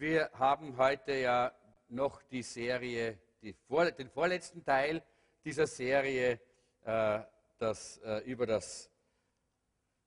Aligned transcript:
Wir 0.00 0.30
haben 0.32 0.78
heute 0.78 1.12
ja 1.12 1.52
noch 1.90 2.22
die 2.22 2.42
Serie, 2.42 3.18
die 3.42 3.52
vor, 3.52 3.90
den 3.90 4.08
vorletzten 4.08 4.64
Teil 4.64 5.02
dieser 5.44 5.66
Serie 5.66 6.40
äh, 6.86 7.20
das, 7.58 7.98
äh, 7.98 8.20
über, 8.20 8.46
das, 8.46 8.90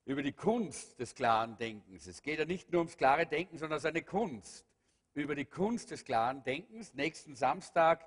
über 0.06 0.24
die 0.24 0.32
Kunst 0.32 1.00
des 1.00 1.14
klaren 1.14 1.60
Denkens. 1.60 2.08
Es 2.08 2.24
geht 2.24 2.40
ja 2.40 2.46
nicht 2.46 2.72
nur 2.72 2.80
ums 2.80 2.98
klare 2.98 3.28
Denken, 3.28 3.60
sondern 3.60 3.78
es 3.78 3.84
ist 3.84 3.90
eine 3.90 4.02
Kunst. 4.02 4.66
Über 5.14 5.36
die 5.36 5.46
Kunst 5.46 5.92
des 5.92 6.04
klaren 6.04 6.44
Denkens. 6.44 6.96
Nächsten 6.96 7.36
Samstag 7.36 8.04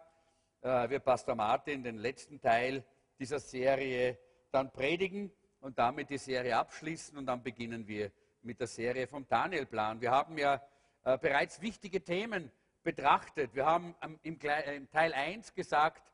äh, 0.62 0.90
wird 0.90 1.04
Pastor 1.04 1.36
Martin 1.36 1.84
den 1.84 1.98
letzten 1.98 2.40
Teil 2.40 2.82
dieser 3.20 3.38
Serie 3.38 4.18
dann 4.50 4.72
predigen 4.72 5.30
und 5.60 5.78
damit 5.78 6.10
die 6.10 6.18
Serie 6.18 6.56
abschließen 6.56 7.16
und 7.16 7.26
dann 7.26 7.44
beginnen 7.44 7.86
wir 7.86 8.10
mit 8.42 8.58
der 8.58 8.66
Serie 8.66 9.06
vom 9.06 9.28
Danielplan. 9.28 10.00
Wir 10.00 10.10
haben 10.10 10.36
ja 10.36 10.60
äh, 11.06 11.18
bereits 11.18 11.60
wichtige 11.60 12.02
Themen 12.02 12.50
betrachtet. 12.82 13.54
Wir 13.54 13.64
haben 13.64 13.94
ähm, 14.02 14.18
im, 14.24 14.40
äh, 14.40 14.74
im 14.74 14.90
Teil 14.90 15.12
1 15.12 15.54
gesagt, 15.54 16.12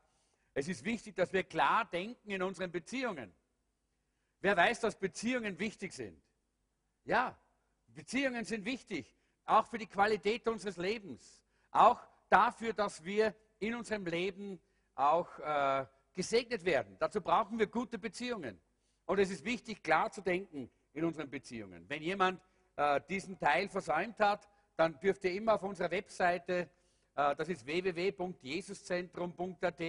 es 0.53 0.67
ist 0.67 0.85
wichtig, 0.85 1.15
dass 1.15 1.33
wir 1.33 1.43
klar 1.43 1.85
denken 1.85 2.29
in 2.29 2.43
unseren 2.43 2.71
Beziehungen. 2.71 3.33
Wer 4.39 4.55
weiß, 4.55 4.81
dass 4.81 4.95
Beziehungen 4.95 5.57
wichtig 5.57 5.93
sind? 5.93 6.21
Ja, 7.05 7.35
Beziehungen 7.87 8.45
sind 8.45 8.65
wichtig, 8.65 9.11
auch 9.45 9.65
für 9.65 9.79
die 9.79 9.87
Qualität 9.87 10.47
unseres 10.47 10.77
Lebens, 10.77 11.43
auch 11.71 11.99
dafür, 12.29 12.73
dass 12.73 13.03
wir 13.03 13.33
in 13.57 13.73
unserem 13.73 14.05
Leben 14.05 14.61
auch 14.93 15.39
äh, 15.39 15.87
gesegnet 16.13 16.65
werden. 16.65 16.97
Dazu 16.99 17.19
brauchen 17.19 17.57
wir 17.57 17.65
gute 17.65 17.97
Beziehungen. 17.97 18.61
Und 19.05 19.17
es 19.17 19.31
ist 19.31 19.43
wichtig, 19.43 19.81
klar 19.81 20.11
zu 20.11 20.21
denken 20.21 20.69
in 20.93 21.03
unseren 21.03 21.31
Beziehungen. 21.31 21.89
Wenn 21.89 22.03
jemand 22.03 22.39
äh, 22.75 23.01
diesen 23.09 23.39
Teil 23.39 23.69
versäumt 23.69 24.19
hat, 24.19 24.47
dann 24.75 24.99
dürft 24.99 25.23
ihr 25.23 25.31
immer 25.33 25.55
auf 25.55 25.63
unserer 25.63 25.89
Webseite, 25.91 26.69
äh, 27.15 27.35
das 27.35 27.49
ist 27.49 27.65
www.jesuszentrum.at, 27.65 29.81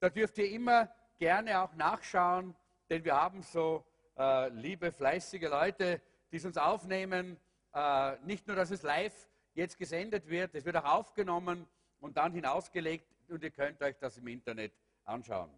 da 0.00 0.10
dürft 0.10 0.38
ihr 0.38 0.50
immer 0.50 0.92
gerne 1.18 1.60
auch 1.60 1.72
nachschauen, 1.74 2.56
denn 2.90 3.04
wir 3.04 3.14
haben 3.14 3.42
so 3.42 3.84
äh, 4.16 4.48
liebe, 4.50 4.92
fleißige 4.92 5.48
Leute, 5.48 6.00
die 6.30 6.36
es 6.36 6.44
uns 6.44 6.58
aufnehmen. 6.58 7.38
Äh, 7.72 8.16
nicht 8.24 8.46
nur, 8.46 8.56
dass 8.56 8.70
es 8.70 8.82
live 8.82 9.14
jetzt 9.54 9.78
gesendet 9.78 10.28
wird, 10.28 10.54
es 10.54 10.64
wird 10.64 10.76
auch 10.76 10.84
aufgenommen 10.84 11.66
und 12.00 12.16
dann 12.16 12.32
hinausgelegt 12.32 13.06
und 13.28 13.42
ihr 13.42 13.50
könnt 13.50 13.82
euch 13.82 13.96
das 13.98 14.18
im 14.18 14.28
Internet 14.28 14.72
anschauen. 15.04 15.50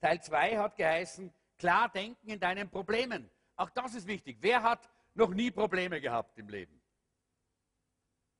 Teil 0.00 0.20
2 0.20 0.58
hat 0.58 0.76
geheißen, 0.76 1.32
klar 1.58 1.88
denken 1.88 2.28
in 2.28 2.38
deinen 2.38 2.68
Problemen. 2.68 3.30
Auch 3.56 3.70
das 3.70 3.94
ist 3.94 4.06
wichtig. 4.06 4.36
Wer 4.40 4.62
hat 4.62 4.88
noch 5.14 5.30
nie 5.30 5.50
Probleme 5.50 6.00
gehabt 6.00 6.38
im 6.38 6.48
Leben? 6.48 6.80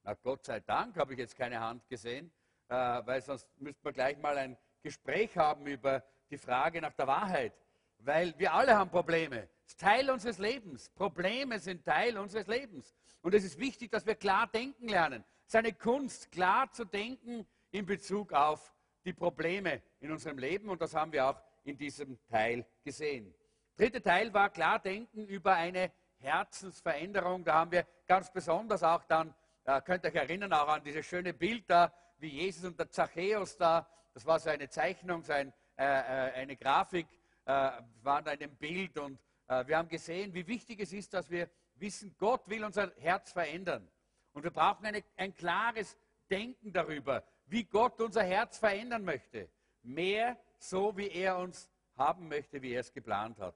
Na 0.07 0.15
Gott 0.15 0.45
sei 0.45 0.61
Dank 0.61 0.97
habe 0.99 1.15
ich 1.15 1.19
jetzt 1.19 1.37
keine 1.37 1.59
Hand 1.59 1.89
gesehen, 1.89 2.31
äh, 2.69 2.75
weil 2.75 3.21
sonst 3.21 3.49
müsste 3.59 3.81
man 3.83 3.93
gleich 3.93 4.17
mal 4.19 4.39
ein 4.39 4.57
Gespräch 4.81 5.37
haben 5.37 5.67
über 5.67 6.01
die 6.31 6.39
Frage 6.39 6.81
nach 6.81 6.93
der 6.93 7.09
Wahrheit. 7.09 7.53
Weil 7.99 8.33
wir 8.39 8.55
alle 8.55 8.77
haben 8.77 8.89
Probleme. 8.89 9.49
Es 9.65 9.73
ist 9.73 9.81
Teil 9.81 10.09
unseres 10.09 10.39
Lebens. 10.39 10.91
Probleme 10.91 11.59
sind 11.59 11.85
Teil 11.85 12.19
unseres 12.19 12.47
Lebens. 12.47 12.95
Und 13.21 13.35
es 13.35 13.43
ist 13.43 13.59
wichtig, 13.59 13.91
dass 13.91 14.07
wir 14.07 14.15
klar 14.15 14.47
denken 14.47 14.89
lernen. 14.89 15.25
Es 15.41 15.55
ist 15.55 15.57
eine 15.57 15.73
Kunst, 15.73 16.31
klar 16.31 16.71
zu 16.71 16.85
denken 16.85 17.45
in 17.73 17.85
Bezug 17.85 18.33
auf 18.33 18.73
die 19.05 19.13
Probleme 19.13 19.83
in 19.99 20.13
unserem 20.13 20.39
Leben. 20.39 20.69
Und 20.69 20.81
das 20.83 20.95
haben 20.95 21.11
wir 21.11 21.27
auch 21.27 21.43
in 21.65 21.77
diesem 21.77 22.17
Teil 22.29 22.65
gesehen. 22.85 23.35
Dritter 23.77 24.01
Teil 24.01 24.33
war 24.33 24.51
klar 24.51 24.79
denken 24.79 25.27
über 25.27 25.55
eine 25.55 25.91
Herzensveränderung. 26.19 27.43
Da 27.43 27.55
haben 27.55 27.73
wir 27.73 27.85
ganz 28.07 28.31
besonders 28.31 28.85
auch 28.85 29.03
dann, 29.03 29.35
äh, 29.67 29.81
könnt 29.83 30.05
euch 30.05 30.15
erinnern, 30.15 30.53
auch 30.53 30.69
an 30.69 30.83
dieses 30.85 31.05
schöne 31.05 31.35
Bild 31.35 31.69
da, 31.69 31.93
wie 32.19 32.29
Jesus 32.29 32.65
und 32.65 32.79
der 32.79 32.91
Zachäus 32.91 33.57
da, 33.57 33.89
das 34.15 34.25
war 34.25 34.39
so 34.39 34.49
eine 34.49 34.69
Zeichnung, 34.69 35.23
so 35.23 35.33
ein, 35.33 35.53
äh, 35.77 35.85
äh 35.85 36.33
eine 36.35 36.57
Grafik, 36.57 37.07
äh, 37.45 37.71
war 38.03 38.23
da 38.23 38.33
in 38.33 38.39
dem 38.39 38.57
Bild 38.57 38.97
und 38.99 39.19
äh, 39.49 39.67
wir 39.67 39.77
haben 39.77 39.89
gesehen, 39.89 40.33
wie 40.35 40.47
wichtig 40.47 40.81
es 40.81 40.93
ist, 40.93 41.13
dass 41.13 41.31
wir 41.31 41.51
wissen, 41.75 42.15
Gott 42.19 42.49
will 42.49 42.65
unser 42.65 42.93
Herz 42.99 43.33
verändern. 43.33 43.87
Und 44.33 44.43
wir 44.43 44.51
brauchen 44.51 44.87
eine, 44.87 45.03
ein 45.17 45.35
klares 45.35 45.97
Denken 46.31 46.73
darüber, 46.73 47.23
wie 47.47 47.65
Gott 47.65 48.01
unser 48.01 48.23
Herz 48.23 48.59
verändern 48.59 49.05
möchte. 49.05 49.49
Mehr 49.83 50.39
so, 50.59 50.97
wie 50.97 51.09
er 51.09 51.39
uns 51.39 51.71
haben 51.97 52.29
möchte, 52.29 52.63
wie 52.63 52.73
er 52.73 52.81
es 52.81 52.93
geplant 52.93 53.39
hat. 53.39 53.55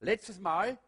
Letztes 0.00 0.38
Mal 0.38 0.78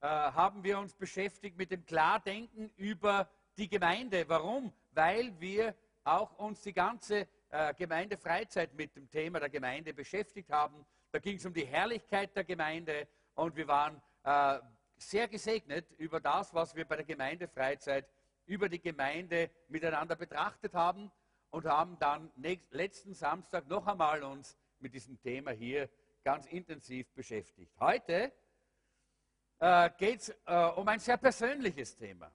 äh, 0.00 0.06
haben 0.06 0.64
wir 0.64 0.78
uns 0.78 0.94
beschäftigt 0.94 1.56
mit 1.56 1.70
dem 1.70 1.84
Klardenken 1.84 2.70
über 2.76 3.28
die 3.56 3.68
Gemeinde. 3.68 4.28
Warum? 4.28 4.72
Weil 4.92 5.38
wir 5.40 5.74
auch 6.04 6.32
uns 6.38 6.62
die 6.62 6.72
ganze 6.72 7.28
äh, 7.50 7.74
Gemeindefreizeit 7.74 8.74
mit 8.74 8.96
dem 8.96 9.08
Thema 9.10 9.40
der 9.40 9.50
Gemeinde 9.50 9.94
beschäftigt 9.94 10.50
haben. 10.50 10.84
Da 11.10 11.18
ging 11.18 11.36
es 11.36 11.46
um 11.46 11.52
die 11.52 11.66
Herrlichkeit 11.66 12.34
der 12.34 12.44
Gemeinde 12.44 13.06
und 13.34 13.54
wir 13.56 13.68
waren 13.68 14.00
äh, 14.24 14.58
sehr 14.96 15.28
gesegnet 15.28 15.90
über 15.98 16.20
das, 16.20 16.54
was 16.54 16.74
wir 16.74 16.84
bei 16.84 16.96
der 16.96 17.04
Gemeindefreizeit 17.04 18.08
über 18.46 18.68
die 18.68 18.80
Gemeinde 18.80 19.50
miteinander 19.68 20.16
betrachtet 20.16 20.74
haben 20.74 21.10
und 21.50 21.66
haben 21.66 21.98
dann 21.98 22.30
letzten 22.70 23.14
Samstag 23.14 23.68
noch 23.68 23.86
einmal 23.86 24.22
uns 24.22 24.56
mit 24.78 24.94
diesem 24.94 25.20
Thema 25.20 25.52
hier 25.52 25.88
ganz 26.24 26.46
intensiv 26.46 27.12
beschäftigt. 27.12 27.72
Heute 27.78 28.32
äh, 29.58 29.90
geht 29.96 30.20
es 30.20 30.28
äh, 30.46 30.54
um 30.76 30.88
ein 30.88 30.98
sehr 30.98 31.16
persönliches 31.16 31.96
Thema. 31.96 32.32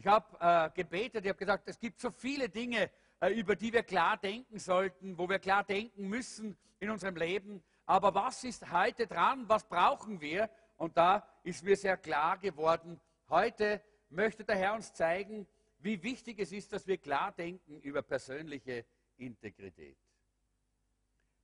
Ich 0.00 0.06
habe 0.06 0.34
äh, 0.40 0.70
gebetet, 0.74 1.26
ich 1.26 1.28
habe 1.28 1.38
gesagt, 1.38 1.68
es 1.68 1.78
gibt 1.78 2.00
so 2.00 2.10
viele 2.10 2.48
Dinge, 2.48 2.90
äh, 3.20 3.34
über 3.34 3.54
die 3.54 3.70
wir 3.70 3.82
klar 3.82 4.16
denken 4.16 4.58
sollten, 4.58 5.18
wo 5.18 5.28
wir 5.28 5.38
klar 5.38 5.62
denken 5.62 6.08
müssen 6.08 6.56
in 6.78 6.88
unserem 6.88 7.16
Leben. 7.16 7.62
Aber 7.84 8.14
was 8.14 8.42
ist 8.44 8.72
heute 8.72 9.06
dran? 9.06 9.46
Was 9.46 9.68
brauchen 9.68 10.18
wir? 10.22 10.48
Und 10.78 10.96
da 10.96 11.28
ist 11.42 11.62
mir 11.62 11.76
sehr 11.76 11.98
klar 11.98 12.38
geworden, 12.38 12.98
heute 13.28 13.82
möchte 14.08 14.42
der 14.42 14.56
Herr 14.56 14.72
uns 14.72 14.90
zeigen, 14.94 15.46
wie 15.80 16.02
wichtig 16.02 16.38
es 16.38 16.50
ist, 16.50 16.72
dass 16.72 16.86
wir 16.86 16.96
klar 16.96 17.32
denken 17.32 17.78
über 17.82 18.00
persönliche 18.00 18.86
Integrität. 19.18 19.98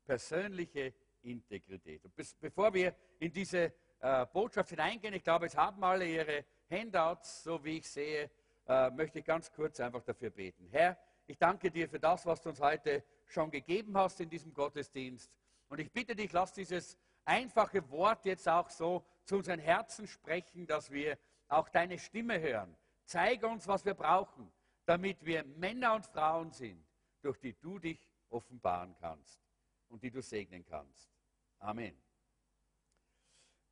Persönliche 0.07 0.95
Integrität. 1.21 2.03
Und 2.07 2.17
bis, 2.17 2.33
bevor 2.33 2.73
wir 2.73 2.95
in 3.19 3.31
diese 3.31 3.75
äh, 4.01 4.25
Botschaft 4.33 4.71
hineingehen, 4.71 5.13
ich 5.13 5.25
glaube, 5.25 5.45
es 5.45 5.57
haben 5.59 5.85
alle 5.85 6.07
ihre 6.07 6.47
Handouts, 6.71 7.43
so 7.43 7.63
wie 7.63 7.77
ich 7.77 7.91
sehe, 7.91 8.31
äh, 8.67 8.91
möchte 8.91 9.19
ich 9.19 9.25
ganz 9.25 9.53
kurz 9.53 9.81
einfach 9.81 10.03
dafür 10.03 10.31
beten. 10.31 10.69
Herr, 10.71 10.99
ich 11.27 11.39
danke 11.39 11.71
dir 11.71 11.89
für 11.89 11.99
das, 11.99 12.27
was 12.27 12.41
du 12.41 12.51
uns 12.51 12.61
heute 12.61 13.05
schon 13.27 13.51
gegeben 13.51 13.97
hast 13.97 14.21
in 14.21 14.31
diesem 14.31 14.55
Gottesdienst. 14.55 15.33
Und 15.69 15.81
ich 15.81 15.93
bitte 15.93 16.15
dich, 16.15 16.33
lass 16.33 16.53
dieses 16.53 16.97
einfache 17.25 17.89
Wort 17.91 18.25
jetzt 18.25 18.49
auch 18.49 18.71
so 18.71 19.05
zu 19.25 19.37
unseren 19.37 19.59
Herzen 19.59 20.07
sprechen, 20.07 20.67
dass 20.67 20.91
wir 20.91 21.19
auch 21.49 21.69
deine 21.69 21.99
Stimme 21.99 22.41
hören. 22.41 22.77
Zeige 23.05 23.47
uns, 23.47 23.67
was 23.67 23.85
wir 23.85 23.95
brauchen, 23.95 24.53
damit 24.85 25.25
wir 25.25 25.45
Männer 25.45 25.95
und 25.95 26.07
Frauen 26.07 26.53
sind, 26.53 26.85
durch 27.23 27.39
die 27.39 27.55
du 27.61 27.79
dich 27.79 28.09
offenbaren 28.31 28.95
kannst 29.01 29.41
und 29.89 30.03
die 30.03 30.11
du 30.11 30.23
segnen 30.23 30.65
kannst. 30.65 31.11
Amen. 31.59 31.97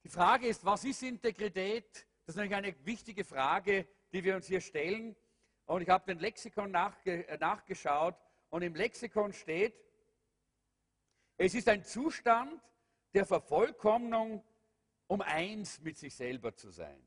Die 0.02 0.08
Frage 0.08 0.48
ist, 0.48 0.64
was 0.64 0.84
ist 0.84 1.02
Integrität? 1.02 2.06
Das 2.26 2.34
ist 2.34 2.36
natürlich 2.36 2.56
eine 2.56 2.84
wichtige 2.84 3.24
Frage, 3.24 3.86
die 4.14 4.22
wir 4.22 4.36
uns 4.36 4.46
hier 4.46 4.60
stellen. 4.60 5.16
Und 5.66 5.82
ich 5.82 5.88
habe 5.88 6.06
den 6.06 6.20
Lexikon 6.20 6.70
nachge 6.70 7.26
äh, 7.26 7.36
nachgeschaut 7.36 8.14
und 8.48 8.62
im 8.62 8.74
Lexikon 8.74 9.32
steht, 9.32 9.74
es 11.36 11.54
ist 11.54 11.68
ein 11.68 11.84
Zustand 11.84 12.62
der 13.12 13.26
Vervollkommnung, 13.26 14.44
um 15.08 15.20
eins 15.20 15.80
mit 15.80 15.98
sich 15.98 16.14
selber 16.14 16.54
zu 16.54 16.70
sein. 16.70 17.02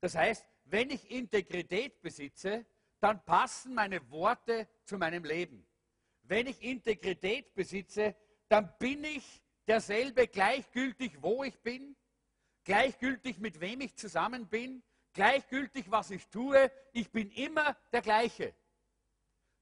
Das 0.00 0.14
heißt, 0.14 0.46
wenn 0.64 0.90
ich 0.90 1.10
Integrität 1.10 2.00
besitze, 2.00 2.64
dann 3.00 3.24
passen 3.24 3.74
meine 3.74 4.08
Worte 4.10 4.68
zu 4.84 4.98
meinem 4.98 5.24
Leben. 5.24 5.66
Wenn 6.22 6.46
ich 6.46 6.62
Integrität 6.62 7.54
besitze, 7.54 8.14
dann 8.48 8.72
bin 8.78 9.02
ich 9.02 9.42
derselbe 9.66 10.28
gleichgültig, 10.28 11.20
wo 11.20 11.42
ich 11.42 11.58
bin, 11.60 11.96
gleichgültig, 12.62 13.38
mit 13.38 13.60
wem 13.60 13.80
ich 13.80 13.96
zusammen 13.96 14.46
bin, 14.48 14.82
gleichgültig, 15.18 15.90
was 15.90 16.12
ich 16.12 16.28
tue, 16.28 16.70
ich 16.92 17.10
bin 17.10 17.28
immer 17.32 17.76
der 17.92 18.02
gleiche. 18.02 18.54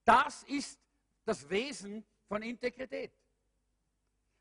Das 0.05 0.43
ist 0.43 0.79
das 1.25 1.49
Wesen 1.49 2.05
von 2.29 2.43
Integrität. 2.43 3.11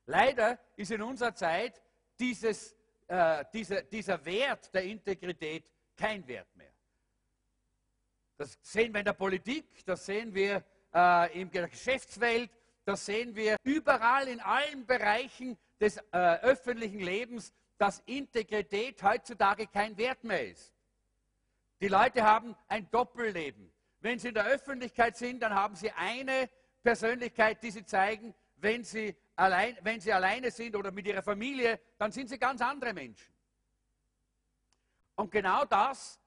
Leider 0.07 0.59
ist 0.75 0.91
in 0.91 1.01
unserer 1.01 1.33
Zeit 1.33 1.81
dieses, 2.19 2.75
äh, 3.07 3.45
dieser, 3.53 3.83
dieser 3.83 4.25
Wert 4.25 4.73
der 4.73 4.83
Integrität 4.83 5.71
kein 5.95 6.27
Wert 6.27 6.53
mehr. 6.53 6.73
Das 8.35 8.59
sehen 8.61 8.91
wir 8.93 8.99
in 8.99 9.05
der 9.05 9.13
Politik, 9.13 9.85
das 9.85 10.05
sehen 10.05 10.35
wir 10.35 10.65
äh, 10.93 11.41
in 11.41 11.49
der 11.49 11.69
Geschäftswelt, 11.69 12.51
das 12.83 13.05
sehen 13.05 13.33
wir 13.33 13.55
überall 13.63 14.27
in 14.27 14.41
allen 14.41 14.85
Bereichen 14.85 15.57
des 15.79 15.95
äh, 15.95 16.01
öffentlichen 16.41 16.99
Lebens, 16.99 17.53
dass 17.77 18.03
Integrität 18.05 19.01
heutzutage 19.01 19.67
kein 19.67 19.97
Wert 19.97 20.21
mehr 20.25 20.49
ist. 20.49 20.74
Die 21.85 21.89
Leute 21.89 22.23
haben 22.23 22.55
ein 22.67 22.89
Doppelleben. 22.89 23.71
Wenn 23.99 24.17
sie 24.17 24.29
in 24.29 24.33
der 24.33 24.47
Öffentlichkeit 24.47 25.15
sind, 25.17 25.39
dann 25.43 25.53
haben 25.53 25.75
sie 25.75 25.91
eine 25.91 26.49
Persönlichkeit, 26.81 27.61
die 27.61 27.69
sie 27.69 27.85
zeigen. 27.85 28.33
Wenn 28.55 28.83
sie, 28.83 29.15
allein, 29.35 29.77
wenn 29.83 30.01
sie 30.01 30.11
alleine 30.11 30.49
sind 30.49 30.75
oder 30.75 30.89
mit 30.89 31.05
ihrer 31.05 31.21
Familie, 31.21 31.79
dann 31.99 32.11
sind 32.11 32.27
sie 32.27 32.39
ganz 32.39 32.59
andere 32.63 32.91
Menschen. 32.91 33.31
Und 35.13 35.29
genau 35.29 35.63
das 35.65 36.19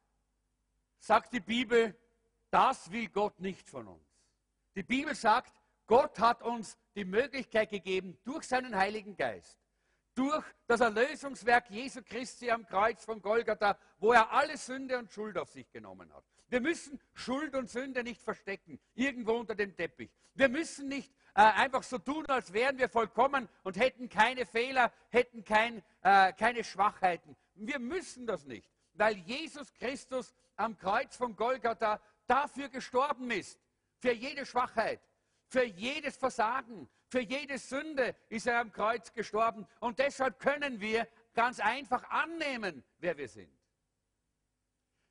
sagt 1.01 1.33
die 1.33 1.41
Bibel, 1.41 1.93
das 2.53 2.93
will 2.93 3.09
Gott 3.09 3.41
nicht 3.41 3.69
von 3.69 3.89
uns. 3.89 4.07
Die 4.77 4.85
Bibel 4.85 5.17
sagt, 5.17 5.61
Gott 5.89 6.21
hat 6.21 6.41
uns 6.41 6.79
die 6.95 7.05
Möglichkeit 7.05 7.71
gegeben, 7.71 8.17
durch 8.23 8.45
seinen 8.45 8.77
Heiligen 8.77 9.17
Geist, 9.17 9.58
durch 10.19 10.45
das 10.67 10.81
Erlösungswerk 10.81 11.71
Jesu 11.71 12.01
Christi 12.03 12.51
am 12.51 12.67
Kreuz 12.67 13.05
von 13.05 13.23
Golgatha, 13.23 13.79
wo 13.99 14.13
er 14.13 14.33
alle 14.33 14.57
Sünde 14.57 14.99
und 14.99 15.13
Schuld 15.13 15.39
auf 15.39 15.49
sich 15.49 15.71
genommen 15.71 16.13
hat. 16.13 16.25
Wir 16.49 16.61
müssen 16.61 16.99
Schuld 17.15 17.55
und 17.55 17.71
Sünde 17.71 18.03
nicht 18.03 18.21
verstecken, 18.21 18.81
irgendwo 18.97 19.35
unter 19.35 19.55
dem 19.55 19.77
Teppich. 19.77 20.11
Wir 20.35 20.49
müssen 20.49 20.89
nicht 20.89 21.13
äh, 21.37 21.43
einfach 21.43 21.85
so 21.85 21.99
tun, 21.99 22.27
als 22.27 22.53
wären 22.53 22.79
wir 22.79 22.89
vollkommen 22.89 23.49
und 23.63 23.77
hätten 23.77 24.09
keine 24.09 24.45
Fehler, 24.45 24.93
hätten 25.11 25.45
kein, 25.45 25.85
äh, 26.03 26.33
keine 26.33 26.65
Schwachheiten. 26.65 27.37
Wir 27.55 27.79
müssen 27.79 28.27
das 28.27 28.45
nicht, 28.45 28.69
weil 28.95 29.19
Jesus 29.19 29.73
Christus 29.75 30.35
am 30.57 30.77
Kreuz 30.77 31.17
von 31.17 31.37
Golgatha 31.37 32.01
dafür 32.27 32.69
gestorben 32.69 33.31
ist, 33.31 33.61
für 34.01 34.13
jede 34.13 34.45
Schwachheit, 34.47 35.01
für 35.49 35.65
jedes 35.65 36.17
Versagen, 36.17 36.89
für 37.09 37.21
jede 37.21 37.59
Sünde 37.59 38.15
ist 38.29 38.47
er 38.47 38.61
am 38.61 38.71
Kreuz 38.71 39.13
gestorben. 39.13 39.67
Und 39.81 39.99
deshalb 39.99 40.39
können 40.39 40.81
wir 40.81 41.09
ganz 41.35 41.59
einfach 41.59 42.09
annehmen, 42.11 42.85
wer 42.99 43.17
wir 43.17 43.29
sind. 43.29 43.51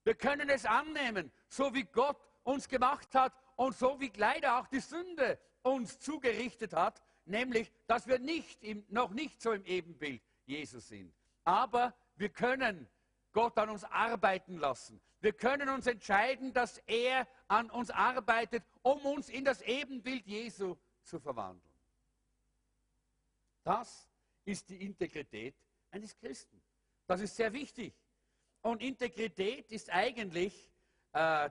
Wir 0.04 0.16
können 0.16 0.50
es 0.50 0.66
annehmen, 0.66 1.32
so 1.50 1.74
wie 1.74 1.84
Gott 1.84 2.18
uns 2.44 2.70
gemacht 2.70 3.14
hat 3.14 3.34
und 3.56 3.76
so 3.76 4.00
wie 4.00 4.12
leider 4.16 4.60
auch 4.60 4.68
die 4.68 4.80
Sünde 4.80 5.40
uns 5.64 6.00
zugerichtet 6.00 6.74
hat, 6.74 7.02
nämlich, 7.26 7.72
dass 7.88 8.08
wir 8.08 8.20
nicht 8.20 8.64
im, 8.64 8.86
noch 8.90 9.10
nicht 9.10 9.42
so 9.42 9.52
im 9.52 9.66
Ebenbild 9.66 10.22
Jesus 10.46 10.88
sind. 10.88 11.14
Aber 11.44 11.94
wir 12.16 12.30
können 12.30 12.88
Gott 13.34 13.58
an 13.58 13.70
uns 13.70 13.84
arbeiten 13.84 14.58
lassen. 14.58 15.02
Wir 15.20 15.34
können 15.34 15.70
uns 15.70 15.88
entscheiden, 15.88 16.54
dass 16.54 16.78
er 16.86 17.28
an 17.48 17.70
uns 17.70 17.90
arbeitet, 17.90 18.64
um 18.82 19.00
uns 19.06 19.30
in 19.30 19.44
das 19.44 19.62
Ebenbild 19.62 20.26
Jesu 20.28 20.76
zu 21.04 21.20
verwandeln. 21.20 21.74
Das 23.64 24.08
ist 24.46 24.70
die 24.70 24.84
Integrität 24.84 25.56
eines 25.92 26.16
Christen. 26.16 26.62
Das 27.08 27.22
ist 27.22 27.36
sehr 27.36 27.52
wichtig. 27.54 27.94
Und 28.62 28.82
Integrität 28.82 29.72
ist 29.72 29.90
eigentlich 29.90 30.72
äh, 31.14 31.50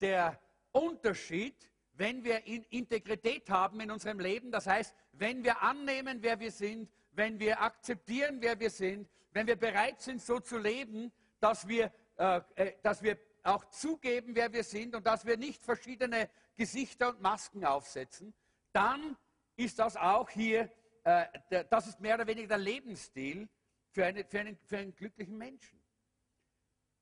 der 0.00 0.40
Unterschied, 0.72 1.54
wenn 1.92 2.22
wir 2.24 2.46
in 2.46 2.62
Integrität 2.64 3.48
haben 3.50 3.80
in 3.80 3.90
unserem 3.90 4.20
Leben. 4.20 4.50
Das 4.50 4.66
heißt, 4.66 4.94
wenn 5.12 5.42
wir 5.42 5.62
annehmen, 5.62 6.22
wer 6.22 6.38
wir 6.38 6.52
sind, 6.52 6.90
wenn 7.12 7.38
wir 7.38 7.60
akzeptieren, 7.60 8.40
wer 8.40 8.58
wir 8.60 8.70
sind, 8.70 9.08
wenn 9.32 9.46
wir 9.46 9.56
bereit 9.56 10.00
sind, 10.00 10.22
so 10.22 10.40
zu 10.40 10.58
leben, 10.58 11.12
dass 11.40 11.66
wir, 11.68 11.92
äh, 12.16 12.40
äh, 12.54 12.72
dass 12.82 13.02
wir 13.02 13.18
auch 13.42 13.64
zugeben, 13.66 14.34
wer 14.34 14.52
wir 14.52 14.64
sind 14.64 14.94
und 14.94 15.06
dass 15.06 15.24
wir 15.24 15.36
nicht 15.36 15.62
verschiedene 15.62 16.28
Gesichter 16.56 17.10
und 17.10 17.20
Masken 17.20 17.64
aufsetzen, 17.64 18.34
dann 18.72 19.16
ist 19.56 19.78
das 19.78 19.96
auch 19.96 20.28
hier, 20.30 20.70
äh, 21.04 21.64
das 21.70 21.86
ist 21.86 22.00
mehr 22.00 22.16
oder 22.16 22.26
weniger 22.26 22.48
der 22.48 22.58
Lebensstil 22.58 23.48
für, 23.90 24.04
eine, 24.04 24.24
für, 24.24 24.40
einen, 24.40 24.58
für 24.64 24.78
einen 24.78 24.94
glücklichen 24.94 25.36
Menschen. 25.36 25.78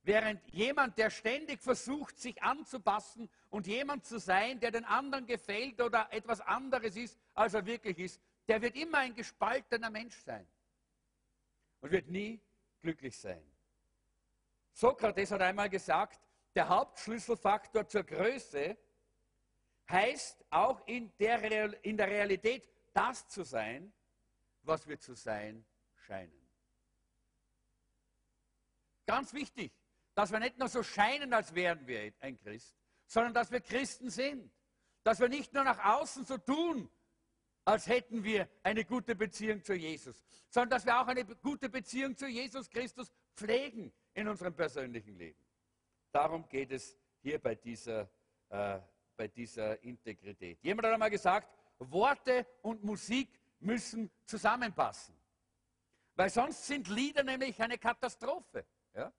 Während 0.02 0.40
jemand, 0.52 0.98
der 0.98 1.10
ständig 1.10 1.60
versucht, 1.60 2.16
sich 2.16 2.40
anzupassen 2.40 3.28
und 3.50 3.66
jemand 3.66 4.04
zu 4.04 4.20
sein, 4.20 4.60
der 4.60 4.70
den 4.70 4.84
anderen 4.84 5.26
gefällt 5.26 5.80
oder 5.80 6.12
etwas 6.12 6.40
anderes 6.40 6.96
ist, 6.96 7.18
als 7.34 7.54
er 7.54 7.66
wirklich 7.66 7.98
ist, 7.98 8.20
der 8.46 8.62
wird 8.62 8.76
immer 8.76 8.98
ein 8.98 9.14
gespaltener 9.14 9.90
Mensch 9.90 10.16
sein 10.18 10.46
und 11.80 11.90
wird 11.90 12.08
nie 12.08 12.40
glücklich 12.80 13.18
sein. 13.18 13.42
Sokrates 14.72 15.30
hat 15.30 15.40
einmal 15.40 15.70
gesagt, 15.70 16.20
der 16.54 16.68
Hauptschlüsselfaktor 16.68 17.86
zur 17.86 18.04
Größe 18.04 18.76
heißt 19.88 20.44
auch 20.50 20.86
in 20.86 21.12
der, 21.18 21.84
in 21.84 21.96
der 21.96 22.08
Realität 22.08 22.68
das 22.92 23.28
zu 23.28 23.42
sein, 23.42 23.92
was 24.62 24.86
wir 24.86 24.98
zu 24.98 25.14
sein 25.14 25.64
scheinen. 25.94 26.46
Ganz 29.06 29.32
wichtig, 29.32 29.72
dass 30.14 30.32
wir 30.32 30.40
nicht 30.40 30.58
nur 30.58 30.68
so 30.68 30.82
scheinen, 30.82 31.32
als 31.32 31.54
wären 31.54 31.86
wir 31.86 32.12
ein 32.20 32.38
Christ, 32.38 32.74
sondern 33.06 33.34
dass 33.34 33.50
wir 33.50 33.60
Christen 33.60 34.10
sind. 34.10 34.52
Dass 35.04 35.20
wir 35.20 35.28
nicht 35.28 35.52
nur 35.52 35.62
nach 35.62 35.78
außen 35.84 36.24
so 36.24 36.36
tun, 36.36 36.90
als 37.66 37.88
hätten 37.88 38.22
wir 38.22 38.48
eine 38.62 38.84
gute 38.84 39.16
Beziehung 39.16 39.62
zu 39.62 39.74
Jesus, 39.74 40.24
sondern 40.48 40.70
dass 40.70 40.86
wir 40.86 40.98
auch 41.00 41.08
eine 41.08 41.24
gute 41.24 41.68
Beziehung 41.68 42.16
zu 42.16 42.26
Jesus 42.28 42.70
Christus 42.70 43.12
pflegen 43.34 43.92
in 44.14 44.28
unserem 44.28 44.54
persönlichen 44.54 45.16
Leben. 45.16 45.44
Darum 46.12 46.48
geht 46.48 46.70
es 46.70 46.96
hier 47.20 47.40
bei 47.40 47.56
dieser, 47.56 48.08
äh, 48.50 48.78
bei 49.16 49.26
dieser 49.26 49.82
Integrität. 49.82 50.62
Jemand 50.62 50.86
hat 50.86 50.94
einmal 50.94 51.10
gesagt, 51.10 51.50
Worte 51.78 52.46
und 52.62 52.84
Musik 52.84 53.28
müssen 53.58 54.10
zusammenpassen. 54.24 55.14
Weil 56.14 56.30
sonst 56.30 56.64
sind 56.66 56.88
Lieder 56.88 57.24
nämlich 57.24 57.60
eine 57.60 57.78
Katastrophe. 57.78 58.64
Ja? 58.94 59.12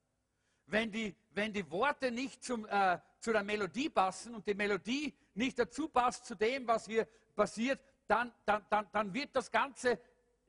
Wenn, 0.67 0.89
die, 0.89 1.13
wenn 1.31 1.51
die 1.51 1.69
Worte 1.69 2.11
nicht 2.11 2.43
zum, 2.43 2.65
äh, 2.65 2.97
zu 3.19 3.33
der 3.33 3.43
Melodie 3.43 3.89
passen 3.89 4.35
und 4.35 4.47
die 4.47 4.55
Melodie 4.55 5.13
nicht 5.33 5.59
dazu 5.59 5.89
passt 5.89 6.25
zu 6.25 6.35
dem, 6.35 6.65
was 6.65 6.85
hier 6.85 7.07
passiert, 7.35 7.79
dann, 8.07 8.33
dann, 8.45 8.65
dann, 8.69 8.87
dann 8.91 9.13
wird 9.13 9.35
das 9.35 9.51
Ganze 9.51 9.99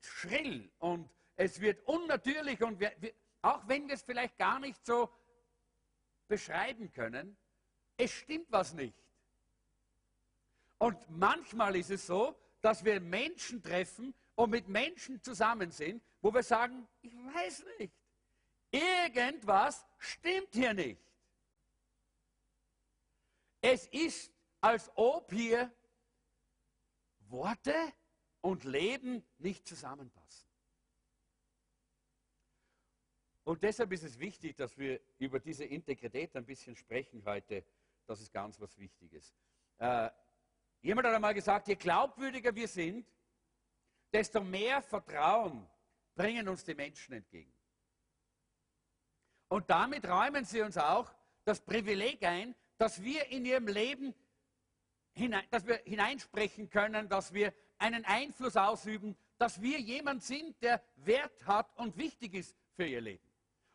schrill 0.01 0.71
und 0.79 1.09
es 1.37 1.61
wird 1.61 1.87
unnatürlich 1.87 2.63
und 2.63 2.79
wir, 2.81 2.93
wir, 2.99 3.13
auch 3.43 3.67
wenn 3.67 3.87
wir 3.87 3.95
es 3.95 4.03
vielleicht 4.03 4.37
gar 4.39 4.59
nicht 4.59 4.85
so 4.85 5.11
beschreiben 6.27 6.93
können, 6.93 7.37
es 7.97 8.13
stimmt 8.13 8.47
was 8.51 8.75
nicht. 8.75 8.95
Und 10.79 10.97
manchmal 11.11 11.75
ist 11.77 11.91
es 11.91 12.07
so, 12.07 12.37
dass 12.61 12.85
wir 12.85 13.01
Menschen 13.01 13.63
treffen 13.63 14.15
und 14.37 14.51
mit 14.51 14.69
Menschen 14.69 15.23
zusammen 15.23 15.71
sind, 15.71 16.03
wo 16.21 16.33
wir 16.33 16.43
sagen, 16.43 16.87
ich 17.03 17.13
weiß 17.13 17.65
nicht, 17.79 17.93
irgendwas 18.71 19.85
stimmt 19.99 20.53
hier 20.53 20.75
nicht. 20.75 21.01
Es 23.61 23.87
ist, 23.89 24.33
als 24.61 24.91
ob 24.95 25.33
hier 25.33 25.73
Worte 27.31 27.75
und 28.41 28.65
Leben 28.65 29.23
nicht 29.39 29.67
zusammenpassen. 29.67 30.49
Und 33.45 33.63
deshalb 33.63 33.93
ist 33.93 34.05
es 34.05 34.19
wichtig, 34.19 34.57
dass 34.57 34.77
wir 34.77 35.01
über 35.19 35.41
diese 35.41 35.65
Integrität 35.65 36.37
ein 36.37 36.45
bisschen 36.45 36.77
sprechen 36.77 37.25
heute. 37.25 37.65
Das 38.07 38.21
ist 38.21 38.31
ganz 38.31 38.61
was 38.61 38.77
Wichtiges. 38.79 39.35
Äh, 39.79 40.11
jemand 40.83 41.07
hat 41.07 41.15
einmal 41.15 41.33
gesagt, 41.33 41.69
je 41.69 41.75
glaubwürdiger 41.75 42.55
wir 42.55 42.69
sind, 42.69 43.11
desto 44.13 44.43
mehr 44.43 44.83
Vertrauen 44.83 45.67
bringen 46.15 46.47
uns 46.49 46.63
die 46.65 46.75
Menschen 46.75 47.15
entgegen. 47.15 47.53
Und 49.49 49.71
damit 49.71 50.07
räumen 50.07 50.45
sie 50.45 50.61
uns 50.61 50.77
auch 50.77 51.11
das 51.45 51.61
Privileg 51.61 52.23
ein, 52.25 52.55
dass 52.77 53.03
wir 53.03 53.29
in 53.29 53.47
ihrem 53.47 53.67
Leben 53.67 54.15
hinein, 55.19 55.45
dass 55.51 55.67
wir 55.67 55.81
hineinsprechen 55.85 56.71
können, 56.71 57.09
dass 57.09 57.35
wir 57.35 57.53
einen 57.79 58.05
Einfluss 58.05 58.57
ausüben, 58.57 59.17
dass 59.37 59.61
wir 59.61 59.79
jemand 59.79 60.23
sind, 60.23 60.61
der 60.63 60.83
Wert 60.97 61.47
hat 61.47 61.77
und 61.77 61.97
wichtig 61.97 62.35
ist 62.35 62.57
für 62.75 62.87
ihr 62.87 63.01
Leben. 63.01 63.23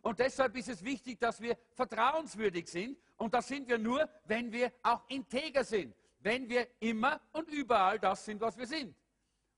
Und 0.02 0.20
deshalb 0.20 0.56
ist 0.58 0.68
es 0.68 0.84
wichtig, 0.84 1.20
dass 1.20 1.40
wir 1.40 1.58
vertrauenswürdig 1.72 2.68
sind. 2.68 2.98
Und 3.16 3.34
das 3.34 3.48
sind 3.48 3.70
wir 3.70 3.78
nur, 3.78 4.10
wenn 4.26 4.52
wir 4.52 4.74
auch 4.82 5.08
integer 5.08 5.64
sind. 5.64 5.96
Wenn 6.20 6.50
wir 6.50 6.68
immer 6.82 7.22
und 7.32 7.50
überall 7.50 8.00
das 8.00 8.26
sind, 8.26 8.42
was 8.42 8.58
wir 8.58 8.68
sind. 8.68 8.96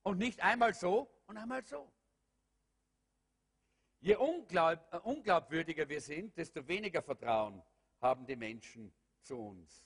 Und 0.04 0.20
nicht 0.20 0.40
einmal 0.42 0.74
so 0.76 1.10
und 1.26 1.38
einmal 1.38 1.66
so. 1.66 1.92
Je 4.02 4.16
unglaub, 4.18 4.80
äh, 4.92 4.98
unglaubwürdiger 4.98 5.90
wir 5.90 6.00
sind, 6.00 6.38
desto 6.38 6.68
weniger 6.68 7.02
Vertrauen 7.02 7.64
haben 8.00 8.28
die 8.28 8.36
Menschen 8.36 8.94
zu 9.24 9.36
uns. 9.36 9.84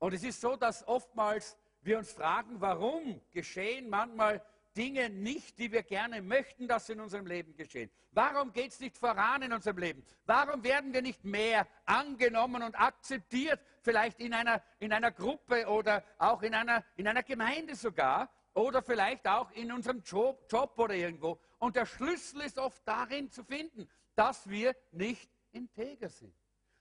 Und 0.00 0.14
es 0.14 0.24
ist 0.24 0.40
so, 0.40 0.56
dass 0.56 0.86
oftmals 0.88 1.56
wir 1.82 1.98
uns 1.98 2.10
fragen, 2.10 2.60
warum 2.60 3.20
geschehen 3.30 3.88
manchmal 3.88 4.42
Dinge 4.74 5.10
nicht, 5.10 5.58
die 5.58 5.70
wir 5.70 5.82
gerne 5.82 6.22
möchten, 6.22 6.66
dass 6.66 6.88
in 6.88 7.00
unserem 7.00 7.26
Leben 7.26 7.54
geschehen? 7.54 7.90
Warum 8.12 8.50
geht 8.52 8.72
es 8.72 8.80
nicht 8.80 8.96
voran 8.96 9.42
in 9.42 9.52
unserem 9.52 9.76
Leben? 9.76 10.02
Warum 10.24 10.64
werden 10.64 10.94
wir 10.94 11.02
nicht 11.02 11.22
mehr 11.22 11.66
angenommen 11.84 12.62
und 12.62 12.74
akzeptiert, 12.80 13.60
vielleicht 13.82 14.20
in 14.20 14.32
einer, 14.32 14.62
in 14.78 14.90
einer 14.92 15.10
Gruppe 15.10 15.66
oder 15.66 16.02
auch 16.16 16.42
in 16.42 16.54
einer, 16.54 16.82
in 16.96 17.06
einer 17.06 17.22
Gemeinde 17.22 17.76
sogar 17.76 18.30
oder 18.54 18.82
vielleicht 18.82 19.28
auch 19.28 19.50
in 19.50 19.70
unserem 19.70 20.02
Job, 20.02 20.46
Job 20.50 20.78
oder 20.78 20.94
irgendwo? 20.94 21.38
Und 21.58 21.76
der 21.76 21.84
Schlüssel 21.84 22.40
ist 22.40 22.58
oft 22.58 22.80
darin 22.88 23.30
zu 23.30 23.44
finden, 23.44 23.86
dass 24.14 24.48
wir 24.48 24.74
nicht 24.92 25.30
integer 25.52 26.08
sind, 26.08 26.34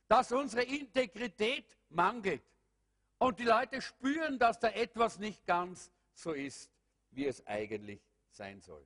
dass 0.07 0.31
unsere 0.31 0.63
Integrität 0.63 1.77
mangelt, 1.89 2.43
Und 3.19 3.37
die 3.39 3.43
Leute 3.43 3.81
spüren, 3.81 4.39
dass 4.39 4.59
da 4.59 4.69
etwas 4.69 5.19
nicht 5.19 5.45
ganz 5.45 5.91
so 6.13 6.31
ist, 6.31 6.71
wie 7.11 7.25
es 7.25 7.45
eigentlich 7.45 8.01
sein 8.31 8.61
soll. 8.61 8.85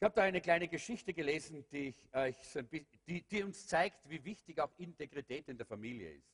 Ich 0.00 0.04
habe 0.04 0.14
da 0.14 0.22
eine 0.22 0.40
kleine 0.40 0.68
Geschichte 0.68 1.12
gelesen, 1.12 1.66
die, 1.70 1.88
ich, 1.88 2.36
so 2.42 2.62
die, 2.62 2.86
die, 3.22 3.42
uns 3.42 3.66
zeigt, 3.66 4.08
wie 4.08 4.24
wichtig 4.24 4.60
auch 4.60 4.70
Integrität 4.78 5.48
in 5.48 5.58
der 5.58 5.66
Familie 5.66 6.12
ist. 6.12 6.32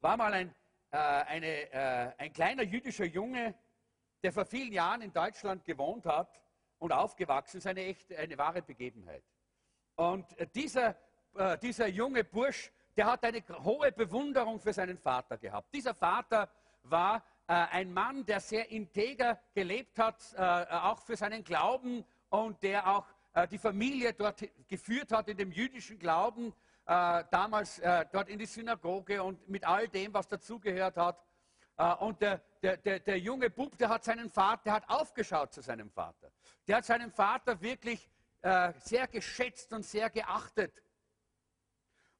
War 0.00 0.16
mal 0.16 0.32
ein, 0.34 0.54
äh, 0.90 0.96
eine, 0.96 1.72
äh, 1.72 2.12
ein 2.18 2.32
kleiner 2.32 2.64
jüdischer 2.64 3.04
Junge, 3.04 3.54
der 4.22 4.32
vor 4.32 4.44
vielen 4.44 4.72
Jahren 4.72 5.00
in 5.00 5.12
Deutschland 5.12 5.64
gewohnt 5.64 6.04
hat 6.06 6.42
und 6.78 6.92
aufgewachsen 6.92 7.58
ist, 7.58 7.66
eine, 7.66 7.84
echte, 7.84 8.18
eine 8.18 8.36
wahre 8.36 8.62
Begebenheit. 8.62 9.22
Und 9.94 10.26
dieser, 10.54 10.96
äh, 11.36 11.56
dieser 11.58 11.86
junge 11.86 12.24
Bursch, 12.24 12.72
der 12.96 13.06
hat 13.06 13.24
eine 13.24 13.42
hohe 13.64 13.92
Bewunderung 13.92 14.60
für 14.60 14.72
seinen 14.72 14.98
Vater 14.98 15.38
gehabt. 15.38 15.72
Dieser 15.74 15.94
Vater 15.94 16.48
war 16.84 17.22
äh, 17.46 17.52
ein 17.52 17.92
Mann, 17.92 18.24
der 18.24 18.40
sehr 18.40 18.70
integer 18.70 19.38
gelebt 19.54 19.98
hat, 19.98 20.22
äh, 20.36 20.40
auch 20.40 21.00
für 21.00 21.16
seinen 21.16 21.44
Glauben 21.44 22.04
und 22.28 22.62
der 22.62 22.86
auch 22.86 23.06
äh, 23.34 23.48
die 23.48 23.58
Familie 23.58 24.12
dort 24.12 24.42
geführt 24.68 25.12
hat 25.12 25.28
in 25.28 25.36
dem 25.36 25.52
jüdischen 25.52 25.98
Glauben, 25.98 26.52
äh, 26.86 27.24
damals 27.30 27.78
äh, 27.78 28.04
dort 28.12 28.28
in 28.28 28.38
die 28.38 28.46
Synagoge 28.46 29.22
und 29.22 29.48
mit 29.48 29.64
all 29.64 29.88
dem, 29.88 30.12
was 30.12 30.28
dazugehört 30.28 30.96
hat. 30.96 31.24
Äh, 31.76 31.94
und 31.94 32.20
der, 32.20 32.42
der, 32.62 32.76
der, 32.76 33.00
der, 33.00 33.18
junge 33.18 33.50
Bub, 33.50 33.78
der 33.78 33.88
hat 33.88 34.04
seinen 34.04 34.28
Vater, 34.28 34.62
der 34.64 34.72
hat 34.74 34.88
aufgeschaut 34.88 35.52
zu 35.52 35.62
seinem 35.62 35.90
Vater. 35.90 36.30
Der 36.66 36.76
hat 36.76 36.84
seinen 36.84 37.10
Vater 37.10 37.60
wirklich 37.60 38.08
sehr 38.78 39.06
geschätzt 39.06 39.72
und 39.72 39.84
sehr 39.84 40.10
geachtet. 40.10 40.82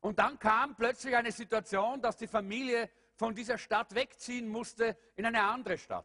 Und 0.02 0.18
dann 0.18 0.38
kam 0.38 0.76
plötzlich 0.76 1.16
eine 1.16 1.32
Situation, 1.32 2.02
dass 2.02 2.18
die 2.18 2.26
Familie 2.26 2.90
von 3.16 3.34
dieser 3.34 3.56
Stadt 3.56 3.94
wegziehen 3.94 4.48
musste 4.48 4.98
in 5.16 5.24
eine 5.24 5.42
andere 5.42 5.78
Stadt. 5.78 6.04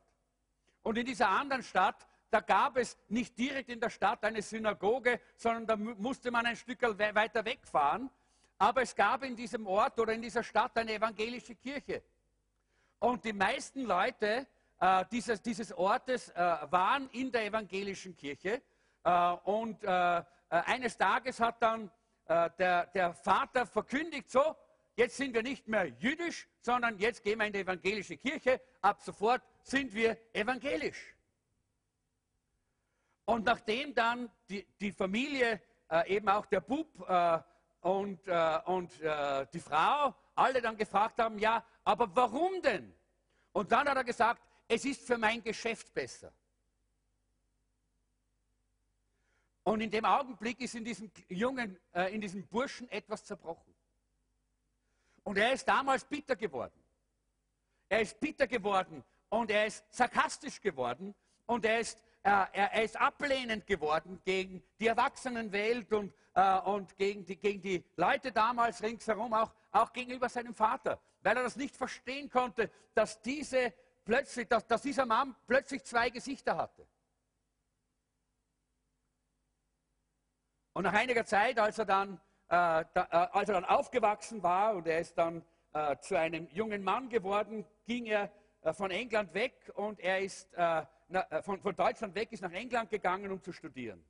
Und 0.84 0.98
in 0.98 1.06
dieser 1.06 1.28
anderen 1.28 1.64
Stadt 1.64 2.08
da 2.30 2.42
gab 2.42 2.76
es 2.78 2.98
nicht 3.08 3.38
direkt 3.38 3.70
in 3.70 3.80
der 3.80 3.90
Stadt 3.90 4.24
eine 4.24 4.42
Synagoge, 4.42 5.22
sondern 5.38 5.66
da 5.66 5.76
musste 5.78 6.30
man 6.30 6.46
ein 6.46 6.56
Stück 6.56 6.82
weiter 6.82 7.46
wegfahren. 7.46 8.10
Aber 8.58 8.82
es 8.82 8.96
gab 8.96 9.24
in 9.24 9.36
diesem 9.36 9.66
Ort 9.66 10.00
oder 10.00 10.14
in 10.14 10.22
dieser 10.22 10.44
Stadt 10.44 10.78
eine 10.78 10.94
evangelische 10.94 11.56
Kirche. 11.56 12.02
Und 13.00 13.24
die 13.24 13.34
meisten 13.34 13.84
Leute 13.84 14.48
äh, 14.80 15.06
dieses, 15.12 15.42
dieses, 15.42 15.72
Ortes 15.72 16.30
äh, 16.30 16.36
waren 16.36 17.10
in 17.12 17.32
der 17.32 17.46
evangelischen 17.46 18.16
Kirche. 18.16 18.62
Äh, 19.04 19.32
und 19.44 19.84
äh, 19.84 20.18
äh, 20.18 20.24
eines 20.50 20.98
Tages 20.98 21.40
hat 21.40 21.62
dann 21.62 21.90
äh, 22.28 22.50
der, 22.58 22.88
der 22.88 23.14
Vater 23.14 23.66
verkündigt, 23.66 24.30
so, 24.30 24.56
jetzt 24.96 25.18
sind 25.18 25.34
wir 25.34 25.44
nicht 25.44 25.68
mehr 25.68 25.86
jüdisch, 25.86 26.48
sondern 26.62 26.98
jetzt 26.98 27.24
gehen 27.24 27.40
wir 27.40 27.46
in 27.46 27.54
die 27.54 27.60
evangelische 27.60 28.18
Kirche. 28.18 28.62
Ab 28.82 29.02
sofort 29.02 29.42
sind 29.64 29.94
wir 29.94 30.18
evangelisch. 30.34 31.16
Und 33.26 33.46
nachdem 33.46 33.94
dann 33.94 34.32
die, 34.50 34.66
die 34.80 34.92
Familie, 34.92 35.62
äh, 35.90 36.16
eben 36.16 36.30
auch 36.30 36.46
der 36.46 36.62
Bub 36.62 36.88
äh, 37.08 37.40
und, 37.82 38.26
äh, 38.28 38.60
und 38.66 39.02
äh, 39.02 39.46
die 39.54 39.60
Frau, 39.60 40.16
alle 40.36 40.62
dann 40.62 40.78
gefragt 40.78 41.20
haben, 41.20 41.38
ja, 41.40 41.64
aber 41.84 42.14
warum 42.16 42.62
denn? 42.62 42.94
Und 43.52 43.72
dann 43.72 43.88
hat 43.88 43.98
er 43.98 44.04
gesagt, 44.04 44.42
es 44.68 44.86
ist 44.86 45.06
für 45.06 45.18
mein 45.18 45.42
Geschäft 45.42 45.94
besser. 45.94 46.32
Und 49.68 49.82
in 49.82 49.92
dem 49.92 50.06
Augenblick 50.06 50.62
ist 50.62 50.76
in 50.76 50.86
diesem 50.86 51.12
jungen, 51.28 51.78
äh, 51.94 52.16
in 52.16 52.22
diesem 52.22 52.48
Burschen 52.48 52.90
etwas 52.90 53.26
zerbrochen. 53.26 53.76
Und 55.26 55.38
er 55.38 55.52
ist 55.52 55.68
damals 55.68 56.06
bitter 56.06 56.38
geworden. 56.38 56.82
Er 57.90 58.00
ist 58.00 58.18
bitter 58.18 58.48
geworden 58.48 59.04
und 59.28 59.52
er 59.52 59.66
ist 59.66 59.84
sarkastisch 59.90 60.62
geworden 60.62 61.14
und 61.48 61.66
er 61.66 61.82
ist 61.82 62.02
er, 62.24 62.50
er, 62.54 62.82
ist 62.82 62.96
ablehnend 62.96 63.68
geworden 63.68 64.22
gegen 64.24 64.64
die 64.80 64.88
Erwachsenenwelt 64.88 65.92
und, 65.92 66.14
äh, 66.34 66.60
und 66.60 66.96
gegen, 66.96 67.26
die, 67.26 67.36
gegen 67.36 67.62
die 67.62 67.84
Leute 67.98 68.32
damals 68.32 68.82
ringsherum, 68.82 69.34
auch, 69.34 69.54
auch 69.72 69.92
gegenüber 69.92 70.30
seinem 70.30 70.56
Vater, 70.56 70.98
weil 71.24 71.36
er 71.36 71.44
das 71.44 71.58
nicht 71.58 71.76
verstehen 71.76 72.30
konnte, 72.30 72.72
dass, 72.94 73.22
diese 73.22 73.74
plötzlich, 74.06 74.48
dass, 74.48 74.66
dass 74.66 74.82
dieser 74.82 75.06
Mann 75.06 75.36
plötzlich 75.46 75.84
zwei 75.84 76.10
Gesichter 76.10 76.56
hatte. 76.56 76.88
Und 80.78 80.84
nach 80.84 80.94
einiger 80.94 81.26
Zeit, 81.26 81.58
als 81.58 81.80
er 81.80 81.86
dann, 81.86 82.22
äh, 82.50 82.86
da, 82.94 83.08
äh, 83.10 83.36
als 83.36 83.50
er 83.50 83.56
dann 83.56 83.66
aufgewachsen 83.66 84.44
war 84.44 84.76
und 84.76 84.86
er 84.86 85.00
ist 85.00 85.18
dann 85.18 85.44
äh, 85.74 85.98
zu 86.02 86.16
einem 86.16 86.48
jungen 86.52 86.84
Mann 86.84 87.10
geworden, 87.10 87.66
ging 87.88 88.06
er 88.06 88.30
äh, 88.62 88.72
von 88.74 88.92
England 88.92 89.34
weg 89.34 89.56
und 89.74 90.00
er 90.00 90.20
ist 90.20 90.54
äh, 90.54 90.84
äh, 91.10 91.42
von, 91.42 91.60
von 91.62 91.76
Deutschland 91.76 92.14
weg, 92.14 92.32
ist 92.32 92.44
nach 92.44 92.52
England 92.52 92.92
gegangen, 92.92 93.32
um 93.32 93.42
zu 93.42 93.54
studieren. 93.54 94.06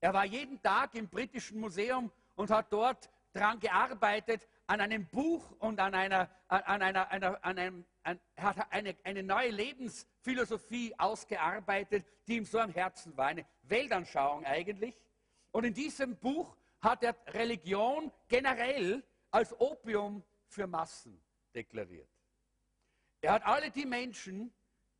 Er 0.00 0.12
war 0.12 0.24
jeden 0.24 0.60
Tag 0.60 0.96
im 0.96 1.08
britischen 1.08 1.60
Museum 1.60 2.10
und 2.34 2.50
hat 2.50 2.72
dort 2.72 3.08
daran 3.32 3.60
gearbeitet, 3.60 4.48
an 4.66 4.80
einem 4.80 5.06
Buch 5.06 5.44
und 5.60 5.78
an 5.78 5.94
einer, 5.94 6.28
an 6.48 6.82
einer, 6.82 7.08
einer 7.08 7.44
an 7.44 7.56
einem, 7.56 7.84
an, 8.02 8.18
hat 8.36 8.56
eine, 8.70 8.96
eine 9.04 9.22
neue 9.22 9.50
Lebensphilosophie 9.50 10.92
ausgearbeitet, 10.98 12.04
die 12.26 12.38
ihm 12.38 12.44
so 12.44 12.58
am 12.58 12.72
Herzen 12.72 13.16
war. 13.16 13.28
Eine 13.28 13.46
Weltanschauung 13.62 14.44
eigentlich. 14.44 14.96
Und 15.52 15.64
in 15.64 15.74
diesem 15.74 16.16
Buch 16.16 16.56
hat 16.80 17.02
er 17.02 17.16
Religion 17.28 18.10
generell 18.28 19.04
als 19.30 19.58
Opium 19.60 20.22
für 20.46 20.66
Massen 20.66 21.20
deklariert. 21.54 22.08
Er 23.20 23.32
hat 23.32 23.44
alle 23.44 23.70
die 23.70 23.86
Menschen, 23.86 24.52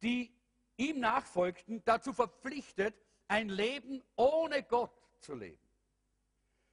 die 0.03 0.35
ihm 0.77 1.01
nachfolgten, 1.01 1.83
dazu 1.85 2.13
verpflichtet, 2.13 2.95
ein 3.29 3.49
Leben 3.49 4.03
ohne 4.17 4.63
Gott 4.63 4.93
zu 5.21 5.35
leben. 5.35 5.61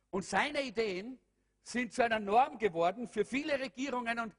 Und 0.10 0.24
seine 0.24 0.62
Ideen 0.62 1.20
sind 1.62 1.94
zu 1.94 2.04
einer 2.04 2.20
Norm 2.20 2.58
geworden 2.58 3.08
für 3.08 3.26
viele 3.26 3.60
Regierungen 3.60 4.20
und 4.20 4.36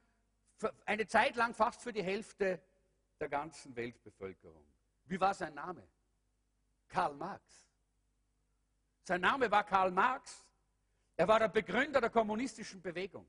eine 0.86 1.06
Zeit 1.06 1.36
lang 1.36 1.54
fast 1.54 1.82
für 1.82 1.92
die 1.92 2.02
Hälfte 2.02 2.60
der 3.20 3.28
ganzen 3.28 3.76
Weltbevölkerung. 3.76 4.64
Wie 5.04 5.20
war 5.20 5.34
sein 5.34 5.54
Name? 5.54 5.86
Karl 6.88 7.14
Marx. 7.14 7.67
Sein 9.08 9.22
Name 9.22 9.50
war 9.50 9.64
Karl 9.64 9.90
Marx. 9.90 10.44
Er 11.16 11.26
war 11.26 11.38
der 11.38 11.48
Begründer 11.48 11.98
der 11.98 12.10
kommunistischen 12.10 12.82
Bewegung. 12.82 13.26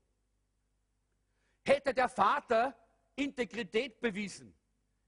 Hätte 1.64 1.94
der 1.94 2.10
Vater 2.10 2.76
Integrität 3.16 3.98
bewiesen, 3.98 4.54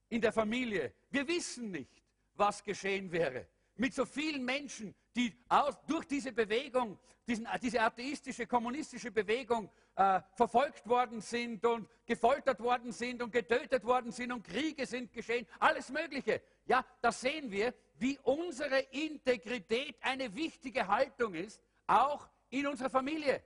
in 0.09 0.19
der 0.19 0.33
Familie. 0.33 0.95
Wir 1.11 1.27
wissen 1.27 1.69
nicht, 1.69 2.01
was 2.33 2.63
geschehen 2.63 3.11
wäre 3.11 3.47
mit 3.75 3.93
so 3.93 4.05
vielen 4.05 4.43
Menschen, 4.43 4.93
die 5.15 5.35
aus, 5.49 5.77
durch 5.87 6.05
diese 6.05 6.31
Bewegung, 6.31 6.99
diesen, 7.27 7.47
diese 7.61 7.81
atheistische, 7.81 8.45
kommunistische 8.45 9.11
Bewegung 9.11 9.69
äh, 9.95 10.21
verfolgt 10.35 10.87
worden 10.87 11.21
sind 11.21 11.65
und 11.65 11.87
gefoltert 12.05 12.59
worden 12.59 12.91
sind 12.91 13.21
und 13.21 13.31
getötet 13.31 13.83
worden 13.83 14.11
sind 14.11 14.31
und 14.31 14.43
Kriege 14.43 14.85
sind 14.85 15.11
geschehen, 15.11 15.47
alles 15.59 15.89
Mögliche. 15.89 16.41
Ja, 16.65 16.85
da 17.01 17.11
sehen 17.11 17.51
wir, 17.51 17.73
wie 17.95 18.17
unsere 18.19 18.79
Integrität 18.79 19.97
eine 20.01 20.33
wichtige 20.33 20.87
Haltung 20.87 21.33
ist, 21.33 21.61
auch 21.87 22.29
in 22.49 22.67
unserer 22.67 22.89
Familie. 22.89 23.43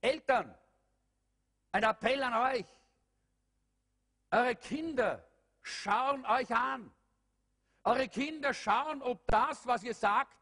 Eltern, 0.00 0.54
ein 1.72 1.82
Appell 1.82 2.22
an 2.22 2.54
euch. 2.54 2.66
Eure 4.30 4.56
Kinder 4.56 5.26
schauen 5.62 6.24
euch 6.26 6.50
an. 6.54 6.92
Eure 7.84 8.08
Kinder 8.08 8.52
schauen, 8.52 9.02
ob 9.02 9.26
das, 9.26 9.66
was 9.66 9.82
ihr 9.82 9.94
sagt, 9.94 10.36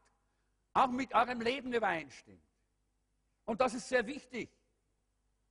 auch 0.73 0.87
mit 0.87 1.13
eurem 1.13 1.41
Leben 1.41 1.73
übereinstimmt. 1.73 2.43
Und 3.45 3.61
das 3.61 3.73
ist 3.73 3.87
sehr 3.87 4.05
wichtig. 4.05 4.49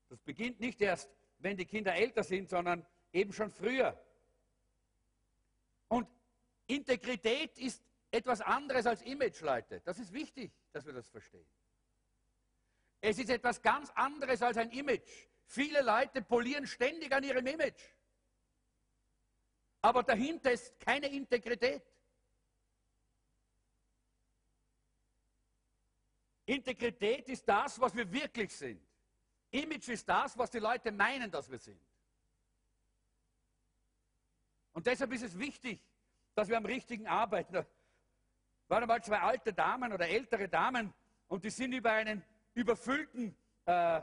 Das 0.09 0.21
beginnt 0.21 0.61
nicht 0.61 0.81
erst, 0.81 1.11
wenn 1.39 1.57
die 1.57 1.65
Kinder 1.65 1.95
älter 1.95 2.23
sind, 2.23 2.51
sondern 2.51 2.87
eben 3.13 3.33
schon 3.33 3.51
früher. 3.51 3.99
Integrität 6.67 7.59
ist 7.59 7.83
etwas 8.11 8.41
anderes 8.41 8.87
als 8.87 9.03
Image, 9.03 9.41
Leute. 9.43 9.81
Das 9.85 9.99
ist 9.99 10.13
wichtig, 10.13 10.53
dass 10.73 10.85
wir 10.87 10.93
das 10.93 11.09
verstehen. 11.09 11.47
Es 13.01 13.19
ist 13.19 13.31
etwas 13.31 13.63
ganz 13.63 13.91
anderes 13.91 14.43
als 14.43 14.57
ein 14.57 14.71
Image. 14.71 15.29
Viele 15.47 15.83
Leute 15.83 16.23
polieren 16.23 16.67
ständig 16.67 17.13
an 17.13 17.23
ihrem 17.23 17.47
Image 17.47 17.97
aber 19.87 20.03
dahinter 20.03 20.51
ist 20.51 20.81
keine 20.81 21.07
Integrität. 21.07 21.81
Integrität 26.45 27.29
ist 27.29 27.49
das, 27.49 27.81
was 27.81 27.95
wir 27.95 28.11
wirklich 28.11 28.53
sind. 28.53 28.85
Image 29.53 29.89
ist 29.91 30.09
das, 30.09 30.37
was 30.37 30.51
die 30.51 30.59
Leute 30.59 30.91
meinen, 30.91 31.31
dass 31.31 31.49
wir 31.49 31.61
sind. 31.61 31.81
Und 34.73 34.85
deshalb 34.85 35.13
ist 35.13 35.23
es 35.23 35.39
wichtig, 35.39 35.81
dass 36.37 36.49
wir 36.49 36.59
am 36.59 36.67
richtigen 36.67 37.07
arbeiten. 37.09 37.55
Da 37.55 37.67
waren 38.69 38.83
einmal 38.83 39.03
zwei 39.03 39.19
alte 39.19 39.53
Damen 39.53 39.93
oder 39.93 40.07
ältere 40.07 40.49
Damen 40.49 40.93
und 41.29 41.43
die 41.43 41.51
sind 41.51 41.73
über 41.73 41.93
einen 41.93 42.23
überfüllten 42.55 43.35
äh, 43.65 44.03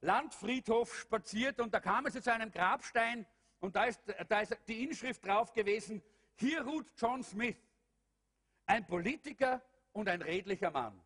Landfriedhof 0.00 0.94
spaziert 0.98 1.60
und 1.60 1.72
da 1.72 1.80
kam 1.80 2.06
er 2.06 2.12
zu 2.12 2.32
einem 2.32 2.50
Grabstein 2.50 3.26
und 3.60 3.76
da 3.76 3.84
ist, 3.84 4.00
da 4.28 4.40
ist 4.40 4.56
die 4.66 4.84
Inschrift 4.84 5.24
drauf 5.26 5.52
gewesen, 5.52 6.02
hier 6.36 6.62
ruht 6.62 6.90
John 6.96 7.22
Smith, 7.22 7.56
ein 8.66 8.86
Politiker 8.86 9.60
und 9.92 10.08
ein 10.08 10.22
redlicher 10.22 10.70
Mann. 10.70 10.98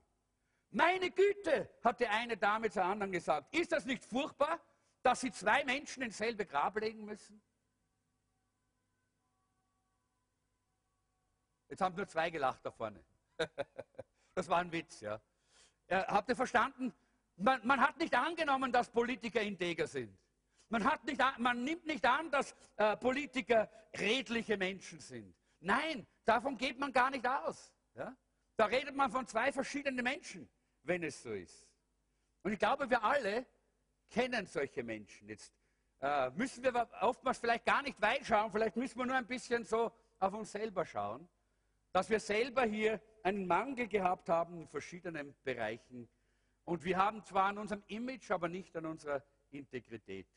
Meine 0.70 1.11
Güte, 1.11 1.70
hat 1.82 1.99
die 1.99 2.06
eine 2.06 2.37
Dame 2.37 2.70
zur 2.70 2.85
anderen 2.85 3.11
gesagt, 3.11 3.52
ist 3.54 3.73
das 3.73 3.85
nicht 3.85 4.04
furchtbar, 4.04 4.61
dass 5.02 5.23
sie 5.23 5.32
zwei 5.32 5.64
Menschen 5.64 6.04
ins 6.04 6.18
selbe 6.18 6.47
Grab 6.47 6.78
legen 6.78 7.04
müssen? 7.04 7.40
Jetzt 11.68 11.80
haben 11.82 11.94
nur 11.94 12.06
zwei 12.08 12.30
gelacht 12.30 12.64
da 12.64 12.70
vorne. 12.70 13.04
das 14.34 14.48
war 14.48 14.58
ein 14.58 14.72
Witz, 14.72 15.00
ja. 15.00 15.20
habt 15.90 16.28
ihr 16.28 16.37
verstanden? 16.37 16.92
Man, 17.37 17.64
man, 17.66 17.80
hat 17.80 17.98
nicht 17.98 18.14
angenommen, 18.14 18.72
dass 18.72 18.88
Politiker 18.90 19.40
integer 19.40 19.87
sind. 19.87 20.16
Man, 20.70 20.82
nicht, 21.04 21.20
man 21.38 21.62
nimmt 21.62 21.87
nicht 21.87 22.04
an, 22.04 22.30
dass 22.30 22.54
äh, 22.76 22.96
Politiker 22.96 23.70
redliche 23.96 24.56
Menschen 24.56 24.98
sind. 24.98 25.34
Nein, 25.60 26.06
davon 26.25 26.56
geht 26.56 26.78
man 26.78 26.92
gar 26.92 27.10
nicht 27.10 27.26
aus. 27.26 27.72
Ja? 27.94 28.14
Da 28.56 28.66
redet 28.66 28.94
man 28.94 29.10
von 29.10 29.26
zwei 29.26 29.52
verschiedenen 29.52 30.02
Menschen, 30.02 30.48
wenn 30.82 31.02
es 31.04 31.22
so 31.22 31.32
ist. 31.32 31.66
Und 32.42 32.52
ich 32.52 32.58
glaube, 32.58 32.90
wir 32.90 33.02
alle 33.02 33.46
kennen 34.10 34.46
solche 34.46 34.82
Menschen. 34.82 35.28
Jetzt 35.28 35.52
äh, 36.00 36.30
müssen 36.30 36.64
wir 36.64 36.88
oftmals 37.00 37.38
vielleicht 37.38 37.64
gar 37.64 37.82
nicht 37.82 38.00
weit 38.00 38.26
schauen, 38.26 38.50
vielleicht 38.50 38.76
müssen 38.76 38.98
wir 38.98 39.06
nur 39.06 39.16
ein 39.16 39.26
bisschen 39.26 39.64
so 39.64 39.92
auf 40.18 40.32
uns 40.34 40.50
selber 40.50 40.84
schauen 40.84 41.28
dass 41.98 42.10
wir 42.10 42.20
selber 42.20 42.62
hier 42.62 43.00
einen 43.24 43.44
Mangel 43.48 43.88
gehabt 43.88 44.28
haben 44.28 44.60
in 44.60 44.68
verschiedenen 44.68 45.34
Bereichen. 45.42 46.08
Und 46.64 46.84
wir 46.84 46.96
haben 46.96 47.24
zwar 47.24 47.46
an 47.46 47.58
unserem 47.58 47.82
Image, 47.88 48.30
aber 48.30 48.46
nicht 48.46 48.76
an 48.76 48.86
unserer 48.86 49.20
Integrität 49.50 50.28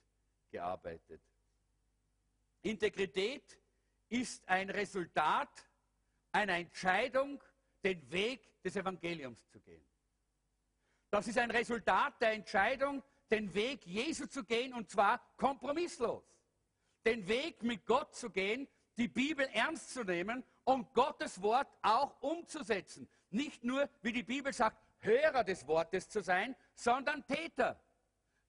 gearbeitet. 0.50 1.22
Integrität 2.64 3.60
ist 4.10 4.50
ein 4.50 4.72
Resultat 4.72 5.70
einer 6.32 6.56
Entscheidung, 6.56 7.44
den 7.84 8.12
Weg 8.12 8.60
des 8.64 8.76
Evangeliums 8.76 9.48
zu 9.52 9.60
gehen. 9.60 9.86
Das 11.12 11.28
ist 11.28 11.38
ein 11.38 11.52
Resultat 11.52 12.20
der 12.24 12.32
Entscheidung, 12.32 13.04
den 13.30 13.54
Weg 13.54 13.86
Jesu 13.86 14.26
zu 14.26 14.44
gehen 14.46 14.74
und 14.74 14.90
zwar 14.90 15.22
kompromisslos. 15.38 16.24
Den 17.06 17.28
Weg 17.28 17.62
mit 17.62 17.86
Gott 17.86 18.16
zu 18.16 18.32
gehen, 18.32 18.68
die 18.98 19.08
Bibel 19.08 19.48
ernst 19.54 19.94
zu 19.94 20.04
nehmen 20.04 20.44
und 20.64 20.94
Gottes 20.94 21.42
Wort 21.42 21.68
auch 21.82 22.22
umzusetzen. 22.22 23.08
Nicht 23.30 23.64
nur, 23.64 23.90
wie 24.02 24.12
die 24.12 24.24
Bibel 24.24 24.54
sagt, 24.54 24.78
Hörer 25.00 25.44
des 25.44 25.68
Wortes 25.68 26.10
zu 26.10 26.22
sein, 26.22 26.56
sondern 26.76 27.26
Täter. 27.26 27.80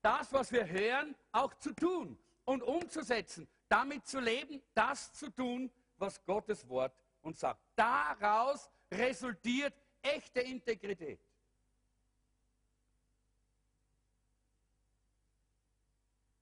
Das, 0.02 0.32
was 0.32 0.52
wir 0.52 0.66
hören, 0.66 1.14
auch 1.30 1.54
zu 1.54 1.72
tun 1.72 2.18
und 2.44 2.62
umzusetzen, 2.62 3.48
damit 3.68 4.06
zu 4.06 4.20
leben, 4.20 4.62
das 4.74 5.12
zu 5.12 5.30
tun, 5.30 5.70
was 5.96 6.22
Gottes 6.24 6.68
Wort 6.68 6.92
uns 7.22 7.40
sagt. 7.40 7.60
Daraus 7.76 8.68
resultiert 8.90 9.74
echte 10.02 10.40
Integrität. 10.40 11.20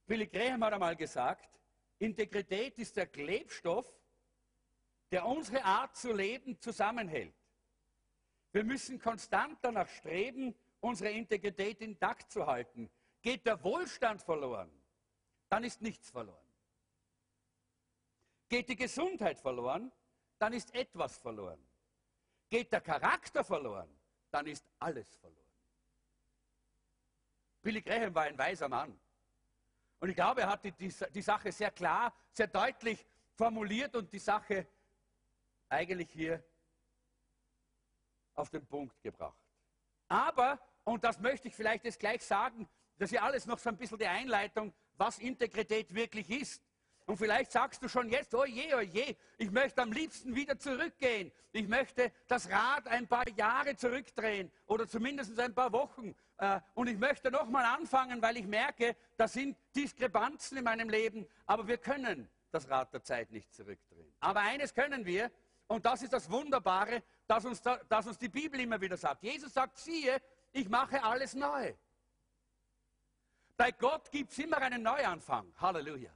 Billy 0.07 0.27
Graham 0.27 0.65
hat 0.65 0.73
einmal 0.73 0.97
gesagt, 0.97 1.49
Integrität 2.01 2.77
ist 2.79 2.97
der 2.97 3.07
Klebstoff, 3.07 3.87
der 5.11 5.27
unsere 5.27 5.65
Art 5.65 5.97
zu 5.97 6.13
leben 6.13 6.61
zusammenhält. 6.61 7.35
Wir 8.53 8.65
müssen 8.65 8.99
konstant 8.99 9.59
danach 9.63 9.89
streben, 9.89 10.55
unsere 10.81 11.11
Integrität 11.11 11.81
intakt 11.81 12.31
zu 12.31 12.47
halten. 12.47 12.91
Geht 13.23 13.47
der 13.47 13.63
Wohlstand 13.63 14.23
verloren, 14.23 14.71
dann 15.49 15.65
ist 15.65 15.83
nichts 15.83 16.11
verloren. 16.11 16.47
Geht 18.49 18.69
die 18.69 18.77
Gesundheit 18.77 19.39
verloren, 19.39 19.93
dann 20.39 20.53
ist 20.53 20.75
etwas 20.75 21.19
verloren. 21.19 21.65
Geht 22.49 22.73
der 22.73 22.81
Charakter 22.81 23.45
verloren, 23.45 23.89
dann 24.31 24.47
ist 24.47 24.67
alles 24.79 25.15
verloren. 25.17 25.41
Billy 27.63 27.83
Graham 27.83 28.15
war 28.15 28.25
ein 28.25 28.39
weiser 28.39 28.69
Mann. 28.69 28.99
Und 30.01 30.09
ich 30.09 30.17
glaube, 30.17 30.41
er 30.41 30.49
hat 30.49 30.65
die, 30.65 30.73
die, 30.73 30.93
die 31.15 31.23
Sache 31.23 31.53
sehr 31.53 31.71
klar, 31.71 32.13
sehr 32.33 32.47
deutlich 32.47 33.05
formuliert 33.35 33.95
und 33.95 34.11
die 34.13 34.19
Sache 34.19 34.67
eigentlich 35.71 36.11
hier 36.11 36.43
auf 38.35 38.51
den 38.51 38.67
Punkt 38.67 39.01
gebracht. 39.03 39.39
Aber, 40.09 40.61
und 40.85 41.05
das 41.05 41.19
möchte 41.19 41.49
ich 41.49 41.55
vielleicht 41.55 41.85
jetzt 41.85 42.01
gleich 42.01 42.23
sagen, 42.25 42.69
das 42.99 43.11
ist 43.11 43.17
ja 43.17 43.23
alles 43.23 43.47
noch 43.47 43.59
so 43.59 43.71
ein 43.71 43.77
bisschen 43.77 43.99
die 43.99 44.07
Einleitung, 44.07 44.75
was 44.97 45.19
Integrität 45.19 45.95
wirklich 45.95 46.29
ist. 46.29 46.63
Und 47.07 47.17
vielleicht 47.17 47.51
sagst 47.51 47.83
du 47.83 47.89
schon 47.89 48.09
jetzt, 48.09 48.35
oh 48.35 48.45
je, 48.45 48.75
oh 48.75 48.81
je, 48.81 49.17
ich 49.39 49.51
möchte 49.51 49.83
am 49.83 49.91
liebsten 49.91 50.35
wieder 50.35 50.59
zurückgehen. 50.59 51.33
Ich 51.53 51.67
möchte 51.67 52.13
das 52.29 52.49
Rad 52.51 52.87
ein 52.87 53.09
paar 53.09 53.29
Jahre 53.31 53.75
zurückdrehen 53.75 54.53
oder 54.67 54.87
zumindest 54.87 55.39
ein 55.41 55.55
paar 55.55 55.73
Wochen. 55.73 56.15
Äh, 56.37 56.61
und 56.75 56.89
ich 56.89 56.99
möchte 56.99 57.31
nochmal 57.31 57.65
anfangen, 57.65 58.23
weil 58.23 58.37
ich 58.37 58.47
merke, 58.47 58.97
da 59.17 59.27
sind 59.27 59.57
Diskrepanzen 59.75 60.59
in 60.59 60.65
meinem 60.65 60.89
Leben, 60.89 61.27
aber 61.47 61.67
wir 61.67 61.79
können 61.79 62.31
das 62.51 62.69
Rad 62.69 62.93
der 62.93 63.03
Zeit 63.03 63.31
nicht 63.31 63.53
zurückdrehen. 63.53 64.13
Aber 64.21 64.41
eines 64.41 64.75
können 64.75 65.05
wir, 65.05 65.31
und 65.71 65.87
das 65.87 66.03
ist 66.03 66.13
das 66.13 66.29
Wunderbare, 66.29 67.01
dass 67.29 67.45
uns, 67.45 67.63
da, 67.63 67.77
dass 67.89 68.05
uns 68.05 68.19
die 68.19 68.29
Bibel 68.29 68.59
immer 68.59 68.81
wieder 68.81 68.97
sagt. 68.97 69.23
Jesus 69.23 69.55
sagt, 69.55 69.79
siehe, 69.79 70.21
ich 70.51 70.69
mache 70.69 71.01
alles 71.01 71.35
neu. 71.35 71.73
Bei 73.57 73.71
Gott 73.71 74.11
gibt 74.11 74.33
es 74.33 74.39
immer 74.41 74.59
einen 74.59 74.83
Neuanfang. 74.83 75.55
Halleluja. 75.59 76.11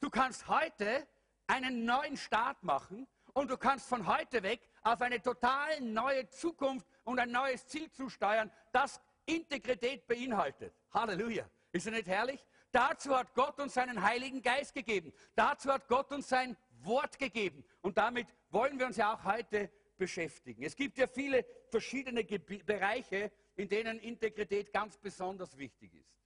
Du 0.00 0.10
kannst 0.10 0.46
heute 0.48 1.06
einen 1.46 1.86
neuen 1.86 2.18
Start 2.18 2.62
machen 2.62 3.08
und 3.32 3.50
du 3.50 3.56
kannst 3.56 3.88
von 3.88 4.06
heute 4.06 4.42
weg 4.42 4.68
auf 4.82 5.00
eine 5.00 5.22
total 5.22 5.80
neue 5.80 6.28
Zukunft 6.28 6.86
und 7.04 7.18
ein 7.18 7.30
neues 7.30 7.66
Ziel 7.68 7.90
zusteuern, 7.90 8.52
das 8.70 9.00
Integrität 9.24 10.06
beinhaltet. 10.08 10.74
Halleluja. 10.92 11.48
Ist 11.72 11.86
das 11.86 11.94
nicht 11.94 12.06
herrlich? 12.06 12.44
Dazu 12.70 13.16
hat 13.16 13.34
Gott 13.34 13.58
uns 13.60 13.72
seinen 13.72 14.02
Heiligen 14.02 14.42
Geist 14.42 14.74
gegeben. 14.74 15.12
Dazu 15.34 15.72
hat 15.72 15.88
Gott 15.88 16.12
uns 16.12 16.28
sein 16.28 16.54
Wort 16.84 17.18
gegeben. 17.18 17.64
Und 17.80 17.98
damit 17.98 18.26
wollen 18.50 18.78
wir 18.78 18.86
uns 18.86 18.96
ja 18.96 19.14
auch 19.14 19.24
heute 19.24 19.70
beschäftigen. 19.96 20.62
Es 20.62 20.74
gibt 20.74 20.98
ja 20.98 21.06
viele 21.06 21.44
verschiedene 21.68 22.24
Gebi 22.24 22.62
Bereiche, 22.62 23.30
in 23.56 23.68
denen 23.68 23.98
Integrität 24.00 24.72
ganz 24.72 24.96
besonders 24.96 25.56
wichtig 25.56 25.94
ist. 25.94 26.16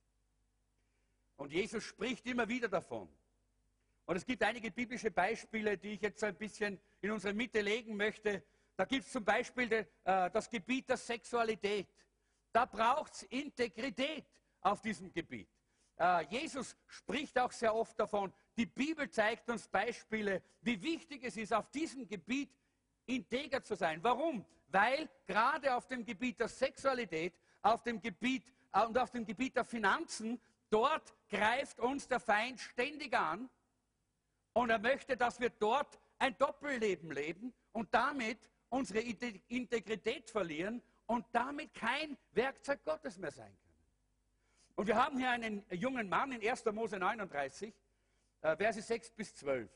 Und 1.35 1.51
Jesus 1.51 1.83
spricht 1.83 2.25
immer 2.25 2.47
wieder 2.47 2.69
davon. 2.69 3.09
Und 4.05 4.15
es 4.15 4.25
gibt 4.25 4.43
einige 4.43 4.71
biblische 4.71 5.11
Beispiele, 5.11 5.77
die 5.77 5.93
ich 5.93 6.01
jetzt 6.01 6.23
ein 6.23 6.35
bisschen 6.35 6.79
in 7.01 7.11
unsere 7.11 7.33
Mitte 7.33 7.61
legen 7.61 7.97
möchte. 7.97 8.43
Da 8.77 8.85
gibt 8.85 9.05
es 9.05 9.11
zum 9.11 9.25
Beispiel 9.25 9.67
de, 9.67 9.85
äh, 10.03 10.29
das 10.29 10.49
Gebiet 10.49 10.87
der 10.89 10.97
Sexualität. 10.97 11.87
Da 12.51 12.65
braucht 12.65 13.13
es 13.13 13.23
Integrität 13.23 14.25
auf 14.61 14.81
diesem 14.81 15.11
Gebiet. 15.11 15.49
Äh, 15.97 16.25
Jesus 16.27 16.77
spricht 16.87 17.37
auch 17.39 17.51
sehr 17.51 17.73
oft 17.73 17.99
davon. 17.99 18.31
Die 18.57 18.65
Bibel 18.65 19.09
zeigt 19.09 19.49
uns 19.49 19.67
Beispiele, 19.67 20.41
wie 20.61 20.81
wichtig 20.81 21.23
es 21.23 21.35
ist, 21.35 21.53
auf 21.53 21.69
diesem 21.71 22.07
Gebiet 22.07 22.49
integer 23.05 23.63
zu 23.63 23.75
sein. 23.75 24.01
Warum? 24.01 24.45
Weil 24.69 25.09
gerade 25.27 25.75
auf 25.75 25.87
dem 25.87 26.05
Gebiet 26.05 26.39
der 26.39 26.47
Sexualität, 26.47 27.33
auf 27.61 27.83
dem 27.83 28.01
Gebiet 28.01 28.53
äh, 28.73 28.85
und 28.85 28.97
auf 28.97 29.11
dem 29.11 29.25
Gebiet 29.25 29.55
der 29.55 29.65
Finanzen, 29.65 30.39
dort 30.69 31.13
greift 31.29 31.79
uns 31.79 32.07
der 32.07 32.19
Feind 32.19 32.59
ständig 32.59 33.13
an 33.13 33.49
und 34.53 34.69
er 34.69 34.79
möchte, 34.79 35.17
dass 35.17 35.39
wir 35.39 35.49
dort 35.49 35.99
ein 36.17 36.37
Doppelleben 36.37 37.11
leben 37.11 37.53
und 37.73 37.93
damit 37.93 38.49
unsere 38.69 38.99
Integrität 38.99 40.29
verlieren 40.29 40.81
und 41.07 41.25
damit 41.31 41.73
kein 41.73 42.17
Werkzeug 42.31 42.83
Gottes 42.83 43.17
mehr 43.17 43.31
sein 43.31 43.45
können. 43.45 43.65
Und 44.75 44.87
wir 44.87 44.95
haben 44.95 45.17
hier 45.17 45.29
einen 45.29 45.63
jungen 45.71 46.09
Mann 46.09 46.31
in 46.31 46.47
1. 46.47 46.65
Mose 46.65 46.97
39, 46.97 47.69
äh, 47.69 47.73
Verse 48.57 48.79
6 48.79 49.11
bis 49.11 49.35
12. 49.35 49.69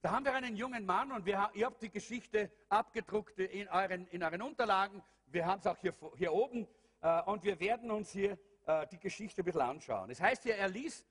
Da 0.00 0.10
haben 0.10 0.24
wir 0.24 0.34
einen 0.34 0.56
jungen 0.56 0.84
Mann 0.84 1.12
und 1.12 1.24
wir, 1.24 1.48
ihr 1.54 1.66
habt 1.66 1.80
die 1.80 1.90
Geschichte 1.90 2.50
abgedruckt 2.68 3.38
in 3.38 3.68
euren, 3.68 4.08
in 4.08 4.24
euren 4.24 4.42
Unterlagen. 4.42 5.00
Wir 5.26 5.46
haben 5.46 5.60
es 5.60 5.66
auch 5.68 5.78
hier, 5.78 5.94
hier 6.16 6.32
oben 6.32 6.66
äh, 7.02 7.22
und 7.22 7.44
wir 7.44 7.60
werden 7.60 7.92
uns 7.92 8.10
hier 8.10 8.36
äh, 8.66 8.88
die 8.88 8.98
Geschichte 8.98 9.42
ein 9.42 9.44
bisschen 9.44 9.60
anschauen. 9.60 10.10
Es 10.10 10.20
heißt 10.20 10.42
hier, 10.42 10.56
er 10.56 10.68
ließ 10.68 11.06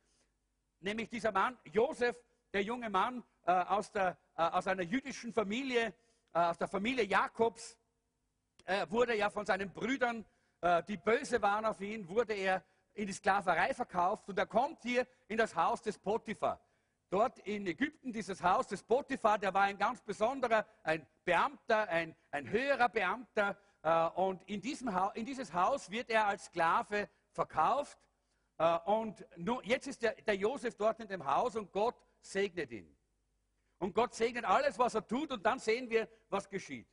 nämlich 0.81 1.07
dieser 1.07 1.31
Mann, 1.31 1.57
Josef, 1.71 2.17
der 2.51 2.63
junge 2.63 2.89
Mann 2.89 3.23
äh, 3.45 3.51
aus, 3.51 3.93
der, 3.93 4.17
äh, 4.35 4.41
aus 4.41 4.67
einer 4.67 4.83
jüdischen 4.83 5.31
Familie, 5.31 5.93
äh, 6.33 6.39
aus 6.39 6.57
der 6.57 6.67
Familie 6.67 7.05
Jakobs, 7.05 7.77
wurde 8.89 9.17
ja 9.17 9.31
von 9.31 9.43
seinen 9.43 9.73
Brüdern, 9.73 10.23
die 10.87 10.95
böse 10.95 11.41
waren 11.41 11.65
auf 11.65 11.81
ihn, 11.81 12.07
wurde 12.07 12.33
er 12.33 12.63
in 12.93 13.07
die 13.07 13.11
Sklaverei 13.11 13.73
verkauft 13.73 14.29
und 14.29 14.37
er 14.37 14.45
kommt 14.45 14.83
hier 14.83 15.07
in 15.27 15.37
das 15.37 15.55
Haus 15.55 15.81
des 15.81 15.97
Potiphar. 15.97 16.61
Dort 17.11 17.39
in 17.39 17.67
Ägypten, 17.67 18.13
dieses 18.13 18.41
Haus 18.41 18.67
des 18.67 18.81
Potiphar, 18.81 19.37
der 19.37 19.53
war 19.53 19.63
ein 19.63 19.77
ganz 19.77 20.01
besonderer, 20.01 20.65
ein 20.81 21.05
Beamter, 21.25 21.89
ein, 21.89 22.15
ein 22.31 22.49
höherer 22.49 22.87
Beamter. 22.87 23.57
Äh, 23.83 24.07
und 24.11 24.41
in, 24.43 24.61
diesem 24.61 24.89
in 25.15 25.25
dieses 25.25 25.51
Haus 25.51 25.91
wird 25.91 26.09
er 26.09 26.25
als 26.27 26.45
Sklave 26.45 27.09
verkauft. 27.31 27.99
Äh, 28.57 28.77
und 28.85 29.25
nun, 29.35 29.61
jetzt 29.65 29.87
ist 29.87 30.01
der, 30.01 30.13
der 30.21 30.37
Josef 30.37 30.73
dort 30.75 31.01
in 31.01 31.09
dem 31.09 31.25
Haus 31.25 31.57
und 31.57 31.69
Gott 31.73 32.01
segnet 32.21 32.71
ihn. 32.71 32.95
Und 33.77 33.93
Gott 33.93 34.13
segnet 34.15 34.45
alles, 34.45 34.79
was 34.79 34.95
er 34.95 35.05
tut, 35.05 35.33
und 35.33 35.45
dann 35.45 35.59
sehen 35.59 35.89
wir, 35.89 36.07
was 36.29 36.49
geschieht. 36.49 36.87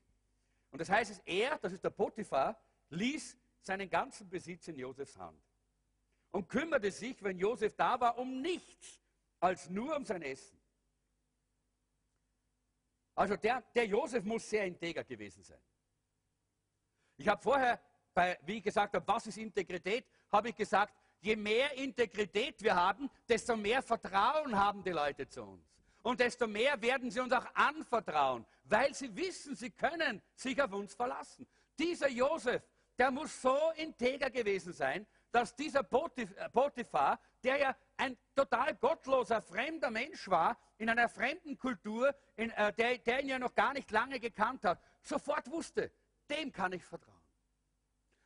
Und 0.72 0.81
das 0.81 0.90
heißt, 0.90 1.22
er, 1.26 1.59
das 1.59 1.72
ist 1.72 1.85
der 1.85 1.90
Potiphar, 1.90 2.61
ließ 2.88 3.38
seinen 3.61 3.88
ganzen 3.88 4.28
Besitz 4.28 4.66
in 4.66 4.78
Josefs 4.78 5.16
Hand 5.16 5.40
und 6.33 6.48
kümmerte 6.48 6.90
sich, 6.90 7.22
wenn 7.22 7.38
Josef 7.38 7.76
da 7.76 8.00
war, 8.00 8.18
um 8.18 8.40
nichts 8.40 9.00
als 9.40 9.68
nur 9.68 9.96
um 9.96 10.05
sein 10.05 10.22
Essen. 10.22 10.59
Also 13.14 13.37
der, 13.37 13.62
der 13.74 13.87
Josef 13.87 14.24
muss 14.24 14.48
sehr 14.48 14.64
integer 14.64 15.05
gewesen 15.05 15.42
sein. 15.42 15.61
Ich 17.16 17.27
habe 17.27 17.42
vorher, 17.42 17.81
bei, 18.14 18.38
wie 18.42 18.59
ich 18.59 18.62
gesagt 18.62 18.94
habe, 18.94 19.07
was 19.07 19.27
ist 19.27 19.38
Integrität, 19.38 20.07
habe 20.31 20.51
ich 20.51 20.55
gesagt, 20.55 20.94
je 21.20 21.35
mehr 21.35 21.72
Integrität 21.74 22.62
wir 22.62 22.77
haben, 22.77 23.11
desto 23.29 23.57
mehr 23.57 23.83
Vertrauen 23.83 24.57
haben 24.57 24.85
die 24.85 24.90
Leute 24.90 25.29
zu 25.29 25.42
uns. 25.42 25.68
Und 26.03 26.20
desto 26.20 26.46
mehr 26.46 26.81
werden 26.81 27.11
sie 27.11 27.20
uns 27.20 27.33
auch 27.33 27.46
anvertrauen, 27.55 28.46
weil 28.64 28.94
sie 28.94 29.14
wissen, 29.14 29.57
sie 29.57 29.70
können 29.70 30.22
sich 30.35 30.61
auf 30.62 30.72
uns 30.72 30.94
verlassen. 30.94 31.46
Dieser 31.77 32.09
Josef, 32.09 32.62
der 32.96 33.11
muss 33.11 33.42
so 33.42 33.72
integer 33.77 34.31
gewesen 34.31 34.72
sein, 34.72 35.07
dass 35.31 35.55
dieser 35.55 35.81
äh, 35.81 36.48
Potiphar, 36.51 37.20
der 37.42 37.57
ja 37.59 37.77
ein 37.98 38.16
total 38.34 38.74
gottloser, 38.76 39.42
fremder 39.42 39.90
Mensch 39.90 40.28
war, 40.28 40.56
in 40.78 40.88
einer 40.88 41.08
fremden 41.08 41.58
Kultur, 41.58 42.14
in, 42.37 42.50
äh, 42.50 42.72
der, 42.72 42.98
der 42.98 43.20
ihn 43.20 43.28
ja 43.28 43.38
noch 43.38 43.54
gar 43.54 43.72
nicht 43.74 43.90
lange 43.90 44.18
gekannt 44.20 44.64
hat, 44.64 44.80
sofort 45.02 45.50
wusste, 45.50 45.90
dem 46.30 46.52
kann 46.52 46.72
ich 46.72 46.84
vertrauen. 46.84 47.16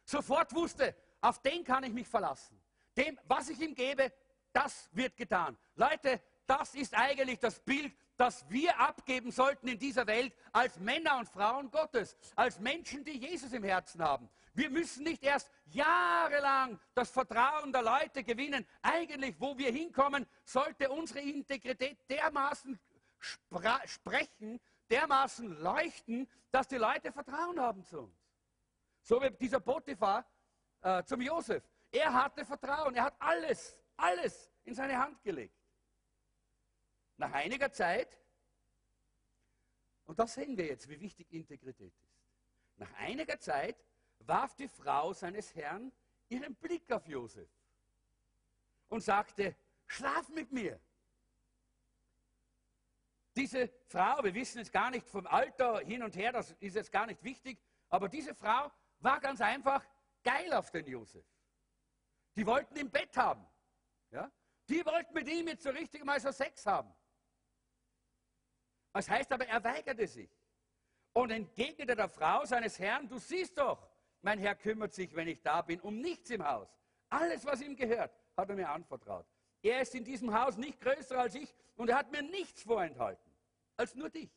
Sofort 0.04 0.54
wusste, 0.54 0.94
auf 1.20 1.40
den 1.40 1.64
kann 1.64 1.84
ich 1.84 1.92
mich 1.92 2.06
verlassen. 2.06 2.60
Dem, 2.96 3.18
was 3.24 3.48
ich 3.48 3.60
ihm 3.60 3.74
gebe, 3.74 4.12
das 4.52 4.90
wird 4.92 5.16
getan. 5.16 5.56
Leute, 5.76 6.20
das 6.46 6.74
ist 6.74 6.94
eigentlich 6.94 7.38
das 7.38 7.60
Bild, 7.60 7.94
das 8.16 8.48
wir 8.50 8.78
abgeben 8.78 9.30
sollten 9.30 9.68
in 9.68 9.78
dieser 9.78 10.06
Welt 10.06 10.34
als 10.52 10.78
Männer 10.78 11.18
und 11.18 11.28
Frauen 11.28 11.70
Gottes, 11.70 12.16
als 12.36 12.60
Menschen, 12.60 13.04
die 13.04 13.18
Jesus 13.18 13.52
im 13.52 13.64
Herzen 13.64 14.02
haben. 14.02 14.28
Wir 14.54 14.68
müssen 14.68 15.04
nicht 15.04 15.22
erst 15.22 15.50
jahrelang 15.66 16.78
das 16.94 17.10
Vertrauen 17.10 17.72
der 17.72 17.82
Leute 17.82 18.22
gewinnen. 18.22 18.66
Eigentlich, 18.82 19.40
wo 19.40 19.56
wir 19.56 19.72
hinkommen, 19.72 20.26
sollte 20.44 20.90
unsere 20.90 21.20
Integrität 21.20 21.98
dermaßen 22.10 22.78
sprechen, 23.86 24.60
dermaßen 24.90 25.58
leuchten, 25.60 26.28
dass 26.50 26.68
die 26.68 26.76
Leute 26.76 27.12
Vertrauen 27.12 27.58
haben 27.58 27.84
zu 27.84 28.00
uns. 28.00 28.28
So 29.02 29.22
wie 29.22 29.30
dieser 29.30 29.60
Potiphar 29.60 30.26
äh, 30.82 31.02
zum 31.04 31.22
Josef. 31.22 31.62
Er 31.90 32.12
hatte 32.12 32.44
Vertrauen, 32.44 32.94
er 32.94 33.04
hat 33.04 33.16
alles, 33.18 33.76
alles 33.96 34.50
in 34.64 34.74
seine 34.74 34.98
Hand 34.98 35.22
gelegt. 35.22 35.56
Nach 37.16 37.32
einiger 37.32 37.72
Zeit, 37.72 38.18
und 40.04 40.18
da 40.18 40.26
sehen 40.26 40.56
wir 40.56 40.66
jetzt, 40.66 40.88
wie 40.88 41.00
wichtig 41.00 41.32
Integrität 41.32 41.94
ist. 42.00 42.12
Nach 42.76 42.92
einiger 42.94 43.38
Zeit 43.38 43.76
warf 44.26 44.54
die 44.54 44.68
Frau 44.68 45.12
seines 45.12 45.54
Herrn 45.54 45.92
ihren 46.28 46.54
Blick 46.54 46.90
auf 46.92 47.06
Josef 47.06 47.48
und 48.88 49.02
sagte, 49.02 49.56
schlaf 49.86 50.28
mit 50.30 50.50
mir. 50.52 50.80
Diese 53.34 53.68
Frau, 53.86 54.22
wir 54.22 54.34
wissen 54.34 54.58
jetzt 54.58 54.72
gar 54.72 54.90
nicht 54.90 55.06
vom 55.08 55.26
Alter 55.26 55.80
hin 55.80 56.02
und 56.02 56.16
her, 56.16 56.32
das 56.32 56.52
ist 56.60 56.76
jetzt 56.76 56.92
gar 56.92 57.06
nicht 57.06 57.22
wichtig, 57.22 57.58
aber 57.88 58.08
diese 58.08 58.34
Frau 58.34 58.70
war 59.00 59.20
ganz 59.20 59.40
einfach 59.40 59.84
geil 60.22 60.52
auf 60.52 60.70
den 60.70 60.86
Josef. 60.86 61.24
Die 62.36 62.46
wollten 62.46 62.76
im 62.76 62.90
Bett 62.90 63.16
haben. 63.16 63.46
Ja? 64.10 64.30
Die 64.68 64.84
wollten 64.84 65.14
mit 65.14 65.28
ihm 65.28 65.48
jetzt 65.48 65.62
so 65.62 65.70
richtig 65.70 66.04
mal 66.04 66.20
so 66.20 66.30
Sex 66.30 66.66
haben. 66.66 66.94
Das 68.92 69.08
heißt 69.08 69.32
aber, 69.32 69.46
er 69.46 69.62
weigerte 69.64 70.06
sich 70.06 70.30
und 71.14 71.30
entgegnete 71.30 71.96
der 71.96 72.08
Frau 72.08 72.44
seines 72.44 72.78
Herrn, 72.78 73.08
du 73.08 73.18
siehst 73.18 73.56
doch, 73.56 73.91
mein 74.22 74.38
Herr 74.38 74.54
kümmert 74.54 74.94
sich, 74.94 75.14
wenn 75.14 75.28
ich 75.28 75.42
da 75.42 75.62
bin, 75.62 75.80
um 75.80 76.00
nichts 76.00 76.30
im 76.30 76.46
Haus. 76.46 76.68
Alles, 77.10 77.44
was 77.44 77.60
ihm 77.60 77.76
gehört, 77.76 78.12
hat 78.36 78.48
er 78.48 78.56
mir 78.56 78.70
anvertraut. 78.70 79.26
Er 79.62 79.82
ist 79.82 79.94
in 79.94 80.04
diesem 80.04 80.32
Haus 80.32 80.56
nicht 80.56 80.80
größer 80.80 81.18
als 81.18 81.34
ich 81.34 81.54
und 81.76 81.90
er 81.90 81.98
hat 81.98 82.10
mir 82.10 82.22
nichts 82.22 82.62
vorenthalten, 82.62 83.30
als 83.76 83.94
nur 83.94 84.08
dich. 84.08 84.30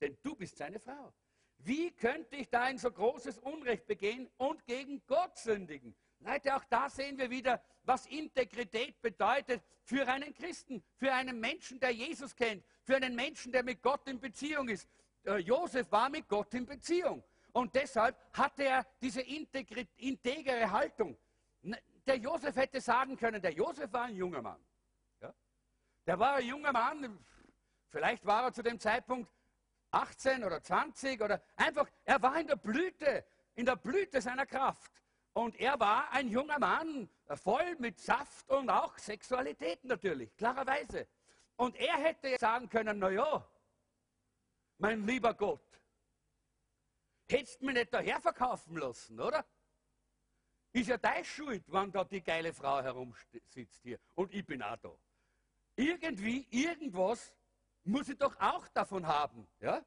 Denn 0.00 0.16
du 0.22 0.34
bist 0.34 0.56
seine 0.56 0.78
Frau. 0.78 1.12
Wie 1.58 1.90
könnte 1.90 2.36
ich 2.36 2.48
da 2.48 2.62
ein 2.62 2.78
so 2.78 2.90
großes 2.90 3.38
Unrecht 3.38 3.86
begehen 3.86 4.30
und 4.38 4.64
gegen 4.66 5.02
Gott 5.06 5.36
sündigen? 5.36 5.94
Leute, 6.20 6.54
auch 6.54 6.64
da 6.64 6.88
sehen 6.88 7.18
wir 7.18 7.30
wieder, 7.30 7.62
was 7.84 8.06
Integrität 8.06 9.00
bedeutet 9.00 9.62
für 9.82 10.06
einen 10.06 10.34
Christen, 10.34 10.82
für 10.96 11.12
einen 11.12 11.40
Menschen, 11.40 11.80
der 11.80 11.90
Jesus 11.90 12.36
kennt, 12.36 12.64
für 12.82 12.96
einen 12.96 13.14
Menschen, 13.14 13.52
der 13.52 13.62
mit 13.62 13.82
Gott 13.82 14.06
in 14.08 14.20
Beziehung 14.20 14.68
ist. 14.68 14.88
Äh, 15.24 15.38
Josef 15.38 15.90
war 15.90 16.08
mit 16.08 16.28
Gott 16.28 16.52
in 16.54 16.66
Beziehung. 16.66 17.22
Und 17.52 17.74
deshalb 17.74 18.16
hatte 18.32 18.64
er 18.64 18.86
diese 19.00 19.20
integere 19.22 20.70
Haltung. 20.70 21.16
Der 22.06 22.16
Josef 22.16 22.56
hätte 22.56 22.80
sagen 22.80 23.16
können, 23.16 23.42
der 23.42 23.52
Josef 23.52 23.92
war 23.92 24.04
ein 24.04 24.16
junger 24.16 24.42
Mann. 24.42 24.64
Ja? 25.20 25.34
Der 26.06 26.18
war 26.18 26.34
ein 26.34 26.46
junger 26.46 26.72
Mann, 26.72 27.24
vielleicht 27.88 28.24
war 28.24 28.44
er 28.44 28.52
zu 28.52 28.62
dem 28.62 28.78
Zeitpunkt 28.78 29.30
18 29.90 30.44
oder 30.44 30.62
20 30.62 31.20
oder 31.20 31.42
einfach, 31.56 31.88
er 32.04 32.22
war 32.22 32.38
in 32.38 32.46
der 32.46 32.56
Blüte, 32.56 33.24
in 33.54 33.66
der 33.66 33.76
Blüte 33.76 34.20
seiner 34.20 34.46
Kraft. 34.46 34.92
Und 35.32 35.56
er 35.60 35.78
war 35.78 36.10
ein 36.12 36.28
junger 36.28 36.58
Mann, 36.58 37.08
voll 37.34 37.76
mit 37.78 38.00
Saft 38.00 38.48
und 38.50 38.68
auch 38.68 38.96
Sexualität 38.98 39.84
natürlich, 39.84 40.34
klarerweise. 40.36 41.06
Und 41.56 41.76
er 41.76 41.96
hätte 41.98 42.36
sagen 42.38 42.68
können, 42.68 42.98
naja, 42.98 43.46
mein 44.78 45.06
lieber 45.06 45.34
Gott, 45.34 45.79
hättest 47.32 47.62
mich 47.62 47.74
nicht 47.74 47.92
daher 47.92 48.20
verkaufen 48.20 48.76
lassen, 48.76 49.20
oder? 49.20 49.44
Ist 50.72 50.88
ja 50.88 50.98
deine 50.98 51.24
Schuld, 51.24 51.64
wenn 51.66 51.90
da 51.90 52.04
die 52.04 52.22
geile 52.22 52.52
Frau 52.52 52.80
herumsitzt 52.80 53.80
hier 53.82 53.98
und 54.14 54.32
ich 54.32 54.46
bin 54.46 54.62
auch 54.62 54.76
da. 54.76 54.92
Irgendwie, 55.76 56.46
irgendwas 56.50 57.34
muss 57.84 58.08
ich 58.08 58.18
doch 58.18 58.38
auch 58.38 58.68
davon 58.68 59.06
haben. 59.06 59.48
Ja? 59.60 59.84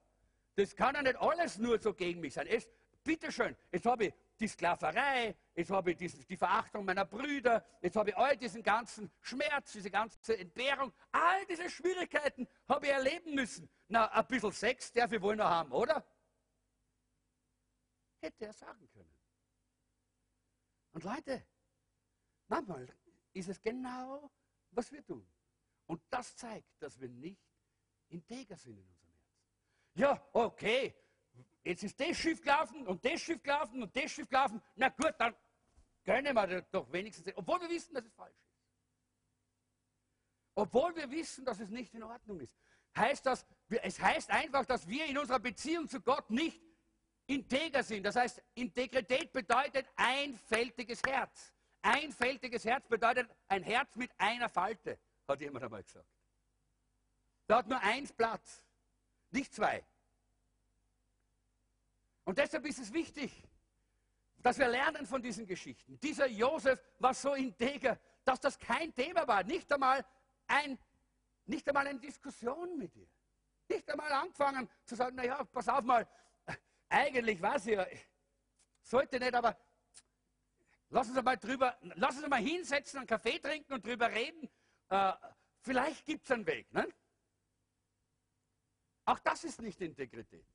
Das 0.56 0.76
kann 0.76 0.96
ja 0.96 1.02
nicht 1.02 1.16
alles 1.16 1.58
nur 1.58 1.80
so 1.80 1.94
gegen 1.94 2.20
mich 2.20 2.34
sein. 2.34 2.48
Es, 2.48 2.70
bitteschön, 3.04 3.56
jetzt 3.72 3.86
habe 3.86 4.06
ich 4.06 4.14
die 4.40 4.48
Sklaverei, 4.48 5.36
jetzt 5.56 5.72
habe 5.72 5.92
ich 5.92 5.98
die, 5.98 6.08
die 6.08 6.38
Verachtung 6.38 6.86
meiner 6.86 7.06
Brüder, 7.06 7.64
jetzt 7.82 7.96
habe 7.96 8.10
ich 8.10 8.18
all 8.18 8.36
diesen 8.36 8.64
ganzen 8.64 9.12
Schmerz, 9.22 9.74
diese 9.74 9.92
ganze 9.92 10.38
Entbehrung, 10.38 10.92
all 11.12 11.46
diese 11.46 11.70
Schwierigkeiten 11.70 12.48
habe 12.68 12.88
ich 12.88 12.92
erleben 12.92 13.36
müssen. 13.36 13.70
Na, 13.88 14.08
ein 14.12 14.26
bisschen 14.28 14.52
Sex 14.52 14.92
darf 14.92 15.12
ich 15.12 15.22
wohl 15.22 15.36
noch 15.36 15.50
haben, 15.50 15.72
oder? 15.72 16.04
Hätte 18.24 18.46
er 18.46 18.54
sagen 18.54 18.90
können. 18.94 19.14
Und 20.94 21.04
Leute, 21.04 21.46
manchmal 22.48 22.88
ist 23.34 23.50
es 23.50 23.62
genau, 23.62 24.32
was 24.72 24.90
wir 24.94 25.04
tun. 25.04 25.28
Und 25.88 26.02
das 26.10 26.34
zeigt, 26.38 26.82
dass 26.82 26.98
wir 27.02 27.10
nicht 27.10 27.44
integer 28.08 28.56
sind 28.56 28.78
in 28.78 28.88
unserem 28.88 29.10
Herzen. 29.10 29.34
Ja, 29.96 30.30
okay, 30.32 30.96
jetzt 31.66 31.84
ist 31.84 32.00
das 32.00 32.16
Schiff 32.16 32.42
gelaufen 32.42 32.88
und 32.88 33.04
das 33.04 33.20
Schiff 33.20 33.44
gelaufen 33.44 33.84
und 33.84 33.94
das 33.94 34.10
Schiff 34.10 34.30
gelaufen. 34.30 34.62
Na 34.76 34.88
gut, 34.88 35.16
dann 35.18 35.36
gönnen 36.06 36.34
wir 36.34 36.62
doch 36.72 36.90
wenigstens, 36.94 37.36
obwohl 37.36 37.60
wir 37.60 37.70
wissen, 37.70 37.94
dass 37.94 38.06
es 38.06 38.14
falsch 38.14 38.38
ist. 38.38 38.56
Obwohl 40.56 40.96
wir 40.96 41.12
wissen, 41.12 41.44
dass 41.44 41.60
es 41.60 41.70
nicht 41.70 41.94
in 41.94 42.04
Ordnung 42.04 42.40
ist. 42.40 42.56
Heißt 42.96 43.26
das, 43.26 43.46
es 43.68 44.00
heißt 44.00 44.30
einfach, 44.30 44.66
dass 44.66 44.88
wir 44.88 45.08
in 45.08 45.18
unserer 45.18 45.40
Beziehung 45.40 45.90
zu 45.90 46.00
Gott 46.00 46.30
nicht 46.30 46.62
integer 47.28 47.84
sind. 47.84 48.04
Das 48.04 48.16
heißt, 48.16 48.42
Integrität 48.56 49.32
bedeutet 49.32 49.88
einfältiges 49.96 51.02
Herz. 51.06 51.54
Einfältiges 51.82 52.66
Herz 52.66 52.88
bedeutet 52.88 53.30
ein 53.48 53.64
Herz 53.64 53.96
mit 53.96 54.12
einer 54.18 54.50
Falte, 54.50 54.98
hat 55.28 55.42
jemand 55.42 55.66
einmal 55.66 55.84
gesagt. 55.84 56.08
Da 57.46 57.58
hat 57.58 57.68
nur 57.68 57.80
eins 57.80 58.14
Platz, 58.14 58.64
nicht 59.32 59.54
zwei. 59.54 59.84
Und 62.24 62.38
deshalb 62.38 62.66
ist 62.66 62.80
es 62.80 62.94
wichtig, 62.94 63.44
dass 64.38 64.58
wir 64.58 64.68
lernen 64.68 65.06
von 65.06 65.22
diesen 65.22 65.46
Geschichten. 65.46 66.00
Dieser 66.00 66.28
Josef 66.28 66.82
war 67.00 67.14
so 67.14 67.34
integer, 67.34 68.00
dass 68.24 68.40
das 68.40 68.58
kein 68.58 68.94
Thema 68.94 69.28
war. 69.28 69.44
Nicht 69.44 69.72
einmal, 69.72 70.06
ein, 70.48 70.78
nicht 71.46 71.68
einmal 71.68 71.88
eine 71.88 72.00
Diskussion 72.00 72.78
mit 72.78 72.96
ihr. 72.96 73.08
Nicht 73.70 73.90
einmal 73.90 74.12
angefangen 74.12 74.70
zu 74.86 74.96
sagen, 74.96 75.16
naja, 75.16 75.44
pass 75.46 75.68
auf 75.68 75.84
mal, 75.84 76.08
eigentlich 76.94 77.42
weiß 77.42 77.68
ich 77.68 77.74
ja, 77.74 77.88
sollte 78.82 79.20
nicht, 79.20 79.34
aber 79.34 79.58
lass 80.90 81.10
uns 81.10 81.22
mal 81.24 81.38
drüber, 81.38 81.76
lass 81.96 82.18
uns 82.18 82.28
mal 82.28 82.42
hinsetzen, 82.42 83.00
einen 83.00 83.08
Kaffee 83.08 83.40
trinken 83.40 83.74
und 83.74 83.86
drüber 83.86 84.12
reden. 84.12 84.48
Äh, 84.90 85.14
vielleicht 85.62 86.06
gibt 86.06 86.26
es 86.26 86.32
einen 86.32 86.46
Weg. 86.46 86.72
Ne? 86.72 86.88
Auch 89.06 89.20
das 89.20 89.44
ist 89.44 89.62
nicht 89.62 89.82
Integrität. 89.82 90.46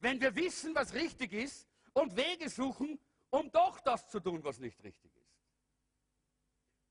Wenn 0.00 0.20
wir 0.20 0.34
wissen, 0.34 0.74
was 0.74 0.92
richtig 0.92 1.32
ist 1.32 1.68
und 1.92 2.16
Wege 2.16 2.48
suchen, 2.48 2.98
um 3.30 3.50
doch 3.52 3.78
das 3.80 4.08
zu 4.08 4.18
tun, 4.18 4.42
was 4.42 4.58
nicht 4.58 4.82
richtig 4.82 5.14
ist. 5.16 5.38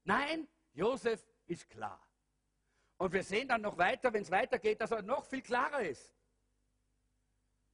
Nein, 0.06 0.48
Josef 0.74 1.22
ist 1.48 1.70
klar. 1.70 2.02
Und 2.98 3.12
wir 3.12 3.24
sehen 3.24 3.48
dann 3.48 3.62
noch 3.62 3.78
weiter, 3.78 4.13
wenn 4.13 4.22
es 4.22 4.32
weitergeht, 4.32 4.80
dass 4.80 4.92
er 4.92 5.02
noch 5.02 5.26
viel 5.26 5.42
klarer 5.42 5.82
ist. 5.82 6.13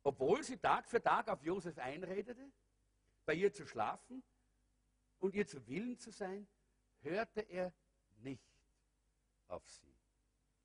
Obwohl 0.05 0.43
sie 0.43 0.57
Tag 0.57 0.87
für 0.87 1.01
Tag 1.01 1.27
auf 1.29 1.41
Josef 1.41 1.79
einredete, 1.79 2.51
bei 3.25 3.33
ihr 3.33 3.51
zu 3.51 3.65
schlafen 3.65 4.23
und 5.17 5.33
ihr 5.33 5.47
zu 5.47 5.65
Willen 5.67 5.97
zu 5.97 6.11
sein, 6.11 6.47
hörte 7.01 7.41
er 7.41 7.73
nicht 8.17 8.47
auf 9.47 9.67
sie. 9.67 9.91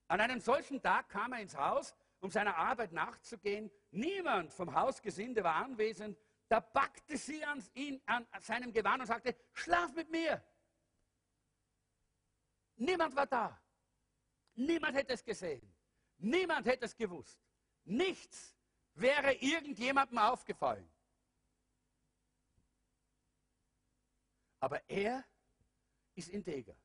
An 0.09 0.21
einem 0.21 0.41
solchen 0.41 0.83
Tag 0.83 1.09
kam 1.09 1.33
er 1.33 1.41
ins 1.41 1.57
Haus, 1.57 1.95
um 2.21 2.31
seiner 2.31 2.55
Arbeit 2.55 2.93
nachzugehen. 2.93 3.71
Niemand 3.91 4.53
vom 4.53 4.75
Hausgesinde 4.75 5.43
war 5.43 5.55
anwesend. 5.55 6.19
Da 6.47 6.61
packte 6.61 7.17
sie 7.17 7.43
an, 7.43 7.65
ihn, 7.73 8.03
an 8.05 8.27
seinem 8.41 8.75
Gewand 8.75 9.01
und 9.01 9.07
sagte, 9.07 9.35
schlaf 9.55 9.95
mit 9.95 10.11
mir. 10.11 10.45
Niemand 12.77 13.17
war 13.17 13.27
da. 13.27 13.59
Niemand 14.55 14.95
hätte 14.95 15.15
es 15.15 15.25
gesehen. 15.25 15.75
Niemand 16.19 16.67
hätte 16.67 16.85
es 16.85 16.95
gewusst. 16.95 17.41
Nichts 17.85 18.60
wäre 18.95 19.33
irgendjemandem 19.35 20.19
aufgefallen. 20.19 20.89
Aber 24.61 24.83
er 24.89 25.25
ist 26.15 26.29
integer. 26.29 26.77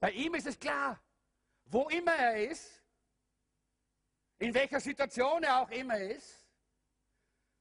Bei 0.00 0.10
ihm 0.10 0.34
ist 0.34 0.46
es 0.46 0.58
klar, 0.58 1.00
wo 1.66 1.88
immer 1.88 2.14
er 2.14 2.50
ist, 2.50 2.82
in 4.38 4.54
welcher 4.54 4.80
Situation 4.80 5.42
er 5.42 5.60
auch 5.60 5.70
immer 5.70 5.98
ist, 5.98 6.46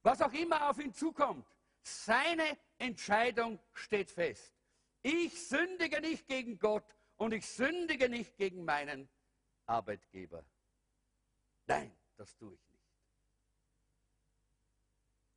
was 0.02 0.22
auch 0.22 0.34
immer 0.34 0.70
auf 0.70 0.78
ihn 0.80 0.94
zukommt, 0.94 1.48
seine 1.82 2.58
Entscheidung 2.78 3.60
steht 3.74 4.12
fest. 4.12 4.54
Ich 5.02 5.48
sündige 5.48 6.02
nicht 6.02 6.28
gegen 6.28 6.58
Gott 6.60 6.96
und 7.18 7.32
ich 7.32 7.46
sündige 7.46 8.10
nicht 8.10 8.36
gegen 8.38 8.66
meinen 8.66 9.10
Arbeitgeber. 9.66 10.44
Nein, 11.68 11.96
das 12.18 12.36
tue 12.36 12.54
ich. 12.54 12.65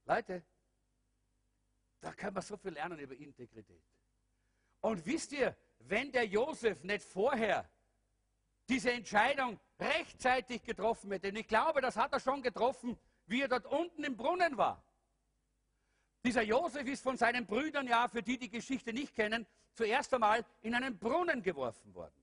Leute, 0.08 0.42
da 2.00 2.12
kann 2.12 2.32
man 2.32 2.42
so 2.42 2.56
viel 2.56 2.72
lernen 2.72 2.98
über 2.98 3.14
Integrität. 3.14 3.84
Und 4.80 5.04
wisst 5.04 5.32
ihr, 5.32 5.54
wenn 5.80 6.10
der 6.10 6.26
Josef 6.26 6.82
nicht 6.82 7.04
vorher 7.04 7.68
diese 8.68 8.90
Entscheidung 8.90 9.60
rechtzeitig 9.78 10.62
getroffen 10.62 11.12
hätte, 11.12 11.28
und 11.28 11.36
ich 11.36 11.46
glaube, 11.46 11.82
das 11.82 11.96
hat 11.96 12.12
er 12.12 12.20
schon 12.20 12.42
getroffen, 12.42 12.98
wie 13.26 13.42
er 13.42 13.48
dort 13.48 13.66
unten 13.66 14.02
im 14.02 14.16
Brunnen 14.16 14.56
war. 14.56 14.82
Dieser 16.24 16.42
Josef 16.42 16.86
ist 16.86 17.02
von 17.02 17.18
seinen 17.18 17.46
Brüdern, 17.46 17.86
ja, 17.86 18.08
für 18.08 18.22
die 18.22 18.38
die 18.38 18.48
Geschichte 18.48 18.94
nicht 18.94 19.14
kennen, 19.14 19.46
zuerst 19.74 20.12
einmal 20.14 20.44
in 20.62 20.74
einen 20.74 20.98
Brunnen 20.98 21.42
geworfen 21.42 21.94
worden. 21.94 22.14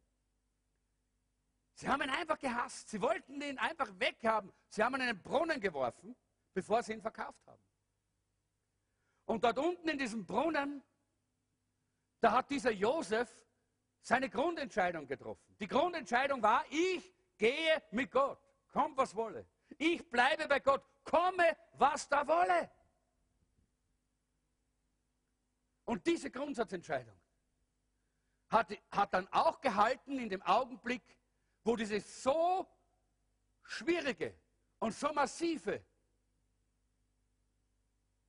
Sie 1.76 1.88
haben 1.88 2.02
ihn 2.02 2.10
einfach 2.10 2.40
gehasst. 2.40 2.90
Sie 2.90 3.02
wollten 3.02 3.40
ihn 3.42 3.60
einfach 3.60 3.92
weghaben. 4.00 4.52
Sie 4.70 4.82
haben 4.84 4.96
ihn 4.96 5.02
in 5.02 5.10
einen 5.10 5.22
Brunnen 5.22 5.60
geworfen, 5.60 6.16
bevor 6.54 6.82
sie 6.82 6.94
ihn 6.94 7.02
verkauft 7.02 7.46
haben. 7.46 7.62
Und 9.26 9.44
dort 9.44 9.58
unten 9.58 9.90
in 9.90 9.98
diesem 9.98 10.26
Brunnen, 10.26 10.84
da 12.20 12.32
hat 12.32 12.50
dieser 12.50 12.72
Josef 12.72 13.30
seine 14.02 14.30
Grundentscheidung 14.30 15.08
getroffen. 15.08 15.56
Die 15.60 15.68
Grundentscheidung 15.68 16.42
war, 16.42 16.64
ich 16.70 17.14
gehe 17.38 17.82
mit 17.92 18.12
Gott, 18.12 18.40
komm 18.72 18.96
was 18.96 19.16
wolle. 19.16 19.48
Ich 19.78 20.08
bleibe 20.10 20.48
bei 20.48 20.60
Gott, 20.60 20.84
komme 21.04 21.58
was 21.74 22.08
da 22.08 22.28
wolle. 22.28 22.70
Und 25.86 26.06
diese 26.06 26.32
Grundsatzentscheidung 26.32 27.16
hat, 28.50 28.72
hat 28.92 29.14
dann 29.14 29.28
auch 29.30 29.60
gehalten 29.62 30.20
in 30.20 30.30
dem 30.30 30.42
Augenblick, 30.42 31.04
wo 31.64 31.76
diese 31.76 32.00
so 32.00 32.68
schwierige 33.64 34.36
und 34.80 34.94
so 34.94 35.12
massive 35.14 35.84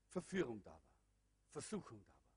Verführung 0.09 0.62
da 0.62 0.70
war, 0.70 0.86
Versuchung 1.56 2.04
da 2.04 2.12
war. 2.12 2.36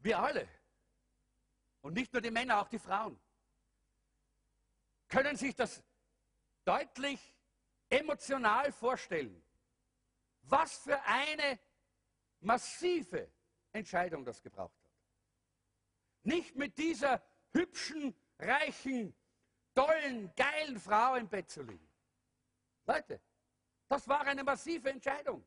Wir 0.00 0.18
alle, 0.18 0.46
und 1.80 1.94
nicht 1.94 2.12
nur 2.12 2.20
die 2.20 2.30
Männer, 2.30 2.60
auch 2.60 2.68
die 2.68 2.78
Frauen, 2.78 3.18
können 5.08 5.34
sich 5.34 5.54
das 5.54 5.82
deutlich 6.62 7.34
emotional 7.88 8.70
vorstellen, 8.70 9.42
was 10.42 10.76
für 10.76 11.02
eine 11.04 11.58
massive 12.40 13.32
Entscheidung 13.72 14.26
das 14.26 14.42
gebraucht 14.42 14.78
hat. 14.84 14.92
Nicht 16.24 16.54
mit 16.54 16.76
dieser 16.76 17.22
hübschen, 17.52 18.14
reichen, 18.38 19.16
tollen, 19.74 20.34
geilen 20.34 20.78
Frau 20.78 21.14
im 21.14 21.30
Bett 21.30 21.48
zu 21.48 21.62
liegen. 21.62 21.88
Leute, 22.84 23.22
das 23.94 24.08
war 24.08 24.22
eine 24.22 24.42
massive 24.42 24.90
Entscheidung, 24.90 25.44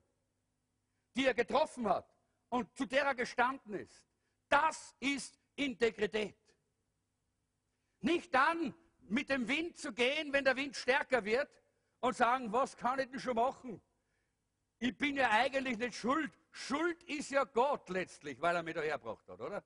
die 1.14 1.26
er 1.26 1.34
getroffen 1.34 1.86
hat 1.90 2.10
und 2.48 2.74
zu 2.78 2.86
der 2.86 3.04
er 3.04 3.14
gestanden 3.14 3.74
ist. 3.74 4.06
Das 4.48 4.96
ist 5.02 5.38
Integrität. 5.58 6.40
Nicht 8.00 8.34
dann 8.34 8.74
mit 9.10 9.30
dem 9.30 9.50
Wind 9.50 9.78
zu 9.78 9.92
gehen, 9.92 10.32
wenn 10.32 10.46
der 10.46 10.56
Wind 10.56 10.78
stärker 10.78 11.26
wird 11.26 11.52
und 12.00 12.16
sagen, 12.16 12.54
was 12.54 12.78
kann 12.78 13.00
ich 13.00 13.10
denn 13.10 13.20
schon 13.20 13.36
machen? 13.36 13.82
Ich 14.80 14.98
bin 14.98 15.18
ja 15.18 15.30
eigentlich 15.30 15.78
nicht 15.78 15.96
schuld. 15.96 16.32
Schuld 16.52 17.04
ist 17.04 17.32
ja 17.32 17.44
Gott 17.44 17.90
letztlich, 17.90 18.40
weil 18.40 18.56
er 18.56 18.64
mich 18.64 18.76
da 18.76 18.82
hergebracht 18.82 19.28
hat, 19.28 19.42
oder? 19.42 19.62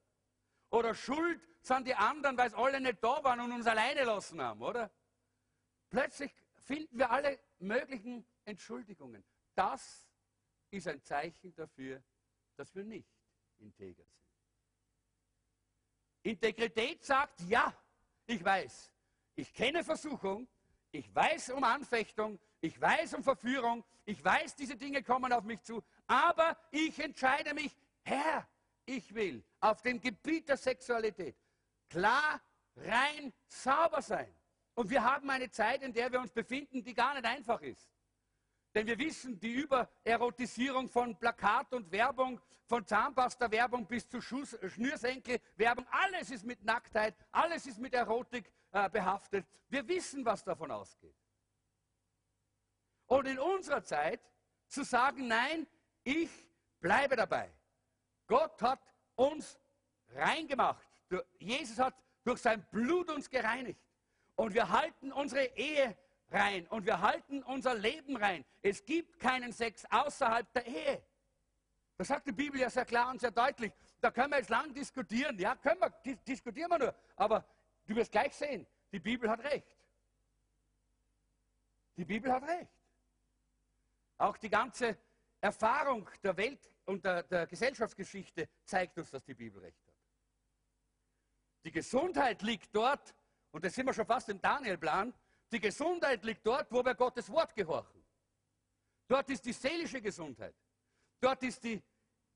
Oder 0.71 0.95
Schuld 0.95 1.39
sind 1.61 1.85
die 1.85 1.93
anderen, 1.93 2.35
weil 2.35 2.47
es 2.47 2.55
alle 2.55 2.81
nicht 2.81 3.03
da 3.03 3.23
waren 3.23 3.41
und 3.41 3.51
uns 3.51 3.67
alleine 3.67 4.05
lassen 4.05 4.41
haben, 4.41 4.63
oder? 4.63 4.89
Plötzlich 5.91 6.33
finden 6.61 6.97
wir 6.97 7.11
alle 7.11 7.39
möglichen 7.59 8.25
Entschuldigungen. 8.45 9.23
Das 9.53 10.07
ist 10.69 10.87
ein 10.87 11.01
Zeichen 11.03 11.53
dafür, 11.55 12.01
dass 12.55 12.73
wir 12.75 12.83
nicht 12.83 13.09
integer 13.59 14.03
sind. 14.03 14.27
Integrität 16.23 17.03
sagt, 17.03 17.41
ja, 17.41 17.73
ich 18.25 18.43
weiß, 18.43 18.91
ich 19.35 19.53
kenne 19.53 19.83
Versuchung, 19.83 20.47
ich 20.91 21.13
weiß 21.13 21.51
um 21.51 21.63
Anfechtung, 21.63 22.39
ich 22.59 22.79
weiß 22.79 23.15
um 23.15 23.23
Verführung, 23.23 23.83
ich 24.05 24.23
weiß, 24.23 24.55
diese 24.55 24.75
Dinge 24.75 25.03
kommen 25.03 25.33
auf 25.33 25.43
mich 25.43 25.61
zu, 25.63 25.83
aber 26.05 26.57
ich 26.69 26.99
entscheide 26.99 27.53
mich, 27.53 27.75
Herr, 28.03 28.47
ich 28.85 29.13
will 29.13 29.43
auf 29.59 29.81
dem 29.81 29.99
Gebiet 29.99 30.47
der 30.49 30.57
Sexualität 30.57 31.35
klar, 31.91 32.41
rein, 32.75 33.33
sauber 33.47 34.01
sein. 34.01 34.33
Und 34.73 34.89
wir 34.89 35.03
haben 35.03 35.29
eine 35.29 35.51
Zeit, 35.51 35.83
in 35.83 35.93
der 35.93 36.11
wir 36.11 36.19
uns 36.19 36.31
befinden, 36.31 36.83
die 36.83 36.93
gar 36.93 37.13
nicht 37.13 37.25
einfach 37.25 37.61
ist. 37.61 37.89
Denn 38.73 38.87
wir 38.87 38.97
wissen, 38.97 39.39
die 39.39 39.53
Übererotisierung 39.53 40.87
von 40.87 41.17
Plakat 41.17 41.73
und 41.73 41.91
Werbung, 41.91 42.39
von 42.65 42.85
Zahnpasta-Werbung 42.85 43.85
bis 43.85 44.07
zu 44.07 44.21
Schnürsenkel-Werbung, 44.21 45.85
alles 45.91 46.31
ist 46.31 46.45
mit 46.45 46.63
Nacktheit, 46.63 47.15
alles 47.31 47.65
ist 47.65 47.79
mit 47.79 47.93
Erotik 47.93 48.49
äh, 48.71 48.89
behaftet. 48.89 49.45
Wir 49.67 49.85
wissen, 49.87 50.23
was 50.23 50.43
davon 50.43 50.71
ausgeht. 50.71 51.15
Und 53.07 53.27
in 53.27 53.39
unserer 53.39 53.83
Zeit 53.83 54.21
zu 54.67 54.83
sagen, 54.83 55.27
nein, 55.27 55.67
ich 56.03 56.29
bleibe 56.79 57.17
dabei. 57.17 57.53
Gott 58.25 58.61
hat 58.61 58.79
uns 59.15 59.59
reingemacht. 60.13 60.87
Jesus 61.37 61.77
hat 61.77 61.93
durch 62.23 62.41
sein 62.41 62.65
Blut 62.71 63.09
uns 63.09 63.29
gereinigt. 63.29 63.81
Und 64.35 64.53
wir 64.53 64.69
halten 64.69 65.11
unsere 65.11 65.45
Ehe 65.57 65.97
rein 66.31 66.67
und 66.67 66.85
wir 66.85 67.01
halten 67.01 67.43
unser 67.43 67.75
Leben 67.75 68.15
rein. 68.15 68.45
Es 68.61 68.83
gibt 68.85 69.19
keinen 69.19 69.51
Sex 69.51 69.85
außerhalb 69.89 70.51
der 70.53 70.65
Ehe. 70.65 71.03
Das 71.97 72.07
sagt 72.07 72.25
die 72.27 72.31
Bibel 72.31 72.59
ja 72.59 72.69
sehr 72.69 72.85
klar 72.85 73.11
und 73.11 73.21
sehr 73.21 73.31
deutlich. 73.31 73.71
Da 73.99 74.09
können 74.09 74.31
wir 74.31 74.37
jetzt 74.37 74.49
lang 74.49 74.73
diskutieren. 74.73 75.37
Ja, 75.37 75.55
können 75.55 75.79
wir, 75.81 76.15
diskutieren 76.15 76.71
wir 76.71 76.79
nur. 76.79 76.95
Aber 77.15 77.45
du 77.85 77.95
wirst 77.95 78.11
gleich 78.11 78.33
sehen, 78.33 78.65
die 78.91 78.99
Bibel 78.99 79.29
hat 79.29 79.43
recht. 79.43 79.77
Die 81.97 82.05
Bibel 82.05 82.31
hat 82.31 82.43
recht. 82.43 82.71
Auch 84.17 84.37
die 84.37 84.49
ganze 84.49 84.97
Erfahrung 85.39 86.09
der 86.23 86.35
Welt 86.37 86.71
und 86.85 87.03
der, 87.05 87.23
der 87.23 87.47
Gesellschaftsgeschichte 87.47 88.49
zeigt 88.63 88.97
uns, 88.97 89.11
dass 89.11 89.23
die 89.23 89.33
Bibel 89.33 89.61
recht 89.61 89.85
hat. 89.85 89.93
Die 91.63 91.71
Gesundheit 91.71 92.41
liegt 92.41 92.75
dort, 92.75 93.13
und 93.51 93.63
da 93.63 93.69
sind 93.69 93.85
wir 93.85 93.93
schon 93.93 94.05
fast 94.05 94.29
im 94.29 94.41
Daniel-Plan, 94.41 95.13
die 95.51 95.59
Gesundheit 95.59 96.23
liegt 96.23 96.45
dort, 96.45 96.71
wo 96.71 96.83
wir 96.83 96.95
Gottes 96.95 97.29
Wort 97.29 97.53
gehorchen. 97.53 98.03
Dort 99.07 99.29
ist 99.29 99.45
die 99.45 99.53
seelische 99.53 100.01
Gesundheit. 100.01 100.55
Dort 101.19 101.43
ist 101.43 101.63
die 101.63 101.83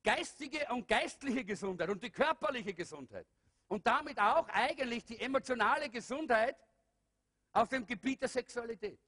geistige 0.04 0.68
und 0.70 0.88
geistliche 0.88 1.44
Gesundheit 1.44 1.90
und 1.90 2.04
die 2.04 2.12
körperliche 2.12 2.74
Gesundheit. 2.74 3.28
Und 3.68 3.86
damit 3.88 4.20
auch 4.20 4.48
eigentlich 4.50 5.06
die 5.06 5.20
emotionale 5.20 5.90
Gesundheit 5.90 6.58
auf 7.54 7.70
dem 7.70 7.86
Gebiet 7.86 8.22
der 8.22 8.30
Sexualität. 8.30 9.00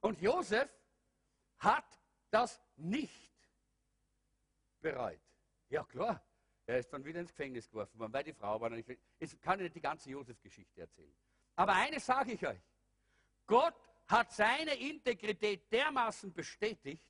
Und 0.00 0.20
Josef 0.20 0.70
hat 1.58 1.98
das 2.30 2.60
nicht 2.76 3.32
bereut. 4.80 5.20
Ja, 5.70 5.82
klar. 5.84 6.24
Er 6.66 6.78
ist 6.78 6.92
dann 6.92 7.02
wieder 7.04 7.20
ins 7.20 7.30
Gefängnis 7.30 7.68
geworfen 7.68 7.98
worden, 7.98 8.12
weil 8.12 8.24
die 8.24 8.34
Frau 8.34 8.60
war 8.60 8.68
nicht. 8.68 8.88
Ich 9.18 9.40
kann 9.40 9.58
nicht 9.58 9.74
die 9.74 9.80
ganze 9.80 10.10
Josef-Geschichte 10.10 10.82
erzählen. 10.82 11.16
Aber 11.56 11.72
eines 11.72 12.04
sage 12.04 12.32
ich 12.32 12.46
euch. 12.46 12.60
Gott 13.48 13.74
hat 14.06 14.30
seine 14.32 14.74
Integrität 14.74 15.72
dermaßen 15.72 16.32
bestätigt. 16.32 17.04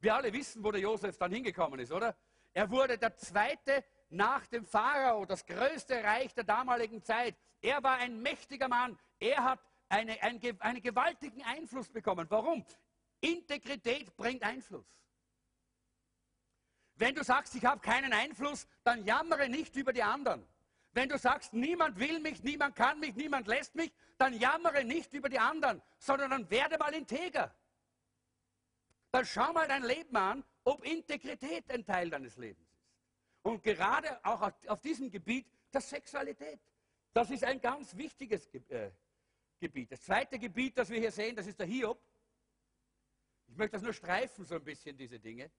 Wir 0.00 0.14
alle 0.16 0.32
wissen, 0.32 0.64
wo 0.64 0.72
der 0.72 0.80
Josef 0.80 1.16
dann 1.16 1.30
hingekommen 1.30 1.78
ist, 1.78 1.92
oder? 1.92 2.16
Er 2.52 2.68
wurde 2.70 2.98
der 2.98 3.16
zweite 3.16 3.84
nach 4.08 4.46
dem 4.46 4.64
Pharao, 4.64 5.24
das 5.24 5.44
größte 5.46 6.02
Reich 6.02 6.34
der 6.34 6.44
damaligen 6.44 7.02
Zeit. 7.02 7.36
Er 7.60 7.82
war 7.82 7.98
ein 7.98 8.20
mächtiger 8.20 8.68
Mann. 8.68 8.98
Er 9.20 9.44
hat 9.44 9.60
eine, 9.88 10.20
ein, 10.22 10.40
einen 10.60 10.82
gewaltigen 10.82 11.42
Einfluss 11.44 11.88
bekommen. 11.90 12.26
Warum? 12.30 12.64
Integrität 13.20 14.16
bringt 14.16 14.42
Einfluss. 14.42 14.86
Wenn 16.94 17.14
du 17.14 17.22
sagst, 17.22 17.54
ich 17.54 17.64
habe 17.64 17.80
keinen 17.80 18.12
Einfluss, 18.12 18.66
dann 18.84 19.04
jammere 19.04 19.48
nicht 19.48 19.76
über 19.76 19.92
die 19.92 20.02
anderen. 20.02 20.46
Wenn 20.96 21.10
du 21.10 21.18
sagst, 21.18 21.52
niemand 21.52 21.98
will 21.98 22.20
mich, 22.20 22.42
niemand 22.42 22.74
kann 22.74 22.98
mich, 22.98 23.14
niemand 23.16 23.46
lässt 23.46 23.74
mich, 23.74 23.92
dann 24.16 24.32
jammere 24.32 24.82
nicht 24.82 25.12
über 25.12 25.28
die 25.28 25.38
anderen, 25.38 25.82
sondern 25.98 26.30
dann 26.30 26.50
werde 26.50 26.78
mal 26.78 26.94
integer. 26.94 27.54
Dann 29.10 29.26
schau 29.26 29.52
mal 29.52 29.68
dein 29.68 29.82
Leben 29.82 30.16
an, 30.16 30.42
ob 30.64 30.82
Integrität 30.86 31.70
ein 31.70 31.84
Teil 31.84 32.08
deines 32.08 32.38
Lebens 32.38 32.66
ist. 32.72 32.88
Und 33.42 33.62
gerade 33.62 34.24
auch 34.24 34.50
auf 34.68 34.80
diesem 34.80 35.10
Gebiet 35.10 35.46
der 35.70 35.82
Sexualität. 35.82 36.60
Das 37.12 37.30
ist 37.30 37.44
ein 37.44 37.60
ganz 37.60 37.94
wichtiges 37.94 38.46
äh, 38.70 38.90
Gebiet. 39.60 39.92
Das 39.92 40.00
zweite 40.00 40.38
Gebiet, 40.38 40.78
das 40.78 40.88
wir 40.88 40.98
hier 40.98 41.12
sehen, 41.12 41.36
das 41.36 41.46
ist 41.46 41.58
der 41.58 41.66
Hiob. 41.66 42.00
Ich 43.48 43.56
möchte 43.58 43.72
das 43.72 43.82
nur 43.82 43.92
streifen, 43.92 44.46
so 44.46 44.54
ein 44.54 44.64
bisschen, 44.64 44.96
diese 44.96 45.20
Dinge. 45.20 45.50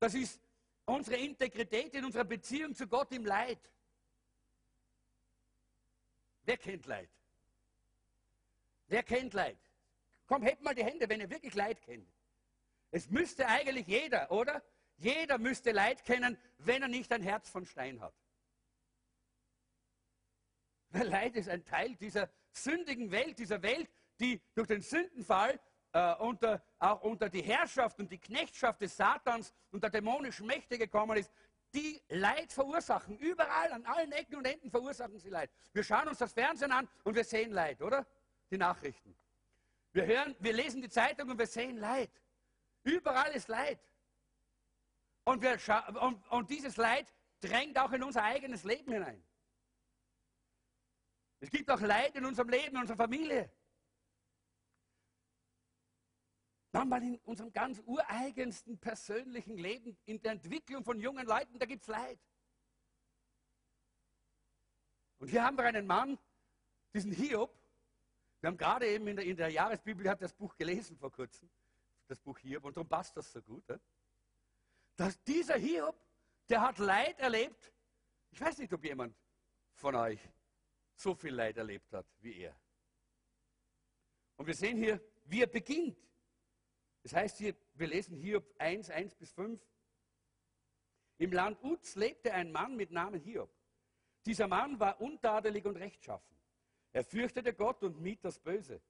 Das 0.00 0.14
ist 0.14 0.40
unsere 0.84 1.16
Integrität 1.16 1.94
in 1.94 2.04
unserer 2.04 2.24
Beziehung 2.24 2.74
zu 2.74 2.88
Gott 2.88 3.12
im 3.12 3.24
Leid. 3.24 3.60
Wer 6.46 6.56
kennt 6.56 6.86
Leid? 6.86 7.10
Wer 8.86 9.02
kennt 9.02 9.34
Leid? 9.34 9.58
Komm, 10.26 10.42
hebt 10.42 10.62
mal 10.62 10.74
die 10.74 10.84
Hände, 10.84 11.08
wenn 11.08 11.20
ihr 11.20 11.28
wirklich 11.28 11.54
Leid 11.54 11.82
kennt. 11.82 12.08
Es 12.92 13.10
müsste 13.10 13.46
eigentlich 13.46 13.86
jeder, 13.86 14.30
oder? 14.30 14.62
Jeder 14.96 15.38
müsste 15.38 15.72
Leid 15.72 16.04
kennen, 16.04 16.38
wenn 16.58 16.82
er 16.82 16.88
nicht 16.88 17.12
ein 17.12 17.22
Herz 17.22 17.50
von 17.50 17.66
Stein 17.66 18.00
hat. 18.00 18.14
Weil 20.90 21.08
Leid 21.08 21.36
ist 21.36 21.48
ein 21.48 21.64
Teil 21.64 21.96
dieser 21.96 22.30
sündigen 22.52 23.10
Welt, 23.10 23.38
dieser 23.38 23.60
Welt, 23.62 23.90
die 24.20 24.40
durch 24.54 24.68
den 24.68 24.80
Sündenfall 24.80 25.60
äh, 25.92 26.14
unter, 26.14 26.62
auch 26.78 27.02
unter 27.02 27.28
die 27.28 27.42
Herrschaft 27.42 27.98
und 27.98 28.10
die 28.10 28.18
Knechtschaft 28.18 28.80
des 28.80 28.96
Satans 28.96 29.52
und 29.72 29.82
der 29.82 29.90
dämonischen 29.90 30.46
Mächte 30.46 30.78
gekommen 30.78 31.18
ist, 31.18 31.30
die 31.76 32.02
Leid 32.08 32.52
verursachen. 32.52 33.18
Überall, 33.18 33.72
an 33.72 33.84
allen 33.84 34.10
Ecken 34.12 34.36
und 34.36 34.46
Enden 34.46 34.70
verursachen 34.70 35.18
sie 35.18 35.28
Leid. 35.28 35.50
Wir 35.72 35.84
schauen 35.84 36.08
uns 36.08 36.18
das 36.18 36.32
Fernsehen 36.32 36.72
an 36.72 36.88
und 37.04 37.14
wir 37.14 37.24
sehen 37.24 37.52
Leid, 37.52 37.82
oder? 37.82 38.06
Die 38.50 38.56
Nachrichten. 38.56 39.14
Wir 39.92 40.06
hören, 40.06 40.34
wir 40.40 40.52
lesen 40.52 40.80
die 40.80 40.88
Zeitung 40.88 41.28
und 41.30 41.38
wir 41.38 41.46
sehen 41.46 41.76
Leid. 41.76 42.10
Überall 42.82 43.32
ist 43.32 43.48
Leid. 43.48 43.78
Und, 45.24 45.42
wir 45.42 45.58
und, 46.00 46.26
und 46.30 46.50
dieses 46.50 46.76
Leid 46.76 47.12
drängt 47.40 47.78
auch 47.78 47.92
in 47.92 48.02
unser 48.02 48.22
eigenes 48.22 48.64
Leben 48.64 48.92
hinein. 48.92 49.22
Es 51.40 51.50
gibt 51.50 51.70
auch 51.70 51.80
Leid 51.80 52.16
in 52.16 52.24
unserem 52.24 52.48
Leben, 52.48 52.76
in 52.76 52.82
unserer 52.82 52.96
Familie. 52.96 53.50
Manchmal 56.76 57.02
in 57.02 57.16
unserem 57.24 57.52
ganz 57.52 57.82
ureigensten 57.86 58.78
persönlichen 58.78 59.56
Leben, 59.56 59.96
in 60.04 60.20
der 60.20 60.32
Entwicklung 60.32 60.84
von 60.84 61.00
jungen 61.00 61.26
Leuten, 61.26 61.58
da 61.58 61.64
gibt 61.64 61.82
es 61.82 61.88
Leid. 61.88 62.18
Und 65.18 65.28
hier 65.28 65.42
haben 65.42 65.56
wir 65.56 65.64
einen 65.64 65.86
Mann, 65.86 66.18
diesen 66.92 67.12
Hiob. 67.12 67.50
Wir 68.40 68.48
haben 68.48 68.58
gerade 68.58 68.86
eben 68.88 69.06
in 69.08 69.16
der, 69.16 69.24
in 69.24 69.36
der 69.36 69.48
Jahresbibel, 69.48 70.06
hat 70.08 70.20
das 70.20 70.34
Buch 70.34 70.54
gelesen 70.56 70.98
vor 70.98 71.10
kurzem 71.10 71.48
das 72.08 72.20
Buch 72.20 72.38
Hiob, 72.38 72.64
und 72.64 72.76
darum 72.76 72.88
passt 72.88 73.16
das 73.16 73.32
so 73.32 73.42
gut. 73.42 73.64
Dass 74.96 75.20
dieser 75.24 75.56
Hiob, 75.56 75.96
der 76.48 76.60
hat 76.60 76.78
Leid 76.78 77.18
erlebt. 77.18 77.72
Ich 78.30 78.40
weiß 78.40 78.58
nicht, 78.58 78.72
ob 78.72 78.84
jemand 78.84 79.16
von 79.72 79.94
euch 79.94 80.20
so 80.94 81.14
viel 81.14 81.34
Leid 81.34 81.56
erlebt 81.56 81.92
hat 81.92 82.06
wie 82.20 82.36
er. 82.36 82.54
Und 84.36 84.46
wir 84.46 84.54
sehen 84.54 84.76
hier, 84.76 85.00
wie 85.24 85.40
er 85.42 85.46
beginnt. 85.46 85.98
Das 87.06 87.14
heißt 87.14 87.38
hier, 87.38 87.54
wir 87.74 87.86
lesen 87.86 88.16
Hiob 88.16 88.52
1, 88.58 88.90
1 88.90 89.14
bis 89.14 89.30
5. 89.30 89.64
Im 91.18 91.30
Land 91.30 91.62
Uz 91.62 91.94
lebte 91.94 92.34
ein 92.34 92.50
Mann 92.50 92.74
mit 92.74 92.90
Namen 92.90 93.20
Hiob. 93.20 93.48
Dieser 94.24 94.48
Mann 94.48 94.80
war 94.80 95.00
untadelig 95.00 95.64
und 95.66 95.76
rechtschaffen. 95.76 96.36
Er 96.90 97.04
fürchtete 97.04 97.54
Gott 97.54 97.84
und 97.84 98.00
mied 98.00 98.24
das 98.24 98.40
Böse. 98.40 98.82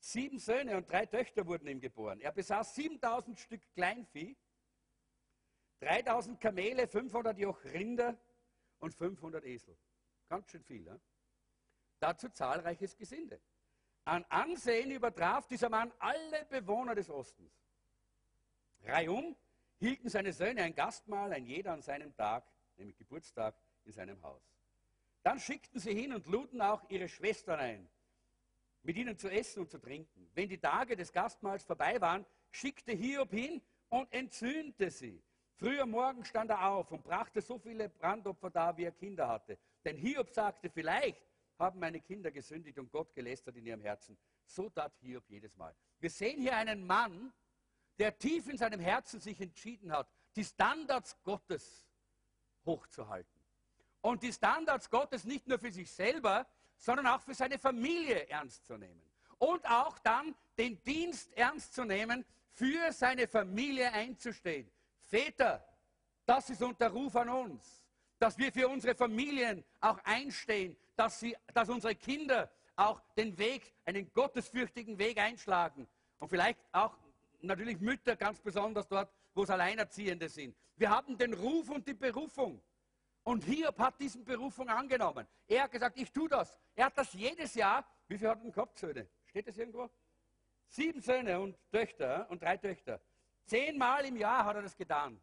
Sieben 0.00 0.40
Söhne 0.40 0.76
und 0.78 0.90
drei 0.90 1.06
Töchter 1.06 1.46
wurden 1.46 1.68
ihm 1.68 1.78
geboren. 1.78 2.20
Er 2.20 2.32
besaß 2.32 2.74
7000 2.74 3.38
Stück 3.38 3.62
Kleinvieh, 3.72 4.36
3000 5.78 6.40
Kamele, 6.40 6.88
500 6.88 7.38
Joch 7.38 7.62
Rinder 7.66 8.20
und 8.80 8.96
500 8.96 9.44
Esel. 9.44 9.78
Ganz 10.28 10.50
schön 10.50 10.64
viel. 10.64 10.82
Ne? 10.82 11.00
Dazu 12.00 12.30
zahlreiches 12.30 12.96
Gesinde. 12.96 13.40
An 14.08 14.24
Ansehen 14.30 14.90
übertraf 14.90 15.46
dieser 15.48 15.68
Mann 15.68 15.92
alle 15.98 16.46
Bewohner 16.48 16.94
des 16.94 17.10
Ostens. 17.10 17.52
Reihum 18.82 19.36
hielten 19.80 20.08
seine 20.08 20.32
Söhne 20.32 20.62
ein 20.62 20.74
Gastmahl, 20.74 21.30
ein 21.34 21.44
jeder 21.44 21.74
an 21.74 21.82
seinem 21.82 22.16
Tag, 22.16 22.50
nämlich 22.78 22.96
Geburtstag, 22.96 23.54
in 23.84 23.92
seinem 23.92 24.22
Haus. 24.22 24.40
Dann 25.22 25.38
schickten 25.38 25.78
sie 25.78 25.92
hin 25.92 26.14
und 26.14 26.26
luden 26.26 26.62
auch 26.62 26.88
ihre 26.88 27.06
Schwestern 27.06 27.60
ein, 27.60 27.90
mit 28.82 28.96
ihnen 28.96 29.18
zu 29.18 29.28
essen 29.28 29.60
und 29.60 29.70
zu 29.70 29.78
trinken. 29.78 30.30
Wenn 30.32 30.48
die 30.48 30.56
Tage 30.56 30.96
des 30.96 31.12
Gastmahls 31.12 31.64
vorbei 31.64 32.00
waren, 32.00 32.24
schickte 32.50 32.92
Hiob 32.92 33.30
hin 33.30 33.60
und 33.90 34.10
entzündete 34.10 34.90
sie. 34.90 35.22
Früh 35.56 35.78
am 35.80 35.90
Morgen 35.90 36.24
stand 36.24 36.48
er 36.48 36.66
auf 36.66 36.90
und 36.92 37.04
brachte 37.04 37.42
so 37.42 37.58
viele 37.58 37.90
Brandopfer 37.90 38.48
dar, 38.48 38.74
wie 38.78 38.84
er 38.84 38.92
Kinder 38.92 39.28
hatte. 39.28 39.58
Denn 39.84 39.98
Hiob 39.98 40.30
sagte, 40.30 40.70
vielleicht 40.70 41.27
haben 41.58 41.80
meine 41.80 42.00
Kinder 42.00 42.30
gesündigt 42.30 42.78
und 42.78 42.90
Gott 42.90 43.14
gelästert 43.14 43.56
in 43.56 43.66
ihrem 43.66 43.80
Herzen. 43.80 44.16
So 44.46 44.68
tat 44.70 44.92
Hiob 45.00 45.24
jedes 45.28 45.56
Mal. 45.56 45.74
Wir 45.98 46.10
sehen 46.10 46.40
hier 46.40 46.56
einen 46.56 46.86
Mann, 46.86 47.32
der 47.98 48.16
tief 48.16 48.48
in 48.48 48.56
seinem 48.56 48.80
Herzen 48.80 49.20
sich 49.20 49.40
entschieden 49.40 49.90
hat, 49.90 50.08
die 50.36 50.44
Standards 50.44 51.16
Gottes 51.24 51.86
hochzuhalten. 52.64 53.40
Und 54.00 54.22
die 54.22 54.32
Standards 54.32 54.88
Gottes 54.88 55.24
nicht 55.24 55.48
nur 55.48 55.58
für 55.58 55.72
sich 55.72 55.90
selber, 55.90 56.46
sondern 56.76 57.08
auch 57.08 57.20
für 57.20 57.34
seine 57.34 57.58
Familie 57.58 58.28
ernst 58.28 58.64
zu 58.66 58.76
nehmen. 58.76 59.02
Und 59.38 59.68
auch 59.68 59.98
dann 59.98 60.34
den 60.56 60.80
Dienst 60.84 61.32
ernst 61.34 61.74
zu 61.74 61.84
nehmen, 61.84 62.24
für 62.52 62.92
seine 62.92 63.26
Familie 63.26 63.92
einzustehen. 63.92 64.70
Väter, 65.00 65.64
das 66.24 66.50
ist 66.50 66.62
unser 66.62 66.88
Ruf 66.88 67.16
an 67.16 67.28
uns, 67.28 67.84
dass 68.18 68.38
wir 68.38 68.52
für 68.52 68.68
unsere 68.68 68.94
Familien 68.94 69.64
auch 69.80 69.98
einstehen, 70.04 70.76
dass, 70.96 71.20
sie, 71.20 71.36
dass 71.54 71.68
unsere 71.68 71.94
Kinder 71.94 72.50
auch 72.76 73.00
den 73.16 73.36
Weg, 73.38 73.72
einen 73.84 74.12
gottesfürchtigen 74.12 74.98
Weg 74.98 75.18
einschlagen. 75.18 75.86
Und 76.18 76.28
vielleicht 76.28 76.58
auch 76.72 76.96
natürlich 77.40 77.80
Mütter 77.80 78.16
ganz 78.16 78.40
besonders 78.40 78.86
dort, 78.88 79.10
wo 79.34 79.42
es 79.42 79.50
Alleinerziehende 79.50 80.28
sind. 80.28 80.56
Wir 80.76 80.90
haben 80.90 81.16
den 81.18 81.34
Ruf 81.34 81.70
und 81.70 81.86
die 81.86 81.94
Berufung. 81.94 82.60
Und 83.24 83.44
Hiob 83.44 83.78
hat 83.78 84.00
diesen 84.00 84.24
Berufung 84.24 84.68
angenommen. 84.68 85.26
Er 85.46 85.64
hat 85.64 85.72
gesagt, 85.72 85.98
ich 85.98 86.10
tue 86.10 86.28
das. 86.28 86.58
Er 86.74 86.86
hat 86.86 86.96
das 86.96 87.12
jedes 87.12 87.54
Jahr. 87.54 87.84
Wie 88.06 88.16
viele 88.16 88.30
hat 88.30 88.42
er 88.42 88.50
gehabt, 88.50 88.78
Söhne? 88.78 89.06
Steht 89.26 89.46
das 89.46 89.58
irgendwo? 89.58 89.90
Sieben 90.68 91.00
Söhne 91.00 91.40
und 91.40 91.56
Töchter 91.70 92.26
und 92.30 92.42
drei 92.42 92.56
Töchter. 92.56 93.00
Zehnmal 93.44 94.04
im 94.06 94.16
Jahr 94.16 94.44
hat 94.44 94.56
er 94.56 94.62
das 94.62 94.76
getan. 94.76 95.20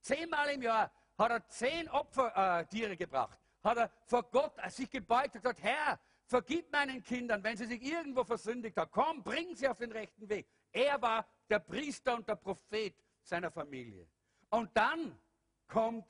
Zehnmal 0.00 0.50
im 0.50 0.62
Jahr 0.62 0.90
hat 1.18 1.30
er 1.30 1.48
zehn 1.48 1.88
Opfertiere 1.88 2.92
äh, 2.92 2.96
gebracht. 2.96 3.38
Hat 3.62 3.78
er 3.78 3.90
vor 4.04 4.22
Gott 4.30 4.54
sich 4.70 4.90
gebeugt 4.90 5.34
und 5.34 5.42
gesagt, 5.42 5.62
Herr, 5.62 5.98
vergib 6.26 6.70
meinen 6.72 7.02
Kindern, 7.02 7.42
wenn 7.42 7.56
sie 7.56 7.66
sich 7.66 7.82
irgendwo 7.82 8.24
versündigt 8.24 8.76
haben. 8.76 8.90
Komm, 8.90 9.22
bring 9.22 9.54
sie 9.54 9.68
auf 9.68 9.78
den 9.78 9.92
rechten 9.92 10.28
Weg. 10.28 10.46
Er 10.72 11.00
war 11.00 11.26
der 11.48 11.60
Priester 11.60 12.14
und 12.14 12.28
der 12.28 12.36
Prophet 12.36 12.94
seiner 13.22 13.50
Familie. 13.50 14.08
Und 14.50 14.70
dann 14.76 15.18
kommt 15.66 16.06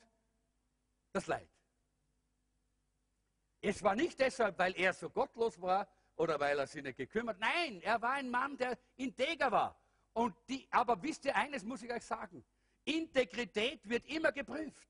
das 1.11 1.27
Leid. 1.27 1.49
Es 3.61 3.81
war 3.81 3.95
nicht 3.95 4.19
deshalb, 4.19 4.59
weil 4.59 4.75
er 4.77 4.93
so 4.93 5.09
gottlos 5.09 5.59
war 5.61 5.87
oder 6.15 6.39
weil 6.39 6.59
er 6.59 6.67
sich 6.67 6.83
nicht 6.83 6.97
gekümmert. 6.97 7.39
Nein, 7.39 7.81
er 7.81 8.01
war 8.01 8.13
ein 8.13 8.29
Mann, 8.29 8.57
der 8.57 8.77
integer 8.95 9.51
war. 9.51 9.79
Und 10.13 10.35
die, 10.47 10.67
aber 10.71 11.01
wisst 11.01 11.25
ihr, 11.25 11.35
eines 11.35 11.63
muss 11.63 11.81
ich 11.81 11.91
euch 11.91 12.05
sagen. 12.05 12.45
Integrität 12.85 13.87
wird 13.89 14.05
immer 14.05 14.31
geprüft. 14.31 14.87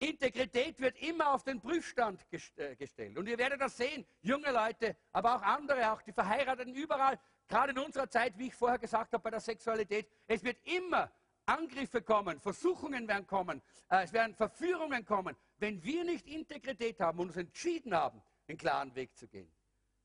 Integrität 0.00 0.80
wird 0.80 0.96
immer 1.02 1.34
auf 1.34 1.44
den 1.44 1.60
Prüfstand 1.60 2.24
äh, 2.56 2.74
gestellt. 2.74 3.18
Und 3.18 3.28
ihr 3.28 3.36
werdet 3.36 3.60
das 3.60 3.76
sehen, 3.76 4.06
junge 4.22 4.50
Leute, 4.50 4.96
aber 5.12 5.36
auch 5.36 5.42
andere, 5.42 5.92
auch 5.92 6.00
die 6.00 6.12
Verheirateten 6.12 6.74
überall, 6.74 7.20
gerade 7.46 7.72
in 7.72 7.78
unserer 7.78 8.08
Zeit, 8.08 8.36
wie 8.38 8.46
ich 8.46 8.54
vorher 8.54 8.78
gesagt 8.78 9.12
habe, 9.12 9.22
bei 9.22 9.30
der 9.30 9.40
Sexualität, 9.40 10.08
es 10.26 10.42
wird 10.42 10.56
immer 10.66 11.12
Angriffe 11.44 12.00
kommen, 12.00 12.40
Versuchungen 12.40 13.06
werden 13.08 13.26
kommen, 13.26 13.60
äh, 13.90 14.04
es 14.04 14.12
werden 14.14 14.34
Verführungen 14.34 15.04
kommen. 15.04 15.36
Wenn 15.58 15.82
wir 15.84 16.04
nicht 16.04 16.26
Integrität 16.26 16.98
haben 17.00 17.18
und 17.18 17.28
uns 17.28 17.36
entschieden 17.36 17.94
haben, 17.94 18.22
einen 18.48 18.56
klaren 18.56 18.94
Weg 18.94 19.14
zu 19.18 19.28
gehen, 19.28 19.52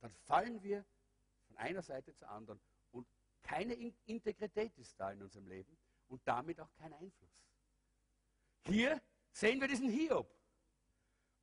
dann 0.02 0.14
fallen 0.26 0.62
wir 0.62 0.84
von 1.48 1.58
einer 1.58 1.82
Seite 1.82 2.14
zur 2.16 2.30
anderen 2.30 2.60
und 2.92 3.08
keine 3.44 3.76
Integrität 4.06 4.78
ist 4.78 5.00
da 5.00 5.12
in 5.12 5.22
unserem 5.22 5.48
Leben 5.48 5.78
und 6.10 6.22
damit 6.26 6.60
auch 6.60 6.74
kein 6.74 6.92
Einfluss. 6.92 7.32
Hier 8.66 9.00
sehen 9.36 9.60
wir 9.60 9.68
diesen 9.68 9.90
Hiob. 9.90 10.34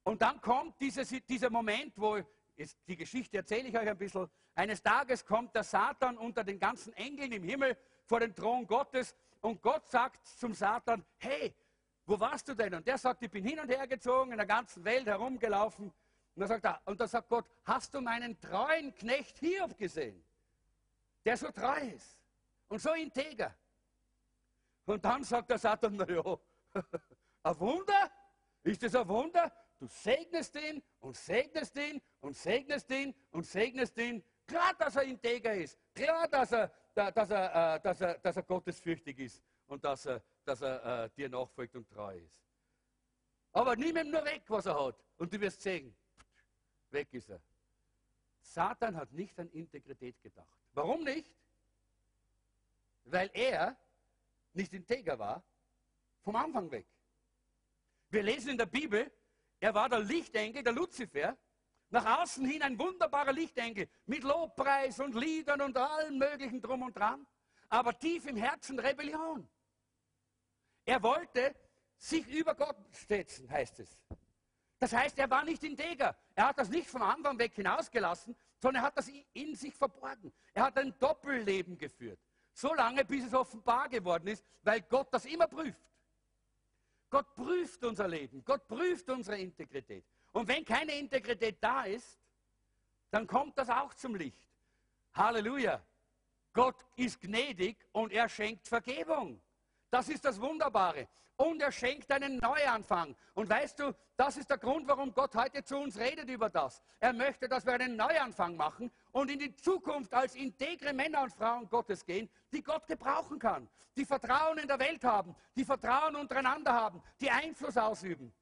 Und 0.05 0.23
dann 0.23 0.41
kommt 0.41 0.81
dieser, 0.81 1.05
dieser 1.05 1.51
Moment, 1.51 1.93
wo, 1.97 2.19
jetzt 2.57 2.77
die 2.89 2.97
Geschichte 2.97 3.37
erzähle 3.37 3.69
ich 3.69 3.77
euch 3.77 3.89
ein 3.89 3.99
bisschen, 3.99 4.29
eines 4.55 4.83
Tages 4.83 5.25
kommt 5.25 5.55
der 5.55 5.63
Satan 5.63 6.17
unter 6.17 6.43
den 6.43 6.59
ganzen 6.59 6.93
Engeln 6.95 7.31
im 7.33 7.43
Himmel 7.43 7.77
vor 8.07 8.21
den 8.21 8.35
Thron 8.35 8.67
Gottes 8.67 9.15
und 9.41 9.61
Gott 9.63 9.87
sagt 9.89 10.27
zum 10.27 10.55
Satan, 10.55 11.05
hey, 11.19 11.55
wo 12.07 12.19
warst 12.19 12.49
du 12.49 12.55
denn? 12.55 12.75
Und 12.75 12.87
der 12.87 12.99
sagt, 12.99 13.23
ich 13.23 13.31
bin 13.31 13.45
hin 13.45 13.61
und 13.61 13.69
her 13.69 13.87
gezogen, 13.87 14.33
in 14.33 14.39
der 14.39 14.47
ganzen 14.47 14.85
Welt 14.85 15.07
herumgelaufen. 15.07 15.87
Und 15.87 16.41
dann 16.41 16.49
sagt, 16.49 16.65
er, 16.65 16.81
und 16.87 16.99
dann 16.99 17.09
sagt 17.09 17.29
Gott, 17.29 17.47
hast 17.65 17.95
du 17.95 18.01
meinen 18.01 18.41
treuen 18.41 18.95
Knecht 18.95 19.39
Hiob 19.39 19.77
gesehen? 19.77 20.25
Der 21.25 21.37
so 21.37 21.51
treu 21.51 21.79
ist 21.95 22.19
und 22.69 22.81
so 22.81 22.93
integer. 22.95 23.55
Und 24.87 25.05
dann 25.05 25.23
sagt 25.23 25.51
der 25.51 25.59
Satan, 25.59 25.95
naja, 25.97 26.23
ein 27.43 27.61
Wunder? 27.61 28.11
Ist 28.63 28.83
das 28.83 28.95
ein 28.95 29.09
Wunder? 29.09 29.53
Du 29.79 29.87
segnest 29.87 30.55
ihn 30.55 30.83
und 31.01 31.17
segnest 31.17 31.77
ihn 31.77 32.01
und 32.21 32.37
segnest 32.37 32.91
ihn 32.91 33.15
und 33.33 33.45
segnest 33.45 33.99
ihn. 33.99 34.23
Klar, 34.47 34.75
dass 34.79 34.97
er 34.97 35.03
integer 35.03 35.55
ist. 35.55 35.77
Klar, 35.95 36.29
dass 36.29 36.53
er, 36.53 36.73
dass 36.95 37.31
er, 37.31 37.75
äh, 37.77 37.81
dass 37.81 38.01
er, 38.01 38.19
dass 38.19 38.37
er 38.37 38.43
gottesfürchtig 38.43 39.19
ist 39.19 39.43
und 39.67 39.85
dass 39.85 40.07
er, 40.07 40.23
dass 40.45 40.61
er 40.61 41.05
äh, 41.05 41.11
dir 41.11 41.29
nachfolgt 41.29 41.75
und 41.75 41.89
treu 41.89 42.17
ist. 42.17 42.41
Aber 43.53 43.75
nimm 43.77 43.97
ihm 43.97 44.11
nur 44.11 44.25
weg, 44.25 44.45
was 44.49 44.67
er 44.67 44.87
hat. 44.87 45.03
Und 45.17 45.33
du 45.33 45.41
wirst 45.41 45.61
sehen, 45.61 45.95
weg 46.91 47.09
ist 47.13 47.31
er. 47.31 47.41
Satan 48.41 48.97
hat 48.97 49.13
nicht 49.13 49.39
an 49.39 49.49
Integrität 49.51 50.21
gedacht. 50.23 50.59
Warum 50.75 51.05
nicht? 51.05 51.35
Weil 53.05 53.31
er 53.35 53.77
nicht 54.53 54.73
integer 54.73 55.19
war, 55.19 55.43
vom 56.21 56.37
Anfang 56.37 56.71
weg. 56.71 56.87
Wir 58.13 58.23
lesen 58.23 58.51
in 58.51 58.59
der 58.59 58.67
Bibel, 58.67 59.11
er 59.59 59.75
war 59.75 59.89
der 59.89 60.01
Lichtengel, 60.01 60.63
der 60.63 60.75
Luzifer, 60.75 61.39
nach 61.89 62.21
außen 62.21 62.45
hin 62.45 62.63
ein 62.63 62.79
wunderbarer 62.79 63.33
Lichtengel 63.33 63.89
mit 64.05 64.23
Lobpreis 64.23 65.01
und 65.01 65.15
Liedern 65.15 65.63
und 65.63 65.79
allem 65.79 66.19
möglichen 66.19 66.61
drum 66.61 66.83
und 66.83 66.95
dran, 66.95 67.27
aber 67.71 67.99
tief 67.99 68.27
im 68.27 68.37
Herzen 68.37 68.79
Rebellion. 68.79 69.49
Er 70.85 71.03
wollte 71.03 71.55
sich 71.97 72.27
über 72.29 72.55
Gott 72.55 72.77
setzen, 72.91 73.51
heißt 73.51 73.81
es. 73.81 73.99
Das 74.79 74.93
heißt, 74.93 75.19
er 75.19 75.31
war 75.31 75.45
nicht 75.45 75.65
integer. 75.65 76.15
Er 76.35 76.49
hat 76.49 76.59
das 76.59 76.69
nicht 76.69 76.89
vom 76.89 77.01
Anfang 77.01 77.39
weg 77.39 77.55
hinausgelassen, 77.55 78.37
sondern 78.61 78.83
er 78.83 78.87
hat 78.89 78.99
das 78.99 79.09
in 79.33 79.55
sich 79.55 79.75
verborgen. 79.75 80.35
Er 80.53 80.65
hat 80.65 80.77
ein 80.77 80.93
Doppelleben 80.99 81.79
geführt. 81.79 82.21
So 82.53 82.75
lange, 82.75 83.07
bis 83.07 83.25
es 83.25 83.33
offenbar 83.33 83.89
geworden 83.89 84.27
ist, 84.27 84.45
weil 84.63 84.83
Gott 84.83 85.09
das 85.13 85.25
immer 85.25 85.47
prüft. 85.47 85.92
Gott 87.13 87.35
prüft 87.35 87.85
unser 87.85 88.09
Leben, 88.09 88.43
Gott 88.43 88.67
prüft 88.67 89.11
unsere 89.11 89.39
Integrität. 89.39 90.03
Und 90.33 90.49
wenn 90.49 90.65
keine 90.65 90.99
Integrität 90.99 91.59
da 91.61 91.83
ist, 91.83 92.19
dann 93.11 93.27
kommt 93.27 93.59
das 93.59 93.69
auch 93.69 93.93
zum 93.93 94.15
Licht. 94.15 94.49
Halleluja. 95.13 95.83
Gott 96.55 96.87
ist 96.97 97.21
gnädig 97.21 97.77
und 97.93 98.13
er 98.13 98.31
schenkt 98.31 98.67
Vergebung. 98.67 99.39
Das 99.91 100.09
ist 100.09 100.25
das 100.25 100.41
Wunderbare 100.41 101.07
und 101.37 101.61
er 101.61 101.71
schenkt 101.71 102.11
einen 102.11 102.39
Neuanfang. 102.39 103.15
Und 103.35 103.51
weißt 103.51 103.81
du, 103.81 103.95
das 104.17 104.39
ist 104.39 104.49
der 104.49 104.57
Grund, 104.57 104.89
warum 104.89 105.13
Gott 105.13 105.35
heute 105.35 105.63
zu 105.63 105.77
uns 105.77 105.99
redet 105.99 106.31
über 106.31 106.49
das. 106.49 106.81
Er 106.99 107.13
möchte, 107.13 107.47
dass 107.47 107.67
wir 107.67 107.75
einen 107.75 107.95
Neuanfang 107.95 108.57
machen 108.57 108.91
und 109.13 109.31
in 109.31 109.39
die 109.39 109.55
Zukunft 109.55 110.13
als 110.13 110.35
integre 110.35 110.93
Männer 110.93 111.23
und 111.23 111.33
Frauen 111.33 111.69
Gottes 111.69 112.05
gehen, 112.05 112.29
die 112.51 112.63
Gott 112.63 112.87
gebrauchen 112.87 113.39
kann, 113.39 113.69
die 113.97 114.05
Vertrauen 114.05 114.59
in 114.59 114.67
der 114.67 114.79
Welt 114.79 115.05
haben, 115.05 115.37
die 115.55 115.65
Vertrauen 115.65 116.17
untereinander 116.17 116.73
haben, 116.73 117.03
die 117.21 117.31
Einfluss 117.31 117.77
ausüben 117.77 118.33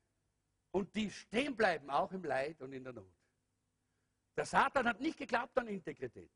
und 0.71 0.95
die 0.95 1.11
stehen 1.11 1.57
bleiben, 1.57 1.91
auch 1.91 2.13
im 2.13 2.25
Leid 2.25 2.61
und 2.63 2.73
in 2.73 2.85
der 2.85 2.93
Not. 2.93 3.13
Der 4.37 4.47
Satan 4.47 4.87
hat 4.87 5.01
nicht 5.01 5.19
geglaubt 5.19 5.59
an 5.59 5.67
Integrität. 5.67 6.31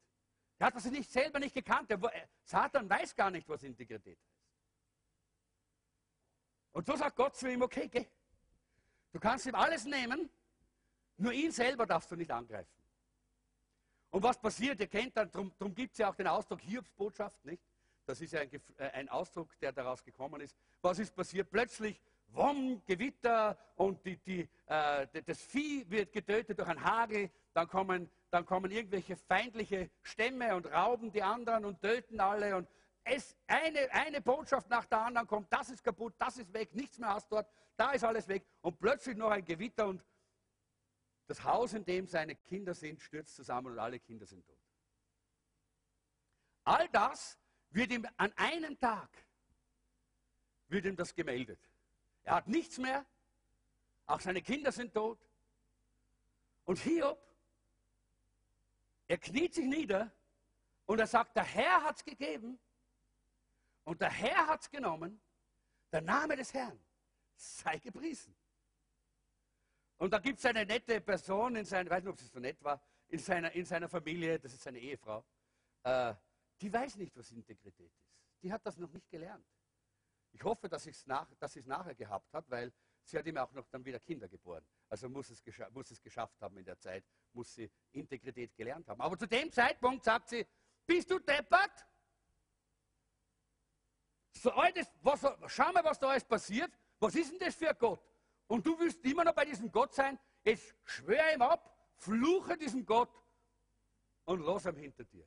Er 0.59 0.67
hat 0.67 0.77
das 0.77 0.85
nicht 0.87 1.11
selber 1.11 1.39
nicht 1.39 1.55
gekannt. 1.55 1.91
Der, 1.91 2.01
Satan 2.45 2.91
weiß 2.91 3.15
gar 3.15 3.31
nicht, 3.31 3.49
was 3.49 3.63
Integrität 3.63 4.19
ist. 4.19 4.35
Und 6.73 6.87
so 6.87 6.97
sagt 6.97 7.17
Gott 7.17 7.37
zu 7.37 7.49
ihm, 7.49 7.63
okay, 7.63 7.89
geh. 7.89 8.07
Du 9.13 9.21
kannst 9.21 9.47
ihm 9.47 9.55
alles 9.55 9.85
nehmen, 9.85 10.29
nur 11.17 11.33
ihn 11.33 11.53
selber 11.53 11.87
darfst 11.87 12.11
du 12.11 12.17
nicht 12.17 12.33
angreifen. 12.33 12.84
Und 14.15 14.23
was 14.23 14.39
passiert, 14.39 14.79
ihr 14.79 14.87
kennt 14.87 15.17
dann, 15.17 15.29
darum, 15.33 15.75
gibt 15.75 15.91
es 15.91 15.99
ja 15.99 16.09
auch 16.09 16.15
den 16.15 16.29
Ausdruck 16.29 16.61
Hiobsbotschaft, 16.61 17.45
nicht? 17.45 17.61
Das 18.07 18.21
ist 18.21 18.33
ja 18.33 18.43
ein, 18.43 18.51
äh, 18.79 18.91
ein, 18.93 19.09
Ausdruck, 19.09 19.59
der 19.59 19.73
daraus 19.73 20.05
gekommen 20.05 20.41
ist. 20.41 20.55
Was 20.83 21.01
ist 21.01 21.17
passiert? 21.17 21.51
Plötzlich, 21.51 22.01
Wom, 22.29 22.81
Gewitter 22.87 23.59
und 23.75 24.07
die, 24.07 24.17
die, 24.19 24.49
äh, 24.67 25.09
das 25.27 25.43
Vieh 25.43 25.85
wird 25.91 26.13
getötet 26.13 26.57
durch 26.57 26.69
einen 26.69 26.85
Hagel. 26.85 27.29
Dann 27.55 27.67
kommen, 27.67 28.09
dann 28.31 28.47
kommen 28.47 28.71
irgendwelche 28.71 29.17
feindliche 29.17 29.91
Stämme 30.03 30.55
und 30.55 30.67
rauben 30.67 31.11
die 31.11 31.25
anderen 31.25 31.65
und 31.65 31.81
töten 31.81 32.21
alle. 32.21 32.55
Und 32.55 32.69
es 33.03 33.37
eine, 33.49 33.91
eine 33.91 34.21
Botschaft 34.21 34.71
nach 34.71 34.85
der 34.85 35.01
anderen 35.01 35.27
kommt, 35.27 35.53
das 35.53 35.71
ist 35.71 35.83
kaputt, 35.83 36.15
das 36.19 36.39
ist 36.39 36.53
weg, 36.55 36.73
nichts 36.73 37.01
mehr 37.01 37.09
hast 37.09 37.33
dort, 37.33 37.49
da 37.77 37.91
ist 37.91 38.05
alles 38.05 38.29
weg 38.29 38.45
und 38.61 38.79
plötzlich 38.79 39.17
noch 39.17 39.31
ein 39.31 39.45
Gewitter 39.45 39.89
und 39.89 40.05
das 41.27 41.43
Haus, 41.45 41.73
in 41.73 41.85
dem 41.85 42.07
seine 42.07 42.37
Kinder 42.37 42.75
sind, 42.75 43.01
stürzt 43.01 43.35
zusammen 43.35 43.73
und 43.73 43.79
alle 43.79 43.99
Kinder 43.99 44.27
sind 44.27 44.47
tot. 44.47 44.59
All 46.65 46.89
das 46.89 47.39
wird 47.71 47.93
ihm 47.93 48.07
an 48.17 48.33
einem 48.37 48.79
Tag 48.79 49.11
wird 50.69 50.87
ihm 50.87 50.97
das 50.97 51.15
gemeldet. 51.15 51.61
Er 52.25 52.37
hat 52.37 52.49
nichts 52.49 52.79
mehr, 52.79 53.05
auch 54.07 54.21
seine 54.21 54.43
Kinder 54.43 54.73
sind 54.73 54.93
tot. 54.93 55.19
Und 56.65 56.79
Hiob, 56.79 57.21
er 59.07 59.19
kniet 59.19 59.55
sich 59.55 59.67
nieder 59.67 60.11
und 60.87 60.99
er 60.99 61.07
sagt, 61.07 61.37
der 61.37 61.45
Herr 61.45 61.83
hat 61.83 61.97
es 61.97 62.05
gegeben 62.05 62.59
und 63.85 64.01
der 64.01 64.11
Herr 64.11 64.47
hat 64.47 64.63
es 64.63 64.71
genommen, 64.71 65.21
der 65.93 66.01
Name 66.01 66.37
des 66.37 66.53
Herrn 66.55 66.79
sei 67.37 67.79
gepriesen. 67.79 68.35
Und 69.99 70.13
da 70.13 70.19
gibt 70.19 70.39
es 70.39 70.45
eine 70.45 70.67
nette 70.67 71.01
Person 71.01 71.57
in 71.57 71.65
seiner, 71.65 71.91
weiß 71.91 72.03
nicht, 72.05 72.13
ob 72.13 72.19
sie 72.19 72.27
so 72.27 72.39
nett 72.39 72.63
war, 72.63 72.81
in 73.09 73.19
seiner, 73.19 73.53
in 73.53 73.65
seiner 73.65 73.89
Familie, 73.89 74.39
das 74.39 74.53
ist 74.53 74.63
seine 74.63 74.79
Ehefrau, 74.79 75.25
äh, 75.85 76.15
die 76.61 76.73
weiß 76.73 76.97
nicht, 76.97 77.17
was 77.17 77.31
Integrität 77.31 77.93
ist. 77.93 78.13
Die 78.43 78.53
hat 78.53 78.65
das 78.67 78.77
noch 78.79 78.93
nicht 78.93 79.09
gelernt. 79.09 79.47
Ich 80.33 80.43
hoffe, 80.43 80.69
dass, 80.69 80.89
nach, 81.07 81.33
dass 81.39 81.53
sie 81.53 81.61
es 81.61 81.67
nachher 81.67 81.95
gehabt 81.95 82.33
hat, 82.33 82.51
weil 82.51 82.73
sie 83.05 83.17
hat 83.17 83.27
ihm 83.27 83.37
auch 83.37 83.53
noch 83.53 83.69
dann 83.69 83.85
wieder 83.85 84.01
Kinder 84.01 84.29
geboren. 84.29 84.67
Also 84.89 85.09
muss 85.09 85.31
es, 85.31 85.43
muss 85.71 85.91
es 85.91 86.03
geschafft 86.03 86.41
haben 86.41 86.57
in 86.57 86.65
der 86.65 86.79
Zeit, 86.79 87.05
muss 87.33 87.55
sie 87.55 87.71
Integrität 87.93 88.55
gelernt 88.57 88.89
haben. 88.89 89.01
Aber 89.01 89.17
zu 89.17 89.27
dem 89.27 89.51
Zeitpunkt 89.53 90.05
sagt 90.05 90.29
sie, 90.29 90.47
bist 90.87 91.11
du 91.11 91.19
deppert? 91.19 91.87
So 94.33 94.51
was, 94.51 95.27
schau 95.47 95.73
mal, 95.73 95.85
was 95.85 95.99
da 95.99 96.09
alles 96.09 96.25
passiert. 96.25 96.73
Was 96.99 97.15
ist 97.15 97.31
denn 97.31 97.39
das 97.39 97.55
für 97.55 97.71
ein 97.71 97.79
Gott? 97.79 98.03
Und 98.47 98.67
du 98.67 98.79
willst 98.79 99.05
immer 99.05 99.25
noch 99.25 99.35
bei 99.35 99.45
diesem 99.45 99.71
Gott 99.71 99.95
sein? 99.95 100.19
Jetzt 100.45 100.75
schwöre 100.85 101.35
ihm 101.35 101.43
ab, 101.43 101.75
fluche 101.97 102.57
diesem 102.57 102.85
Gott 102.85 103.11
und 104.25 104.41
lass 104.41 104.67
ihn 104.67 104.77
hinter 104.77 105.05
dir. 105.05 105.27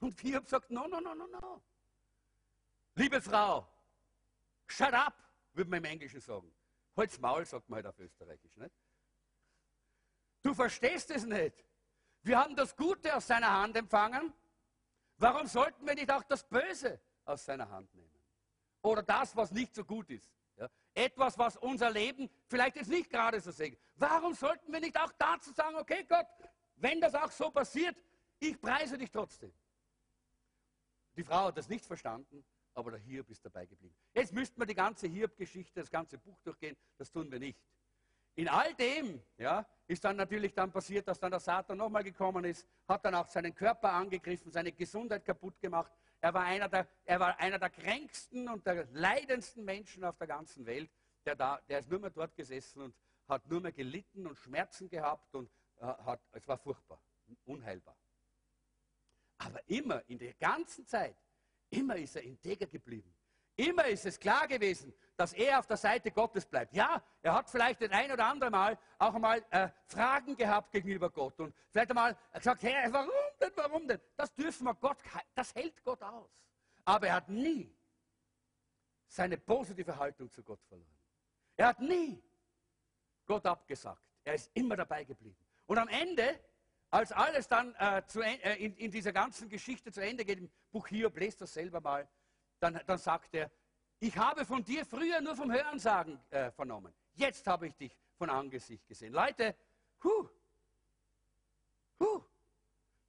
Und 0.00 0.22
habe 0.22 0.42
gesagt, 0.42 0.70
no, 0.70 0.86
no, 0.86 1.00
no, 1.00 1.14
no, 1.14 1.26
no. 1.26 1.62
Liebe 2.94 3.20
Frau, 3.20 3.66
shut 4.66 4.92
up, 4.92 5.14
würde 5.52 5.70
man 5.70 5.78
im 5.78 5.84
Englischen 5.84 6.20
sagen. 6.20 6.54
Halt's 6.96 7.18
Maul, 7.18 7.44
sagt 7.44 7.68
man 7.68 7.78
halt 7.78 7.86
auf 7.86 7.98
Österreichisch. 7.98 8.56
Nicht? 8.56 8.74
Du 10.42 10.54
verstehst 10.54 11.10
es 11.10 11.24
nicht. 11.24 11.64
Wir 12.22 12.38
haben 12.38 12.56
das 12.56 12.76
Gute 12.76 13.14
aus 13.14 13.26
seiner 13.26 13.50
Hand 13.50 13.76
empfangen. 13.76 14.32
Warum 15.18 15.46
sollten 15.46 15.86
wir 15.86 15.94
nicht 15.94 16.10
auch 16.10 16.22
das 16.24 16.44
Böse 16.48 17.00
aus 17.26 17.44
seiner 17.44 17.68
Hand 17.68 17.92
nehmen. 17.94 18.10
Oder 18.82 19.02
das, 19.02 19.36
was 19.36 19.50
nicht 19.50 19.74
so 19.74 19.84
gut 19.84 20.08
ist. 20.10 20.32
Etwas, 20.96 21.36
was 21.36 21.58
unser 21.58 21.90
Leben 21.90 22.30
vielleicht 22.48 22.76
jetzt 22.76 22.88
nicht 22.88 23.10
gerade 23.10 23.38
so 23.38 23.50
segnet. 23.50 23.78
Warum 23.96 24.32
sollten 24.32 24.72
wir 24.72 24.80
nicht 24.80 24.98
auch 24.98 25.12
dazu 25.18 25.52
sagen, 25.52 25.76
okay 25.76 26.06
Gott, 26.08 26.26
wenn 26.76 27.02
das 27.02 27.14
auch 27.14 27.30
so 27.30 27.50
passiert, 27.50 27.94
ich 28.38 28.58
preise 28.58 28.96
dich 28.96 29.10
trotzdem. 29.10 29.52
Die 31.14 31.22
Frau 31.22 31.48
hat 31.48 31.58
das 31.58 31.68
nicht 31.68 31.84
verstanden, 31.84 32.42
aber 32.72 32.92
der 32.92 33.00
Hiob 33.00 33.28
ist 33.28 33.44
dabei 33.44 33.66
geblieben. 33.66 33.94
Jetzt 34.14 34.32
müssten 34.32 34.58
wir 34.58 34.64
die 34.64 34.74
ganze 34.74 35.06
Hiob-Geschichte, 35.06 35.80
das 35.80 35.90
ganze 35.90 36.16
Buch 36.16 36.38
durchgehen, 36.42 36.74
das 36.96 37.10
tun 37.10 37.30
wir 37.30 37.40
nicht. 37.40 37.58
In 38.34 38.48
all 38.48 38.74
dem 38.74 39.22
ja, 39.36 39.66
ist 39.86 40.02
dann 40.02 40.16
natürlich 40.16 40.54
dann 40.54 40.72
passiert, 40.72 41.06
dass 41.08 41.20
dann 41.20 41.30
der 41.30 41.40
Satan 41.40 41.76
nochmal 41.76 42.04
gekommen 42.04 42.44
ist, 42.44 42.66
hat 42.88 43.04
dann 43.04 43.14
auch 43.14 43.28
seinen 43.28 43.54
Körper 43.54 43.92
angegriffen, 43.92 44.50
seine 44.50 44.72
Gesundheit 44.72 45.26
kaputt 45.26 45.60
gemacht, 45.60 45.92
Er 46.20 46.34
war 46.34 46.44
einer 46.44 46.68
der, 46.68 46.88
er 47.04 47.20
war 47.20 47.38
einer 47.38 47.58
der 47.58 47.70
kränksten 47.70 48.48
und 48.48 48.66
der 48.66 48.86
leidendsten 48.92 49.64
Menschen 49.64 50.04
auf 50.04 50.16
der 50.16 50.26
ganzen 50.26 50.66
Welt. 50.66 50.90
Der, 51.24 51.34
da, 51.34 51.60
der 51.68 51.80
ist 51.80 51.90
nur 51.90 52.00
mehr 52.00 52.10
dort 52.10 52.34
gesessen 52.36 52.82
und 52.82 52.94
hat 53.28 53.46
nur 53.46 53.60
mehr 53.60 53.72
gelitten 53.72 54.26
und 54.26 54.36
Schmerzen 54.36 54.88
gehabt 54.88 55.34
und 55.34 55.50
äh, 55.78 55.84
hat, 55.84 56.20
es 56.32 56.46
war 56.46 56.58
furchtbar, 56.58 57.00
unheilbar. 57.44 57.96
Aber 59.38 59.60
immer, 59.68 60.02
in 60.08 60.18
der 60.18 60.34
ganzen 60.34 60.86
Zeit, 60.86 61.16
immer 61.70 61.96
ist 61.96 62.16
er 62.16 62.22
integer 62.22 62.66
geblieben. 62.66 63.12
Immer 63.56 63.86
ist 63.86 64.04
es 64.04 64.20
klar 64.20 64.46
gewesen, 64.46 64.92
dass 65.16 65.32
er 65.32 65.58
auf 65.58 65.66
der 65.66 65.78
Seite 65.78 66.10
Gottes 66.10 66.44
bleibt. 66.44 66.74
Ja, 66.74 67.02
er 67.22 67.34
hat 67.34 67.48
vielleicht 67.48 67.80
das 67.80 67.90
ein 67.90 68.12
oder 68.12 68.26
andere 68.26 68.50
Mal 68.50 68.78
auch 68.98 69.14
einmal 69.14 69.44
äh, 69.50 69.68
Fragen 69.86 70.36
gehabt 70.36 70.72
gegenüber 70.72 71.10
Gott 71.10 71.40
und 71.40 71.54
vielleicht 71.70 71.90
einmal 71.90 72.16
gesagt, 72.34 72.62
Herr, 72.62 72.92
warum 72.92 73.10
denn, 73.46 73.56
warum 73.56 73.86
denn? 73.86 74.00
Das 74.16 74.34
dürfen 74.34 74.64
wir 74.64 74.74
Gott, 74.74 74.98
das 75.34 75.54
hält 75.54 75.82
Gott 75.82 76.02
aus. 76.02 76.30
Aber 76.84 77.08
er 77.08 77.14
hat 77.14 77.28
nie 77.28 77.74
seine 79.08 79.36
positive 79.38 79.96
Haltung 79.96 80.30
zu 80.30 80.42
Gott 80.42 80.62
verloren. 80.64 80.98
Er 81.56 81.68
hat 81.68 81.80
nie 81.80 82.22
Gott 83.24 83.46
abgesagt. 83.46 84.02
Er 84.24 84.34
ist 84.34 84.50
immer 84.54 84.76
dabei 84.76 85.04
geblieben. 85.04 85.36
Und 85.66 85.78
am 85.78 85.88
Ende, 85.88 86.40
als 86.90 87.12
alles 87.12 87.48
dann 87.48 87.74
äh, 87.76 88.02
zu, 88.06 88.20
äh, 88.20 88.56
in, 88.56 88.76
in, 88.76 88.90
dieser 88.90 89.12
ganzen 89.12 89.48
Geschichte 89.48 89.90
zu 89.90 90.00
Ende 90.00 90.24
geht, 90.24 90.38
im 90.38 90.50
Buch 90.70 90.86
Hiob, 90.88 91.16
lest 91.16 91.40
das 91.40 91.54
selber 91.54 91.80
mal, 91.80 92.08
dann, 92.60 92.80
dann 92.86 92.98
sagt 92.98 93.34
er, 93.34 93.50
ich 93.98 94.16
habe 94.16 94.44
von 94.44 94.62
dir 94.62 94.84
früher 94.84 95.20
nur 95.20 95.34
vom 95.34 95.50
Hörensagen 95.50 96.20
äh, 96.30 96.50
vernommen. 96.50 96.92
Jetzt 97.14 97.46
habe 97.46 97.68
ich 97.68 97.74
dich 97.74 97.98
von 98.16 98.28
Angesicht 98.28 98.86
gesehen. 98.86 99.12
Leute, 99.12 99.56
hu, 100.04 100.28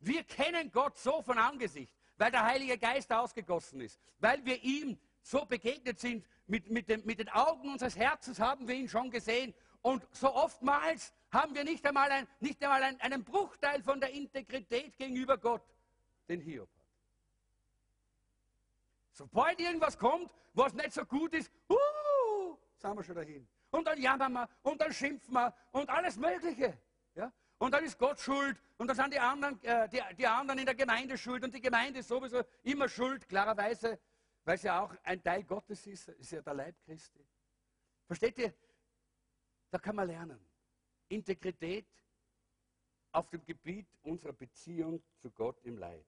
wir 0.07 0.23
kennen 0.23 0.71
Gott 0.71 0.97
so 0.97 1.21
von 1.21 1.37
Angesicht, 1.37 1.93
weil 2.17 2.31
der 2.31 2.45
Heilige 2.45 2.77
Geist 2.77 3.11
ausgegossen 3.11 3.81
ist, 3.81 3.99
weil 4.19 4.43
wir 4.45 4.61
ihm 4.63 4.97
so 5.21 5.45
begegnet 5.45 5.99
sind, 5.99 6.25
mit, 6.47 6.69
mit, 6.69 6.87
dem, 6.87 7.05
mit 7.05 7.19
den 7.19 7.29
Augen 7.29 7.69
unseres 7.71 7.97
Herzens 7.97 8.39
haben 8.39 8.67
wir 8.67 8.75
ihn 8.75 8.87
schon 8.87 9.11
gesehen. 9.11 9.53
Und 9.81 10.07
so 10.11 10.33
oftmals 10.33 11.13
haben 11.31 11.53
wir 11.53 11.63
nicht 11.63 11.85
einmal, 11.85 12.09
ein, 12.09 12.27
nicht 12.39 12.63
einmal 12.63 12.81
ein, 12.83 12.99
einen 13.01 13.23
Bruchteil 13.23 13.83
von 13.83 13.99
der 13.99 14.11
Integrität 14.11 14.97
gegenüber 14.97 15.37
Gott, 15.37 15.63
den 16.29 16.39
Hiob 16.39 16.69
hat. 16.69 16.85
Sobald 19.11 19.59
irgendwas 19.59 19.97
kommt, 19.97 20.31
was 20.53 20.73
nicht 20.73 20.93
so 20.93 21.05
gut 21.05 21.33
ist, 21.33 21.51
uh, 21.69 22.55
sind 22.77 22.95
wir 22.95 23.03
schon 23.03 23.15
dahin. 23.15 23.47
Und 23.71 23.85
dann 23.85 23.99
jammern 23.99 24.33
wir 24.33 24.49
und 24.63 24.79
dann 24.79 24.93
schimpfen 24.93 25.33
wir 25.33 25.53
und 25.71 25.89
alles 25.89 26.17
Mögliche. 26.17 26.77
Ja? 27.15 27.31
Und 27.59 27.71
dann 27.71 27.83
ist 27.83 27.97
Gott 27.97 28.19
schuld 28.19 28.61
und 28.77 28.87
dann 28.87 28.95
sind 28.95 29.13
die 29.13 29.19
anderen, 29.19 29.61
äh, 29.63 29.89
die, 29.89 30.01
die 30.15 30.27
anderen 30.27 30.59
in 30.59 30.65
der 30.65 30.75
Gemeinde 30.75 31.17
schuld 31.17 31.43
und 31.43 31.53
die 31.53 31.61
Gemeinde 31.61 31.99
ist 31.99 32.07
sowieso 32.07 32.43
immer 32.63 32.87
schuld, 32.87 33.27
klarerweise, 33.27 33.99
weil 34.43 34.57
sie 34.57 34.69
auch 34.69 34.93
ein 35.03 35.21
Teil 35.23 35.43
Gottes 35.43 35.87
ist, 35.87 36.09
ist 36.09 36.31
ja 36.31 36.41
der 36.41 36.53
Leib 36.53 36.75
Christi. 36.85 37.25
Versteht 38.05 38.37
ihr? 38.37 38.53
Da 39.71 39.79
kann 39.79 39.95
man 39.95 40.07
lernen. 40.07 40.39
Integrität 41.09 41.87
auf 43.11 43.29
dem 43.29 43.43
Gebiet 43.43 43.87
unserer 44.03 44.33
Beziehung 44.33 45.01
zu 45.17 45.31
Gott 45.31 45.59
im 45.63 45.77
Leid. 45.77 46.05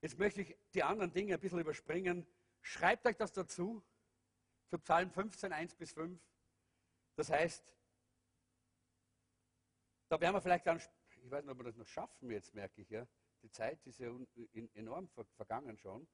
Jetzt 0.00 0.18
möchte 0.18 0.42
ich 0.42 0.56
die 0.72 0.82
anderen 0.82 1.12
Dinge 1.12 1.34
ein 1.34 1.40
bisschen 1.40 1.60
überspringen. 1.60 2.26
Schreibt 2.62 3.06
euch 3.06 3.16
das 3.16 3.32
dazu, 3.32 3.82
zu 4.68 4.78
Psalm 4.78 5.10
15, 5.10 5.52
1 5.52 5.74
bis 5.74 5.92
5. 5.92 6.18
Das 7.16 7.30
heißt, 7.30 7.64
da 10.08 10.20
werden 10.20 10.34
wir 10.34 10.40
vielleicht 10.40 10.66
dann, 10.66 10.78
ich 10.78 11.30
weiß 11.30 11.44
nicht, 11.44 11.52
ob 11.52 11.58
wir 11.58 11.64
das 11.64 11.76
noch 11.76 11.86
schaffen 11.86 12.30
jetzt, 12.30 12.54
merke 12.54 12.80
ich, 12.80 12.90
ja. 12.90 13.06
Die 13.42 13.50
Zeit 13.50 13.86
ist 13.86 13.98
ja 13.98 14.10
enorm 14.74 15.08
vergangen 15.36 15.76
schon. 15.76 16.06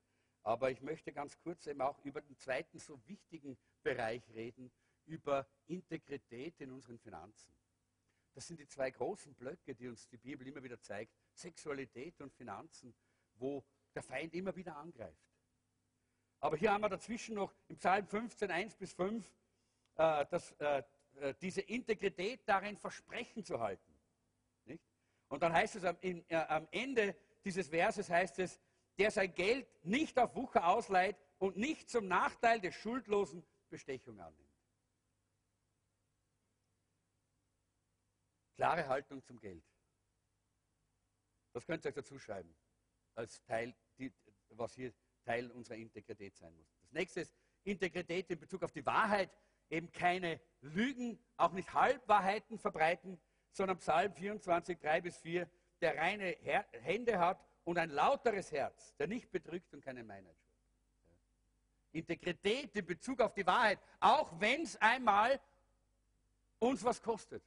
Aber 0.43 0.71
ich 0.71 0.81
möchte 0.81 1.13
ganz 1.13 1.39
kurz 1.39 1.67
eben 1.67 1.81
auch 1.81 1.99
über 2.05 2.21
den 2.21 2.37
zweiten 2.37 2.79
so 2.79 3.01
wichtigen 3.07 3.59
Bereich 3.83 4.23
reden, 4.35 4.73
über 5.05 5.47
Integrität 5.67 6.61
in 6.61 6.73
unseren 6.73 6.99
Finanzen. 6.99 7.55
Das 8.35 8.47
sind 8.47 8.61
die 8.61 8.67
zwei 8.67 8.91
großen 8.91 9.35
Blöcke, 9.35 9.75
die 9.75 9.89
uns 9.89 10.09
die 10.09 10.17
Bibel 10.17 10.47
immer 10.47 10.63
wieder 10.63 10.81
zeigt. 10.81 11.13
Sexualität 11.33 12.21
und 12.21 12.33
Finanzen, 12.33 12.95
wo 13.35 13.65
der 13.95 14.03
Feind 14.03 14.35
immer 14.35 14.55
wieder 14.55 14.77
angreift. 14.77 15.31
Aber 16.39 16.57
hier 16.57 16.73
haben 16.73 16.83
wir 16.83 16.89
dazwischen 16.89 17.35
noch 17.35 17.53
im 17.69 17.77
Psalm 17.77 18.07
15, 18.07 18.51
1 18.51 18.77
bis 18.77 18.93
5, 18.93 19.31
äh, 19.97 20.27
das, 20.31 20.53
äh, 20.53 20.83
äh, 21.17 21.35
diese 21.41 21.61
Integrität 21.63 22.49
darin, 22.49 22.77
Versprechen 22.77 23.45
zu 23.45 23.61
halten. 23.61 23.95
Nicht? 24.65 24.85
Und 25.29 25.43
dann 25.43 25.53
heißt 25.53 25.77
es 25.77 25.85
am, 25.85 25.97
in, 26.01 26.25
äh, 26.29 26.37
am 26.37 26.67
Ende 26.71 27.17
dieses 27.45 27.69
Verses, 27.69 28.09
heißt 28.09 28.39
es, 28.39 28.61
der 28.99 29.11
sein 29.11 29.33
Geld 29.35 29.67
nicht 29.85 30.19
auf 30.19 30.35
Wucher 30.35 30.67
ausleiht 30.67 31.17
und 31.39 31.57
nicht 31.57 31.89
zum 31.89 32.07
Nachteil 32.07 32.61
des 32.61 32.75
Schuldlosen 32.75 33.45
Bestechung 33.69 34.21
annimmt. 34.21 34.51
Klare 38.57 38.87
Haltung 38.87 39.23
zum 39.23 39.39
Geld. 39.39 39.65
Das 41.53 41.67
könnt 41.67 41.85
ihr 41.85 41.89
euch 41.89 41.95
dazu 41.95 42.19
schreiben 42.19 42.55
als 43.15 43.43
Teil, 43.45 43.75
die, 43.99 44.13
was 44.51 44.75
hier 44.75 44.93
Teil 45.25 45.51
unserer 45.51 45.77
Integrität 45.77 46.37
sein 46.37 46.55
muss. 46.57 46.69
Das 46.83 46.93
nächste 46.93 47.21
ist 47.21 47.35
Integrität 47.65 48.31
in 48.31 48.39
Bezug 48.39 48.63
auf 48.63 48.73
die 48.73 48.85
Wahrheit, 48.85 49.31
eben 49.71 49.91
keine 49.93 50.41
Lügen, 50.61 51.19
auch 51.37 51.53
nicht 51.53 51.73
Halbwahrheiten 51.73 52.59
verbreiten, 52.59 53.21
sondern 53.53 53.79
Psalm 53.79 54.13
24, 54.13 54.79
3 54.79 55.01
bis 55.01 55.17
4, 55.19 55.49
der 55.81 55.97
reine 55.97 56.37
Her 56.41 56.67
Hände 56.83 57.19
hat 57.19 57.45
und 57.65 57.79
ein 57.79 57.91
lauteres 57.91 58.53
Herz, 58.53 58.95
der 58.97 59.07
nicht 59.07 59.31
betrügt 59.31 59.73
und 59.73 59.83
keine 59.83 60.05
Meinheit 60.05 60.37
schuld. 60.39 60.51
Integrität 61.93 62.77
in 62.77 62.87
Bezug 62.87 63.21
auf 63.21 63.35
die 63.35 63.47
Wahrheit, 63.47 63.79
auch 63.99 64.39
wenn 64.39 64.63
es 64.63 64.77
einmal 64.77 65.41
uns 66.59 66.85
was 66.85 67.03
kostet, 67.03 67.43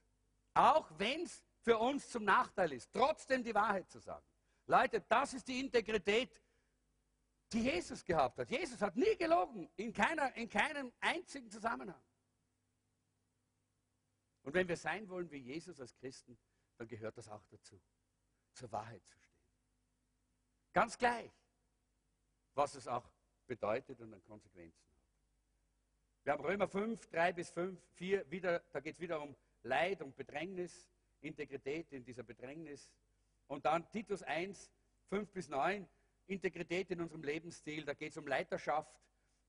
auch 0.52 0.90
wenn 0.98 1.22
es 1.22 1.42
für 1.62 1.78
uns 1.78 2.08
zum 2.10 2.24
Nachteil 2.24 2.72
ist, 2.72 2.92
trotzdem 2.92 3.42
die 3.42 3.54
Wahrheit 3.54 3.88
zu 3.88 3.98
sagen. 3.98 4.24
Leute, 4.66 5.00
das 5.08 5.34
ist 5.34 5.48
die 5.48 5.60
Integrität, 5.60 6.40
die 7.52 7.60
Jesus 7.60 8.04
gehabt 8.04 8.38
hat. 8.38 8.50
Jesus 8.50 8.80
hat 8.80 8.96
nie 8.96 9.16
gelogen, 9.16 9.68
in, 9.76 9.92
keiner, 9.92 10.34
in 10.36 10.48
keinem 10.48 10.92
einzigen 11.00 11.50
Zusammenhang. 11.50 12.00
Und 14.44 14.54
wenn 14.54 14.68
wir 14.68 14.76
sein 14.76 15.08
wollen 15.08 15.30
wie 15.30 15.38
Jesus 15.38 15.80
als 15.80 15.94
Christen, 15.96 16.38
dann 16.76 16.86
gehört 16.86 17.16
das 17.16 17.28
auch 17.28 17.44
dazu, 17.50 17.80
zur 18.52 18.70
Wahrheit 18.70 19.02
zu 19.04 19.18
stehen. 19.18 19.34
Ganz 20.72 20.98
gleich, 20.98 21.32
was 22.54 22.74
es 22.74 22.86
auch 22.86 23.10
bedeutet 23.46 24.00
und 24.00 24.12
an 24.12 24.22
Konsequenzen 24.24 24.84
hat. 24.90 24.94
Wir 26.24 26.32
haben 26.32 26.44
Römer 26.44 26.68
5, 26.68 27.06
3 27.08 27.32
bis 27.32 27.50
5, 27.50 27.80
4, 27.94 28.30
wieder, 28.30 28.60
da 28.72 28.80
geht 28.80 28.94
es 28.94 29.00
wieder 29.00 29.20
um 29.20 29.34
Leid, 29.62 30.02
um 30.02 30.12
Bedrängnis, 30.14 30.86
Integrität 31.20 31.92
in 31.92 32.04
dieser 32.04 32.22
Bedrängnis, 32.22 32.90
und 33.46 33.66
dann 33.66 33.90
Titus 33.90 34.22
1, 34.22 34.70
5 35.08 35.30
bis 35.30 35.48
9, 35.48 35.86
Integrität 36.26 36.90
in 36.90 37.00
unserem 37.00 37.22
Lebensstil, 37.22 37.84
da 37.84 37.94
geht 37.94 38.12
es 38.12 38.16
um 38.16 38.26
Leiterschaft. 38.26 38.94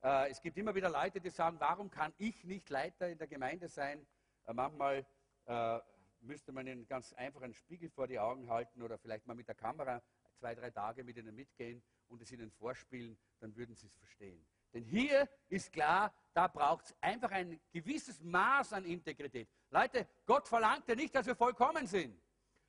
Äh, 0.04 0.30
es 0.30 0.42
gibt 0.42 0.58
immer 0.58 0.76
wieder 0.76 0.90
Leute, 0.90 1.22
die 1.22 1.30
sagen, 1.30 1.60
warum 1.60 1.90
kann 1.90 2.14
ich 2.18 2.44
nicht 2.44 2.70
Leiter 2.70 3.10
in 3.10 3.18
der 3.18 3.28
Gemeinde 3.28 3.70
sein? 3.70 4.06
Äh, 4.46 4.54
manchmal 4.54 5.06
äh, 5.46 5.80
müsste 6.22 6.52
man 6.52 6.68
ihnen 6.68 6.88
ganz 6.88 7.14
einfach 7.14 7.42
einen 7.42 7.54
Spiegel 7.54 7.90
vor 7.90 8.08
die 8.08 8.20
Augen 8.20 8.50
halten 8.50 8.82
oder 8.82 8.98
vielleicht 8.98 9.26
mal 9.28 9.36
mit 9.36 9.48
der 9.48 9.56
Kamera 9.56 10.02
zwei, 10.40 10.56
drei 10.56 10.70
Tage 10.72 11.04
mit 11.04 11.18
ihnen 11.18 11.36
mitgehen 11.36 11.84
und 12.08 12.22
es 12.22 12.32
ihnen 12.32 12.52
vorspielen, 12.52 13.18
dann 13.40 13.56
würden 13.56 13.76
sie 13.76 13.88
es 13.88 13.96
verstehen. 13.96 14.46
Denn 14.74 14.84
hier 14.84 15.30
ist 15.48 15.72
klar, 15.72 16.14
da 16.34 16.48
braucht 16.48 16.86
es 16.86 16.96
einfach 17.00 17.32
ein 17.32 17.60
gewisses 17.72 18.22
Maß 18.22 18.74
an 18.74 18.86
Integrität. 18.86 19.48
Leute, 19.70 20.08
Gott 20.26 20.48
verlangt 20.48 20.88
ja 20.88 20.96
nicht, 20.96 21.16
dass 21.16 21.26
wir 21.26 21.36
vollkommen 21.36 21.88
sind. 21.88 22.22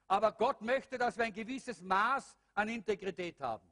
Aber 0.06 0.30
Gott 0.32 0.62
möchte, 0.62 0.98
dass 0.98 1.18
wir 1.18 1.24
ein 1.24 1.32
gewisses 1.32 1.82
Maß 1.82 2.36
an 2.54 2.68
Integrität 2.68 3.40
haben. 3.40 3.66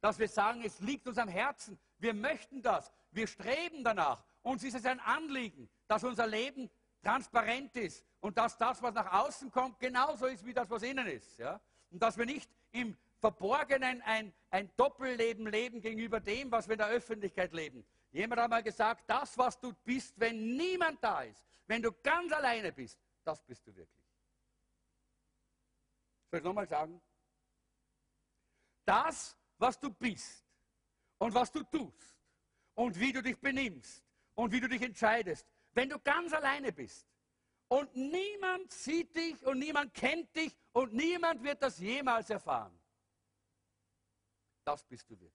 Dass 0.00 0.18
wir 0.18 0.28
sagen, 0.28 0.62
es 0.64 0.78
liegt 0.80 1.08
uns 1.08 1.18
am 1.18 1.28
Herzen. 1.28 1.78
Wir 1.98 2.14
möchten 2.14 2.62
das. 2.62 2.92
Wir 3.10 3.26
streben 3.26 3.82
danach. 3.82 4.24
Uns 4.42 4.62
ist 4.62 4.76
es 4.76 4.86
ein 4.86 5.00
Anliegen, 5.00 5.68
dass 5.88 6.04
unser 6.04 6.26
Leben 6.26 6.70
transparent 7.02 7.74
ist 7.76 8.04
und 8.20 8.36
dass 8.36 8.56
das, 8.58 8.82
was 8.82 8.94
nach 8.94 9.12
außen 9.12 9.50
kommt, 9.50 9.78
genauso 9.78 10.26
ist 10.26 10.44
wie 10.44 10.52
das, 10.52 10.68
was 10.68 10.82
innen 10.82 11.06
ist. 11.06 11.38
Ja? 11.38 11.60
Und 11.90 12.02
dass 12.02 12.16
wir 12.16 12.26
nicht 12.26 12.50
im 12.72 12.96
Verborgenen 13.18 14.00
ein, 14.02 14.32
ein 14.50 14.70
Doppelleben 14.76 15.46
leben 15.46 15.80
gegenüber 15.80 16.20
dem, 16.20 16.50
was 16.50 16.68
wir 16.68 16.72
in 16.74 16.78
der 16.78 16.88
Öffentlichkeit 16.88 17.52
leben. 17.52 17.84
Jemand 18.12 18.40
hat 18.40 18.50
mal 18.50 18.62
gesagt, 18.62 19.04
das, 19.06 19.36
was 19.38 19.58
du 19.60 19.72
bist, 19.84 20.18
wenn 20.18 20.56
niemand 20.56 21.02
da 21.02 21.22
ist, 21.22 21.44
wenn 21.66 21.82
du 21.82 21.92
ganz 22.02 22.32
alleine 22.32 22.72
bist, 22.72 22.98
das 23.24 23.42
bist 23.42 23.66
du 23.66 23.74
wirklich. 23.74 24.06
Soll 26.30 26.40
ich 26.40 26.44
nochmal 26.44 26.68
sagen? 26.68 27.00
Das, 28.84 29.36
was 29.58 29.78
du 29.78 29.90
bist 29.90 30.44
und 31.18 31.34
was 31.34 31.52
du 31.52 31.62
tust 31.62 32.16
und 32.74 32.98
wie 32.98 33.12
du 33.12 33.22
dich 33.22 33.38
benimmst 33.38 34.02
und 34.34 34.50
wie 34.50 34.60
du 34.60 34.68
dich 34.68 34.82
entscheidest, 34.82 35.46
wenn 35.72 35.88
du 35.88 35.98
ganz 36.00 36.32
alleine 36.32 36.72
bist 36.72 37.06
und 37.68 37.94
niemand 37.94 38.72
sieht 38.72 39.14
dich 39.14 39.44
und 39.46 39.58
niemand 39.58 39.94
kennt 39.94 40.34
dich 40.34 40.56
und 40.72 40.92
niemand 40.92 41.42
wird 41.42 41.62
das 41.62 41.78
jemals 41.78 42.30
erfahren, 42.30 42.76
Das 44.64 44.84
bist 44.84 45.08
du 45.10 45.18
wirklich. 45.18 45.32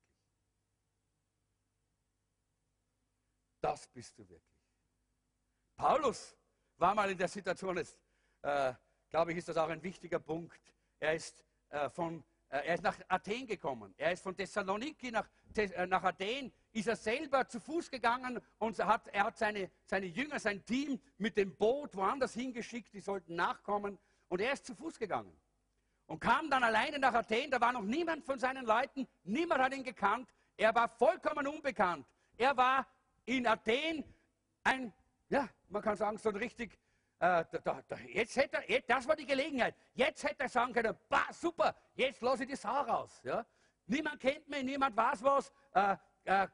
Das 3.62 3.88
bist 3.88 4.18
du 4.18 4.30
wirklich. 4.30 4.62
Paulus 5.76 6.38
war 6.78 6.94
mal 6.94 7.10
in 7.10 7.18
der 7.18 7.28
Situation, 7.28 7.78
jetzt 7.78 7.98
äh, 8.44 8.74
glaube 9.10 9.32
ich, 9.32 9.40
ist 9.40 9.48
das 9.48 9.58
auch 9.58 9.70
ein 9.70 9.82
wichtiger 9.82 10.20
Punkt. 10.20 10.60
Er 11.00 11.16
ist, 11.16 11.44
äh, 11.70 11.90
von, 11.90 12.24
er 12.64 12.76
ist 12.76 12.84
nach 12.84 12.97
Athen 13.08 13.47
gekommen. 13.47 13.93
Er 13.97 14.12
ist 14.12 14.24
von 14.24 14.36
Thessaloniki 14.36 15.12
nach, 15.12 15.28
äh, 15.56 15.86
nach 15.88 16.03
Athen, 16.03 16.51
ist 16.72 16.88
er 16.88 16.95
selber 16.95 17.47
zu 17.47 17.60
Fuß 17.60 17.89
gegangen 17.89 18.39
und 18.60 18.78
hat, 18.80 19.08
er 19.10 19.26
hat 19.26 19.38
seine, 19.38 19.70
seine 19.86 20.06
Jünger, 20.06 20.39
sein 20.39 20.64
Team 20.66 20.99
mit 21.18 21.38
dem 21.38 21.56
Boot 21.56 21.95
woanders 21.95 22.34
hingeschickt, 22.34 22.93
die 22.93 22.99
sollten 22.99 23.36
nachkommen. 23.36 23.97
Und 24.28 24.41
er 24.41 24.53
ist 24.53 24.66
zu 24.66 24.76
Fuß 24.76 24.97
gegangen 24.97 25.36
und 26.08 26.20
kam 26.20 26.49
dann 26.49 26.64
alleine 26.64 26.99
nach 26.99 27.14
Athen. 27.14 27.51
Da 27.51 27.60
war 27.60 27.74
noch 27.74 27.84
niemand 27.84 28.26
von 28.26 28.39
seinen 28.39 28.66
Leuten, 28.66 29.08
niemand 29.24 29.62
hat 29.62 29.74
ihn 29.74 29.84
gekannt. 29.84 30.30
Er 30.58 30.74
war 30.74 30.88
vollkommen 30.88 31.47
unbekannt. 31.47 32.06
Er 32.38 32.56
war 32.56 32.88
in 33.26 33.45
Athen 33.47 34.03
ein, 34.64 34.93
ja, 35.30 35.49
man 35.70 35.82
kann 35.82 35.95
sagen, 35.95 36.18
so 36.18 36.30
ein 36.30 36.36
richtig, 36.36 36.78
äh, 37.20 37.45
da, 37.63 37.82
da, 37.88 37.97
jetzt 38.07 38.36
hätte 38.36 38.57
er, 38.68 38.82
das 38.82 39.07
war 39.07 39.16
die 39.16 39.26
Gelegenheit. 39.26 39.76
Jetzt 39.93 40.24
hätte 40.24 40.43
er 40.43 40.49
sagen 40.49 40.74
können, 40.74 40.97
bah, 41.07 41.28
super, 41.32 41.76
jetzt 41.95 42.22
lasse 42.22 42.43
ich 42.43 42.49
die 42.49 42.55
Sau 42.55 42.82
raus. 42.82 43.22
Ja? 43.24 43.45
Niemand 43.88 44.20
kennt 44.20 44.47
mich, 44.49 44.63
niemand 44.63 44.95
weiß 44.97 45.24
was. 45.24 45.51
Äh, 45.74 45.95
äh, 46.26 46.47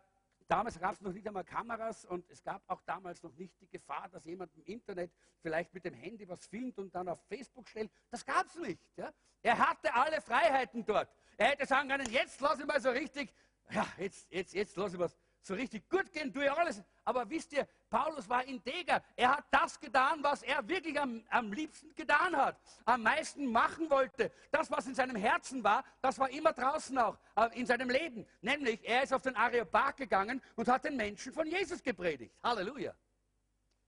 damals 0.47 0.79
gab 0.79 0.93
es 0.93 1.01
noch 1.01 1.13
nicht 1.13 1.27
einmal 1.27 1.43
Kameras 1.43 2.05
und 2.05 2.29
es 2.29 2.43
gab 2.43 2.61
auch 2.67 2.81
damals 2.81 3.23
noch 3.23 3.33
nicht 3.33 3.59
die 3.59 3.69
Gefahr, 3.69 4.07
dass 4.09 4.25
jemand 4.25 4.53
im 4.53 4.63
Internet 4.65 5.11
vielleicht 5.41 5.73
mit 5.73 5.83
dem 5.83 5.95
Handy 5.95 6.27
was 6.27 6.45
filmt 6.45 6.77
und 6.77 6.93
dann 6.93 7.09
auf 7.09 7.19
Facebook 7.27 7.67
stellt. 7.67 7.91
Das 8.11 8.23
gab 8.23 8.45
es 8.45 8.55
nicht. 8.55 8.81
Ja? 8.97 9.11
Er 9.41 9.57
hatte 9.57 9.91
alle 9.93 10.21
Freiheiten 10.21 10.85
dort. 10.85 11.09
Er 11.37 11.47
hätte 11.47 11.65
sagen 11.65 11.89
können, 11.89 12.07
jetzt 12.11 12.39
lasse 12.39 12.61
ich 12.61 12.67
mal 12.67 12.79
so 12.79 12.91
richtig, 12.91 13.33
ja, 13.71 13.87
jetzt, 13.97 14.31
jetzt, 14.31 14.53
jetzt 14.53 14.75
lasse 14.75 14.95
ich 14.95 14.99
was 14.99 15.17
so 15.41 15.55
richtig 15.55 15.89
gut 15.89 16.11
gehen, 16.11 16.31
tue 16.31 16.45
ich 16.45 16.51
alles. 16.51 16.83
Aber 17.03 17.27
wisst 17.29 17.51
ihr, 17.53 17.67
Paulus 17.89 18.29
war 18.29 18.43
integer. 18.45 19.03
Er 19.15 19.37
hat 19.37 19.45
das 19.49 19.79
getan, 19.79 20.23
was 20.23 20.43
er 20.43 20.67
wirklich 20.67 20.99
am, 20.99 21.23
am 21.29 21.51
liebsten 21.51 21.93
getan 21.95 22.35
hat, 22.35 22.59
am 22.85 23.01
meisten 23.01 23.45
machen 23.47 23.89
wollte. 23.89 24.31
Das, 24.51 24.69
was 24.69 24.85
in 24.85 24.93
seinem 24.93 25.15
Herzen 25.15 25.63
war, 25.63 25.83
das 26.01 26.19
war 26.19 26.29
immer 26.29 26.53
draußen 26.53 26.97
auch 26.99 27.17
äh, 27.35 27.59
in 27.59 27.65
seinem 27.65 27.89
Leben. 27.89 28.25
Nämlich, 28.41 28.79
er 28.87 29.03
ist 29.03 29.13
auf 29.13 29.23
den 29.23 29.35
Areopag 29.35 29.97
gegangen 29.97 30.41
und 30.55 30.67
hat 30.67 30.85
den 30.85 30.95
Menschen 30.95 31.33
von 31.33 31.47
Jesus 31.47 31.81
gepredigt. 31.81 32.35
Halleluja. 32.43 32.93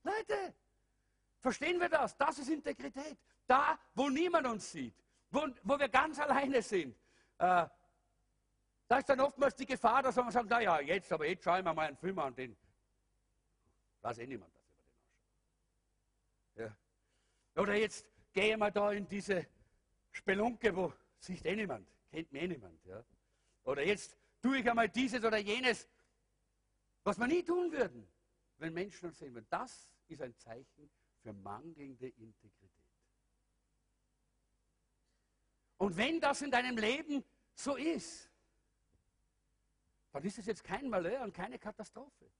Leute, 0.03 0.53
verstehen 1.39 1.79
wir 1.79 1.89
das? 1.89 2.17
Das 2.17 2.39
ist 2.39 2.49
Integrität. 2.49 3.17
Da, 3.45 3.77
wo 3.93 4.09
niemand 4.09 4.47
uns 4.47 4.71
sieht, 4.71 4.95
wo, 5.29 5.47
wo 5.63 5.77
wir 5.77 5.87
ganz 5.87 6.19
alleine 6.19 6.61
sind. 6.61 6.95
Äh, 7.37 7.65
da 8.93 8.99
ist 8.99 9.09
dann 9.09 9.21
oftmals 9.21 9.55
die 9.55 9.65
Gefahr, 9.65 10.03
dass 10.03 10.15
man 10.15 10.29
sagt, 10.29 10.47
naja, 10.47 10.79
jetzt, 10.79 11.11
aber 11.11 11.25
jetzt 11.25 11.43
schaue 11.43 11.57
ich 11.57 11.65
mir 11.65 11.73
mal 11.73 11.87
einen 11.87 11.97
Film 11.97 12.19
an, 12.19 12.35
den 12.35 12.55
weiß 14.01 14.19
eh 14.19 14.27
niemand, 14.27 14.53
dass 14.53 14.67
mir 14.67 14.75
den 14.75 14.83
anschaue. 14.83 15.07
Ja. 16.57 16.77
Oder 17.59 17.73
jetzt 17.73 18.05
gehe 18.31 18.51
ich 18.51 18.57
mal 18.57 18.71
da 18.71 18.91
in 18.91 19.07
diese 19.07 19.47
Spelunke, 20.11 20.75
wo 20.75 20.93
sieht 21.17 21.43
eh 21.43 21.55
niemand, 21.55 21.89
kennt 22.11 22.31
mir 22.31 22.43
eh 22.43 22.47
niemand. 22.47 22.85
Ja. 22.85 23.03
Oder 23.63 23.83
jetzt 23.83 24.15
tue 24.39 24.59
ich 24.59 24.69
einmal 24.69 24.89
dieses 24.89 25.23
oder 25.23 25.39
jenes, 25.39 25.87
was 27.03 27.17
wir 27.17 27.25
nie 27.25 27.41
tun 27.41 27.71
würden, 27.71 28.07
wenn 28.57 28.75
Menschen 28.75 29.07
uns 29.07 29.17
sehen 29.17 29.33
würden. 29.33 29.47
Das 29.49 29.89
ist 30.07 30.21
ein 30.21 30.37
Zeichen 30.37 30.87
für 31.23 31.33
mangelnde 31.33 32.09
Integrität. 32.09 32.69
Und 35.77 35.97
wenn 35.97 36.19
das 36.21 36.43
in 36.43 36.51
deinem 36.51 36.77
Leben 36.77 37.23
so 37.55 37.75
ist, 37.75 38.29
dann 40.13 40.23
ist 40.23 40.37
es 40.37 40.45
jetzt 40.45 40.63
kein 40.63 40.89
Malheur 40.89 41.21
und 41.21 41.33
keine 41.33 41.57
Katastrophe. 41.57 42.31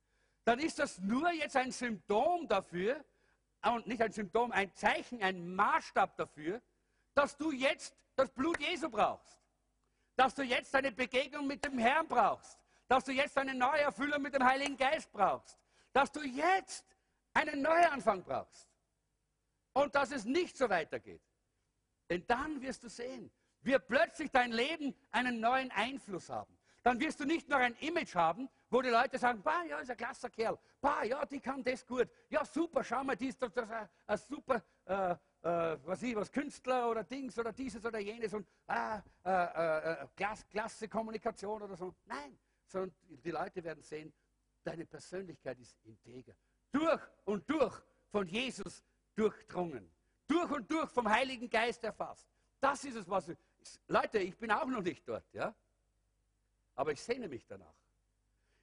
Dann 0.45 0.59
ist 0.59 0.78
das 0.78 0.99
nur 0.99 1.32
jetzt 1.32 1.57
ein 1.57 1.71
Symptom 1.71 2.47
dafür, 2.47 3.03
und 3.65 3.88
nicht 3.88 4.01
ein 4.01 4.11
Symptom, 4.11 4.51
ein 4.51 4.74
Zeichen, 4.76 5.24
ein 5.24 5.55
Maßstab 5.55 6.17
dafür, 6.17 6.61
dass 7.13 7.36
du 7.38 7.51
jetzt 7.51 7.95
das 8.15 8.30
Blut 8.30 8.59
Jesu 8.59 8.89
brauchst. 8.89 9.39
Dass 10.15 10.36
du 10.36 10.43
jetzt 10.43 10.76
eine 10.76 10.91
Begegnung 10.91 11.47
mit 11.47 11.63
dem 11.65 11.80
Herrn 11.80 12.07
brauchst. 12.07 12.59
Dass 12.88 13.05
du 13.05 13.11
jetzt 13.11 13.38
eine 13.38 13.55
neue 13.55 13.82
Erfüllung 13.82 14.21
mit 14.21 14.36
dem 14.36 14.43
Heiligen 14.43 14.78
Geist 14.78 15.11
brauchst. 15.11 15.57
Dass 15.93 16.11
du 16.11 16.21
jetzt 16.21 16.86
einen 17.34 17.61
Neuanfang 17.61 18.21
brauchst. 18.21 18.67
Und 19.71 19.95
dass 19.95 20.11
es 20.11 20.26
nicht 20.26 20.57
so 20.57 20.69
weitergeht. 20.69 21.21
Denn 22.09 22.28
dann 22.28 22.61
wirst 22.61 22.84
du 22.84 22.89
sehen, 22.89 23.32
wird 23.61 23.88
plötzlich 23.88 24.30
dein 24.30 24.51
Leben 24.51 24.93
einen 25.09 25.39
neuen 25.39 25.71
Einfluss 25.71 26.30
haben 26.30 26.53
dann 26.84 26.99
wirst 26.99 27.19
du 27.19 27.25
nicht 27.25 27.47
nur 27.49 27.57
ein 27.57 27.75
Image 27.77 28.13
haben, 28.13 28.49
wo 28.69 28.81
die 28.81 28.89
Leute 28.89 29.17
sagen, 29.17 29.41
bah, 29.41 29.63
ja, 29.63 29.79
ist 29.79 29.89
ein 29.89 29.97
klasser 29.97 30.29
Kerl, 30.29 30.59
bah, 30.81 31.03
ja, 31.03 31.25
die 31.25 31.39
kann 31.39 31.63
das 31.63 31.86
gut, 31.86 32.09
ja, 32.29 32.43
super, 32.45 32.84
schau 32.84 33.03
mal, 33.03 33.15
die 33.15 33.27
ist 33.27 33.41
doch 33.41 33.55
ein, 33.55 33.89
ein 34.05 34.17
super, 34.17 34.61
äh, 34.86 35.11
äh, 35.11 35.77
was 35.86 36.03
ich, 36.03 36.15
was 36.15 36.29
Künstler 36.31 36.89
oder 36.89 37.03
Dings 37.03 37.39
oder 37.39 37.53
dieses 37.53 37.84
oder 37.86 37.99
jenes 37.99 38.34
und 38.34 38.45
ah, 38.67 39.01
äh, 39.23 39.29
äh, 39.31 40.03
äh 40.03 40.07
klasse, 40.15 40.45
klasse 40.49 40.88
Kommunikation 40.89 41.61
oder 41.61 41.75
so. 41.75 41.95
Nein, 42.05 42.38
sondern 42.65 42.93
die 43.07 43.31
Leute 43.31 43.63
werden 43.63 43.81
sehen, 43.81 44.13
deine 44.63 44.86
Persönlichkeit 44.86 45.59
ist 45.59 45.77
integer. 45.84 46.34
Durch 46.71 47.01
und 47.25 47.49
durch 47.49 47.81
von 48.11 48.27
Jesus 48.27 48.84
durchdrungen. 49.15 49.89
Durch 50.27 50.51
und 50.51 50.69
durch 50.69 50.89
vom 50.89 51.09
Heiligen 51.09 51.49
Geist 51.49 51.84
erfasst. 51.84 52.27
Das 52.59 52.84
ist 52.84 52.95
es, 52.95 53.09
was. 53.09 53.29
Ich, 53.29 53.38
Leute, 53.88 54.19
ich 54.19 54.38
bin 54.38 54.51
auch 54.51 54.65
noch 54.65 54.81
nicht 54.81 55.07
dort, 55.07 55.25
ja 55.34 55.53
aber 56.76 56.91
ich 56.91 57.01
sehne 57.01 57.28
mich 57.28 57.45
danach. 57.45 57.76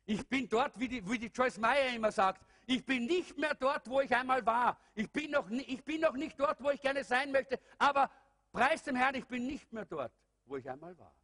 Ich 0.07 0.27
bin 0.27 0.49
dort, 0.49 0.79
wie 0.79 0.89
die, 0.89 1.09
wie 1.09 1.19
die 1.19 1.29
Joyce 1.29 1.59
Meyer 1.59 1.95
immer 1.95 2.11
sagt, 2.11 2.45
ich 2.67 2.85
bin 2.85 3.07
nicht 3.07 3.37
mehr 3.39 3.55
dort, 3.55 3.89
wo 3.89 4.01
ich 4.01 4.15
einmal 4.15 4.45
war. 4.45 4.79
Ich 4.95 5.11
bin, 5.11 5.31
noch, 5.31 5.49
ich 5.51 5.85
bin 5.85 6.01
noch 6.01 6.15
nicht 6.15 6.39
dort, 6.39 6.63
wo 6.63 6.71
ich 6.71 6.81
gerne 6.81 7.05
sein 7.05 7.31
möchte, 7.31 7.59
aber 7.79 8.11
preis 8.53 8.83
dem 8.83 8.97
Herrn, 8.97 9.15
ich 9.15 9.27
bin 9.27 9.47
nicht 9.47 9.73
mehr 9.73 9.85
dort, 9.85 10.13
wo 10.47 10.57
ich 10.57 10.69
einmal 10.69 10.97
war. 10.99 11.15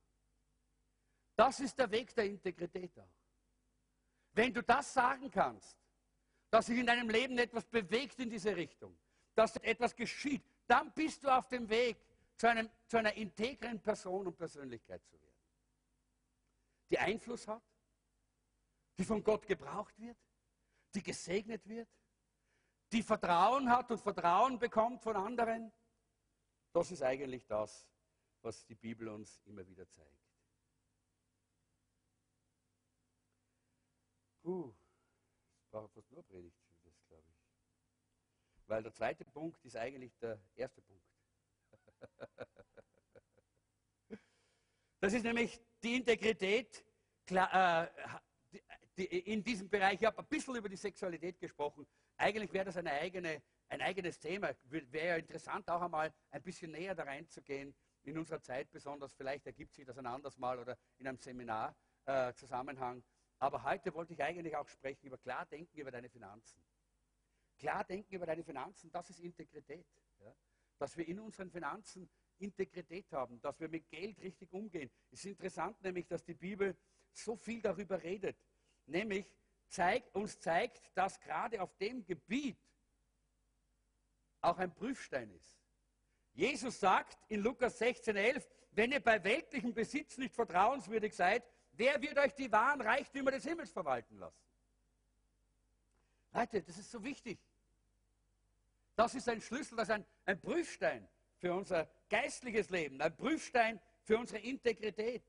Das 1.35 1.61
ist 1.61 1.79
der 1.79 1.91
Weg 1.91 2.15
der 2.15 2.27
Integrität 2.27 2.99
auch. 2.99 3.09
Wenn 4.33 4.53
du 4.53 4.63
das 4.63 4.93
sagen 4.93 5.31
kannst, 5.31 5.77
dass 6.51 6.67
sich 6.67 6.79
in 6.79 6.87
deinem 6.87 7.11
Leben 7.11 7.39
etwas 7.39 7.65
bewegt 7.67 8.19
in 8.21 8.31
diese 8.31 8.55
Richtung, 8.55 8.97
dass 9.35 9.57
etwas 9.57 9.95
geschieht, 9.95 10.43
dann 10.67 10.93
bist 10.93 11.25
du 11.25 11.29
auf 11.29 11.49
dem 11.49 11.69
Weg 11.69 11.97
zu, 12.37 12.49
einem, 12.49 12.71
zu 12.87 12.99
einer 12.99 13.15
integren 13.15 13.81
Person 13.81 14.27
und 14.27 14.37
Persönlichkeit 14.37 15.03
zu 15.07 15.21
werden 15.21 15.36
die 16.91 16.99
Einfluss 16.99 17.47
hat, 17.49 17.63
die 18.99 19.05
von 19.05 19.23
Gott 19.23 19.47
gebraucht 19.47 19.99
wird, 19.99 20.17
die 20.95 21.03
gesegnet 21.03 21.67
wird, 21.67 21.89
die 22.93 23.03
Vertrauen 23.03 23.69
hat 23.69 23.91
und 23.91 23.99
Vertrauen 23.99 24.59
bekommt 24.59 25.03
von 25.03 25.17
anderen. 25.17 25.73
Das 26.73 26.91
ist 26.91 27.03
eigentlich 27.03 27.47
das, 27.47 27.89
was 28.43 28.65
die 28.67 28.75
Bibel 28.75 29.09
uns 29.09 29.41
immer 29.45 29.67
wieder 29.67 29.89
zeigt. 29.89 30.27
Puh, 34.43 34.73
das 35.59 35.69
braucht 35.71 35.93
fast 35.93 36.11
nur 36.13 36.23
Predigt 36.23 36.57
für 36.69 36.77
das, 36.85 37.05
glaube 37.09 37.29
ich. 37.29 38.69
Weil 38.69 38.83
der 38.83 38.93
zweite 38.93 39.25
Punkt 39.25 39.65
ist 39.65 39.77
eigentlich 39.77 40.17
der 40.19 40.41
erste 40.55 40.83
Punkt. 40.83 41.05
Das 44.99 45.13
ist 45.13 45.25
nämlich 45.25 45.61
die 45.87 45.95
Integrität 45.95 46.85
klar, 47.25 47.89
äh, 48.53 49.05
in 49.05 49.45
diesem 49.45 49.69
Bereich. 49.69 50.01
Ich 50.01 50.07
habe 50.07 50.19
ein 50.19 50.27
bisschen 50.27 50.57
über 50.57 50.69
die 50.69 50.77
Sexualität 50.77 51.39
gesprochen. 51.39 51.87
Eigentlich 52.17 52.53
wäre 52.53 52.65
das 52.65 52.77
eine 52.77 52.91
eigene, 52.93 53.43
ein 53.69 53.81
eigenes 53.81 54.19
Thema. 54.19 54.51
Wäre 54.65 55.09
ja 55.09 55.17
interessant, 55.17 55.69
auch 55.69 55.83
einmal 55.83 56.13
ein 56.31 56.43
bisschen 56.43 56.73
näher 56.73 56.95
da 56.95 57.05
reinzugehen. 57.05 57.75
In 58.03 58.19
unserer 58.19 58.41
Zeit 58.41 58.71
besonders. 58.71 59.15
Vielleicht 59.15 59.47
ergibt 59.47 59.75
sich 59.75 59.85
das 59.85 59.99
ein 59.99 60.07
anderes 60.07 60.39
Mal 60.39 60.59
oder 60.59 60.79
in 60.99 61.09
einem 61.09 61.19
Seminar 61.19 61.77
äh, 62.05 62.33
Zusammenhang. 62.35 63.03
Aber 63.39 63.63
heute 63.65 63.93
wollte 63.95 64.13
ich 64.13 64.23
eigentlich 64.23 64.57
auch 64.57 64.69
sprechen 64.69 65.07
über 65.07 65.19
Klardenken 65.19 65.79
über 65.79 65.91
deine 65.91 66.09
Finanzen. 66.09 66.63
Klardenken 67.59 68.15
über 68.15 68.27
deine 68.27 68.45
Finanzen, 68.45 68.91
das 68.93 69.11
ist 69.11 69.19
Integrität. 69.19 69.87
Ja? 70.21 70.33
Dass 70.79 70.97
wir 70.97 71.07
in 71.07 71.19
unseren 71.19 71.51
Finanzen 71.51 72.09
Integrität 72.39 73.11
haben, 73.13 73.41
dass 73.41 73.59
wir 73.61 73.69
mit 73.69 73.89
Geld 73.89 74.21
richtig 74.21 74.53
umgehen. 74.53 74.91
Es 75.11 75.21
ist 75.21 75.27
interessant 75.27 75.81
nämlich, 75.83 76.07
dass 76.07 76.25
die 76.25 76.35
Bibel 76.35 76.77
so 77.13 77.37
viel 77.37 77.61
darüber 77.61 78.03
redet, 78.03 78.37
nämlich 78.87 79.31
zeigt, 79.69 80.15
uns 80.15 80.39
zeigt, 80.39 80.91
dass 80.95 81.21
gerade 81.21 81.61
auf 81.61 81.77
dem 81.77 82.05
Gebiet 82.05 82.59
auch 84.41 84.59
ein 84.59 84.73
Prüfstein 84.73 85.31
ist. 85.31 85.59
Jesus 86.35 86.79
sagt 86.79 87.19
in 87.29 87.41
Lukas 87.41 87.81
16,11, 87.81 88.47
wenn 88.73 88.93
ihr 88.93 89.01
bei 89.01 89.23
weltlichem 89.25 89.73
Besitz 89.73 90.19
nicht 90.19 90.35
vertrauenswürdig 90.35 91.15
seid, 91.15 91.43
wer 91.73 92.01
wird 92.01 92.19
euch 92.19 92.35
die 92.35 92.53
wahren 92.53 92.81
Reichtümer 92.81 93.31
des 93.31 93.45
Himmels 93.45 93.71
verwalten 93.71 94.19
lassen? 94.19 94.45
Leute, 96.33 96.63
das 96.63 96.77
ist 96.77 96.91
so 96.91 97.03
wichtig. 97.03 97.39
Das 98.95 99.15
ist 99.15 99.29
ein 99.29 99.41
Schlüssel, 99.41 99.77
das 99.77 99.89
ist 99.89 99.95
ein, 99.95 100.07
ein 100.27 100.41
Prüfstein 100.41 101.09
für 101.39 101.55
unser 101.55 101.89
geistliches 102.09 102.71
Leben, 102.71 103.01
ein 103.01 103.17
Prüfstein 103.17 103.81
für 104.03 104.19
unsere 104.19 104.41
Integrität. 104.41 105.23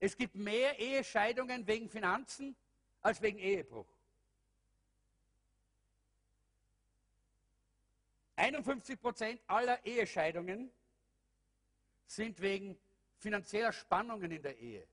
Es 0.00 0.16
gibt 0.16 0.34
mehr 0.34 0.78
Ehescheidungen 0.78 1.66
wegen 1.66 1.88
Finanzen 1.88 2.54
als 3.00 3.20
wegen 3.22 3.38
Ehebruch. 3.38 3.86
51 8.36 9.00
Prozent 9.00 9.40
aller 9.46 9.84
Ehescheidungen 9.86 10.70
sind 12.06 12.40
wegen 12.40 12.78
finanzieller 13.18 13.72
Spannungen 13.72 14.30
in 14.30 14.42
der 14.42 14.58
Ehe 14.58 14.86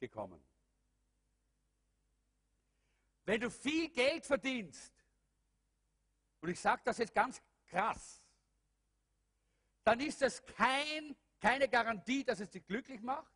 gekommen. 0.00 0.40
Wenn 3.24 3.40
du 3.40 3.50
viel 3.50 3.90
Geld 3.90 4.24
verdienst, 4.24 4.97
und 6.40 6.48
ich 6.48 6.60
sage 6.60 6.82
das 6.84 6.98
jetzt 6.98 7.14
ganz 7.14 7.42
krass, 7.66 8.22
dann 9.84 10.00
ist 10.00 10.22
es 10.22 10.44
kein, 10.44 11.16
keine 11.40 11.68
Garantie, 11.68 12.24
dass 12.24 12.40
es 12.40 12.50
dich 12.50 12.66
glücklich 12.66 13.00
macht 13.00 13.32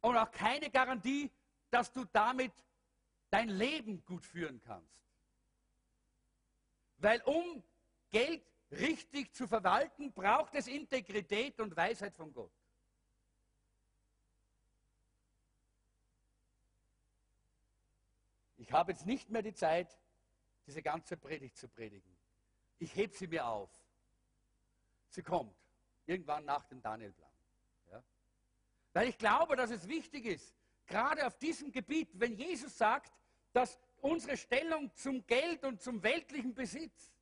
und 0.00 0.16
auch 0.16 0.30
keine 0.30 0.70
Garantie, 0.70 1.30
dass 1.70 1.92
du 1.92 2.04
damit 2.04 2.52
dein 3.30 3.48
Leben 3.48 4.04
gut 4.04 4.24
führen 4.24 4.60
kannst. 4.60 5.00
Weil 6.98 7.22
um 7.22 7.62
Geld 8.10 8.42
richtig 8.70 9.32
zu 9.34 9.48
verwalten, 9.48 10.12
braucht 10.12 10.54
es 10.54 10.66
Integrität 10.66 11.58
und 11.60 11.76
Weisheit 11.76 12.14
von 12.14 12.32
Gott. 12.32 12.52
Ich 18.58 18.72
habe 18.72 18.92
jetzt 18.92 19.06
nicht 19.06 19.30
mehr 19.30 19.42
die 19.42 19.54
Zeit, 19.54 19.98
diese 20.66 20.82
ganze 20.82 21.16
Predigt 21.16 21.56
zu 21.56 21.68
predigen. 21.68 22.16
Ich 22.78 22.94
hebe 22.94 23.14
sie 23.14 23.26
mir 23.26 23.46
auf. 23.46 23.70
Sie 25.08 25.22
kommt 25.22 25.54
irgendwann 26.06 26.44
nach 26.44 26.64
dem 26.64 26.80
Danielplan. 26.80 27.30
Ja? 27.90 28.02
Weil 28.92 29.08
ich 29.08 29.18
glaube, 29.18 29.56
dass 29.56 29.70
es 29.70 29.86
wichtig 29.88 30.24
ist, 30.26 30.54
gerade 30.86 31.26
auf 31.26 31.38
diesem 31.38 31.70
Gebiet, 31.70 32.08
wenn 32.14 32.34
Jesus 32.34 32.76
sagt, 32.76 33.12
dass 33.52 33.78
unsere 34.00 34.36
Stellung 34.36 34.94
zum 34.94 35.26
Geld 35.26 35.64
und 35.64 35.80
zum 35.80 36.02
weltlichen 36.02 36.54
Besitz 36.54 37.12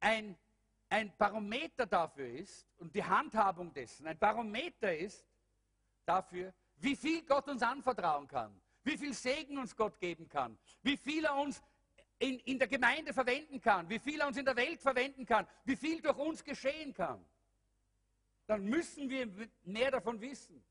ein, 0.00 0.36
ein 0.88 1.16
Barometer 1.16 1.86
dafür 1.86 2.28
ist 2.28 2.66
und 2.78 2.94
die 2.94 3.04
Handhabung 3.04 3.72
dessen 3.72 4.06
ein 4.06 4.18
Barometer 4.18 4.96
ist 4.96 5.24
dafür, 6.04 6.52
wie 6.76 6.96
viel 6.96 7.24
Gott 7.24 7.48
uns 7.48 7.62
anvertrauen 7.62 8.26
kann, 8.26 8.60
wie 8.84 8.96
viel 8.96 9.14
Segen 9.14 9.58
uns 9.58 9.76
Gott 9.76 9.98
geben 9.98 10.28
kann, 10.28 10.58
wie 10.82 10.96
viel 10.96 11.24
er 11.24 11.36
uns 11.36 11.62
in, 12.18 12.38
in 12.40 12.58
der 12.58 12.68
Gemeinde 12.68 13.12
verwenden 13.12 13.60
kann, 13.60 13.88
wie 13.88 13.98
viel 13.98 14.20
er 14.20 14.28
uns 14.28 14.36
in 14.36 14.44
der 14.44 14.56
Welt 14.56 14.80
verwenden 14.80 15.26
kann, 15.26 15.46
wie 15.64 15.76
viel 15.76 16.00
durch 16.00 16.16
uns 16.18 16.44
geschehen 16.44 16.92
kann, 16.94 17.24
dann 18.46 18.64
müssen 18.64 19.08
wir 19.08 19.28
mehr 19.64 19.90
davon 19.90 20.20
wissen. 20.20 20.62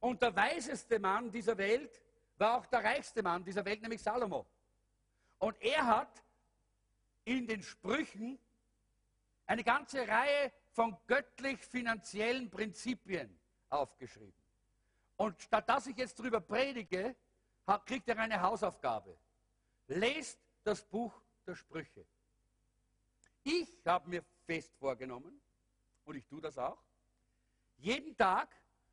Und 0.00 0.22
der 0.22 0.34
weiseste 0.34 0.98
Mann 0.98 1.30
dieser 1.30 1.56
Welt 1.58 2.00
war 2.38 2.58
auch 2.58 2.66
der 2.66 2.82
reichste 2.82 3.22
Mann 3.22 3.44
dieser 3.44 3.64
Welt, 3.64 3.82
nämlich 3.82 4.02
Salomo. 4.02 4.46
Und 5.38 5.60
er 5.60 5.86
hat 5.86 6.24
in 7.24 7.46
den 7.46 7.62
Sprüchen 7.62 8.38
eine 9.46 9.64
ganze 9.64 10.06
Reihe 10.06 10.52
von 10.72 10.96
göttlich-finanziellen 11.06 12.50
Prinzipien 12.50 13.38
aufgeschrieben. 13.68 14.39
Und 15.20 15.38
statt 15.42 15.68
dass 15.68 15.86
ich 15.86 15.98
jetzt 15.98 16.18
darüber 16.18 16.40
predige, 16.40 17.14
kriegt 17.84 18.08
er 18.08 18.18
eine 18.18 18.40
Hausaufgabe. 18.40 19.14
Lest 19.86 20.40
das 20.64 20.82
Buch 20.82 21.12
der 21.46 21.54
Sprüche. 21.54 22.06
Ich 23.42 23.68
habe 23.84 24.08
mir 24.08 24.24
fest 24.46 24.74
vorgenommen, 24.78 25.38
und 26.06 26.16
ich 26.16 26.26
tue 26.26 26.40
das 26.40 26.56
auch, 26.56 26.82
jeden 27.76 28.16
Tag 28.16 28.48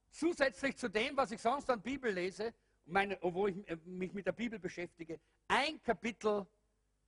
zusätzlich 0.09 0.75
zu 0.75 0.89
dem, 0.89 1.15
was 1.15 1.31
ich 1.31 1.41
sonst 1.41 1.69
an 1.69 1.81
Bibel 1.81 2.11
lese, 2.11 2.53
meine, 2.85 3.17
wo 3.21 3.47
ich 3.47 3.65
äh, 3.69 3.77
mich 3.85 4.11
mit 4.11 4.25
der 4.25 4.33
Bibel 4.33 4.59
beschäftige, 4.59 5.21
ein 5.47 5.81
Kapitel 5.81 6.45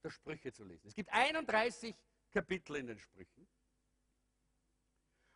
der 0.02 0.12
Sprüche 0.12 0.54
zu 0.54 0.64
lesen. 0.64 0.88
Es 0.88 0.96
gibt 0.96 1.12
31 1.12 1.94
Kapitel 2.32 2.78
in 2.78 2.88
den 2.88 2.98
Sprüchen. 2.98 3.46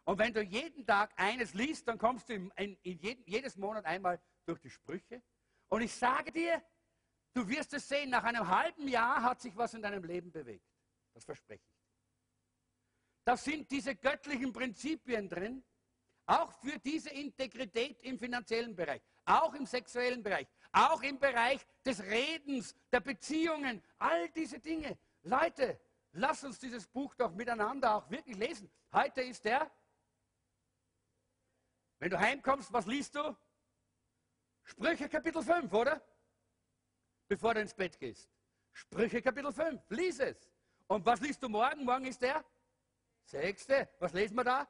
Und 0.06 0.18
wenn 0.20 0.34
du 0.34 0.41
jeden 0.41 0.86
Tag 0.86 1.14
eines 1.16 1.54
liest, 1.54 1.88
dann 1.88 1.97
kommst 1.97 2.30
du 2.30 2.34
in, 2.34 2.51
in, 2.58 2.78
in 2.84 2.99
jeden, 2.99 3.24
jedes 3.26 3.56
Monat 3.56 3.86
einmal 3.86 4.20
durch 4.45 4.60
die 4.60 4.70
Sprüche. 4.70 5.22
Und 5.70 5.82
ich 5.82 5.93
sage 5.93 6.32
dir, 6.32 6.62
du 7.34 7.47
wirst 7.47 7.74
es 7.74 7.88
sehen, 7.88 8.10
nach 8.10 8.24
einem 8.24 8.47
halben 8.47 8.88
Jahr 8.88 9.24
hat 9.24 9.41
sich 9.41 9.56
was 9.56 9.74
in 9.74 9.82
deinem 9.82 10.04
Leben 10.04 10.32
bewegt. 10.32 10.66
Das 11.14 11.24
verspreche 11.24 11.64
ich. 11.64 11.74
Da 13.24 13.38
sind 13.38 13.72
diese 13.72 13.95
göttlichen 13.95 14.51
Prinzipien 14.51 15.30
drin, 15.30 15.64
auch 16.26 16.51
für 16.51 16.78
diese 16.80 17.10
Integrität 17.10 17.99
im 18.01 18.20
finanziellen 18.20 18.76
Bereich, 18.76 19.01
auch 19.26 19.54
im 19.54 19.66
sexuellen 19.66 20.22
Bereich, 20.22 20.47
auch 20.74 21.01
im 21.01 21.18
Bereich 21.20 21.66
des 21.86 22.04
Redens, 22.04 22.76
der 22.91 22.99
Beziehungen, 22.99 23.82
all 23.97 24.30
diese 24.30 24.60
Dinge. 24.60 24.97
Leute, 25.24 25.80
lasst 26.12 26.43
uns 26.43 26.60
dieses 26.60 26.88
Buch 26.88 27.16
doch 27.16 27.32
miteinander 27.34 27.95
auch 27.95 28.10
wirklich 28.10 28.38
lesen. 28.38 28.70
Heute 28.91 29.22
ist 29.22 29.45
der 29.45 29.72
wenn 32.04 32.10
du 32.10 32.20
heimkommst, 32.20 32.74
was 32.74 32.86
liest 32.86 33.16
du? 33.16 33.34
Sprüche 34.66 35.08
Kapitel 35.08 35.41
5, 35.41 35.72
oder? 35.72 36.01
Bevor 37.30 37.54
du 37.54 37.62
ins 37.62 37.74
Bett 37.74 37.97
gehst. 37.97 38.30
Sprüche 38.74 39.22
Kapitel 39.22 39.54
5, 39.54 39.82
lies 39.88 40.20
es. 40.20 40.51
Und 40.88 41.06
was 41.06 41.22
liest 41.22 41.41
du 41.41 41.47
morgen? 41.47 41.86
Morgen 41.86 42.04
ist 42.04 42.22
der 42.22 42.43
sechste. 43.24 43.88
Was 43.99 44.12
lesen 44.12 44.36
wir 44.36 44.43
da? 44.43 44.68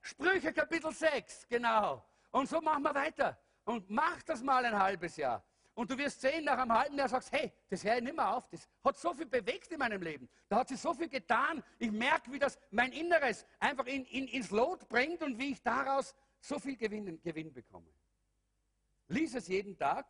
Sprüche 0.00 0.52
Kapitel 0.52 0.92
6, 0.92 1.48
genau. 1.48 2.08
Und 2.30 2.48
so 2.48 2.60
machen 2.60 2.84
wir 2.84 2.94
weiter. 2.94 3.36
Und 3.64 3.90
mach 3.90 4.22
das 4.22 4.44
mal 4.44 4.64
ein 4.64 4.78
halbes 4.78 5.16
Jahr. 5.16 5.44
Und 5.76 5.90
du 5.90 5.98
wirst 5.98 6.22
sehen, 6.22 6.46
nach 6.46 6.56
einem 6.56 6.72
halben 6.72 6.96
Jahr 6.96 7.06
sagst, 7.06 7.30
hey, 7.32 7.52
das 7.68 7.84
höre 7.84 7.98
ich 7.98 8.02
nicht 8.02 8.16
mehr 8.16 8.34
auf. 8.34 8.48
Das 8.48 8.66
hat 8.82 8.96
so 8.96 9.12
viel 9.12 9.26
bewegt 9.26 9.70
in 9.70 9.78
meinem 9.78 10.00
Leben. 10.00 10.26
Da 10.48 10.60
hat 10.60 10.68
sich 10.68 10.80
so 10.80 10.94
viel 10.94 11.10
getan. 11.10 11.62
Ich 11.78 11.92
merke, 11.92 12.32
wie 12.32 12.38
das 12.38 12.58
mein 12.70 12.92
Inneres 12.92 13.44
einfach 13.60 13.84
in, 13.84 14.06
in, 14.06 14.26
ins 14.26 14.50
Lot 14.50 14.88
bringt 14.88 15.22
und 15.22 15.38
wie 15.38 15.52
ich 15.52 15.62
daraus 15.62 16.14
so 16.40 16.58
viel 16.58 16.78
Gewinn, 16.78 17.20
Gewinn 17.22 17.52
bekomme. 17.52 17.90
Lies 19.08 19.34
es 19.34 19.48
jeden 19.48 19.76
Tag. 19.76 20.06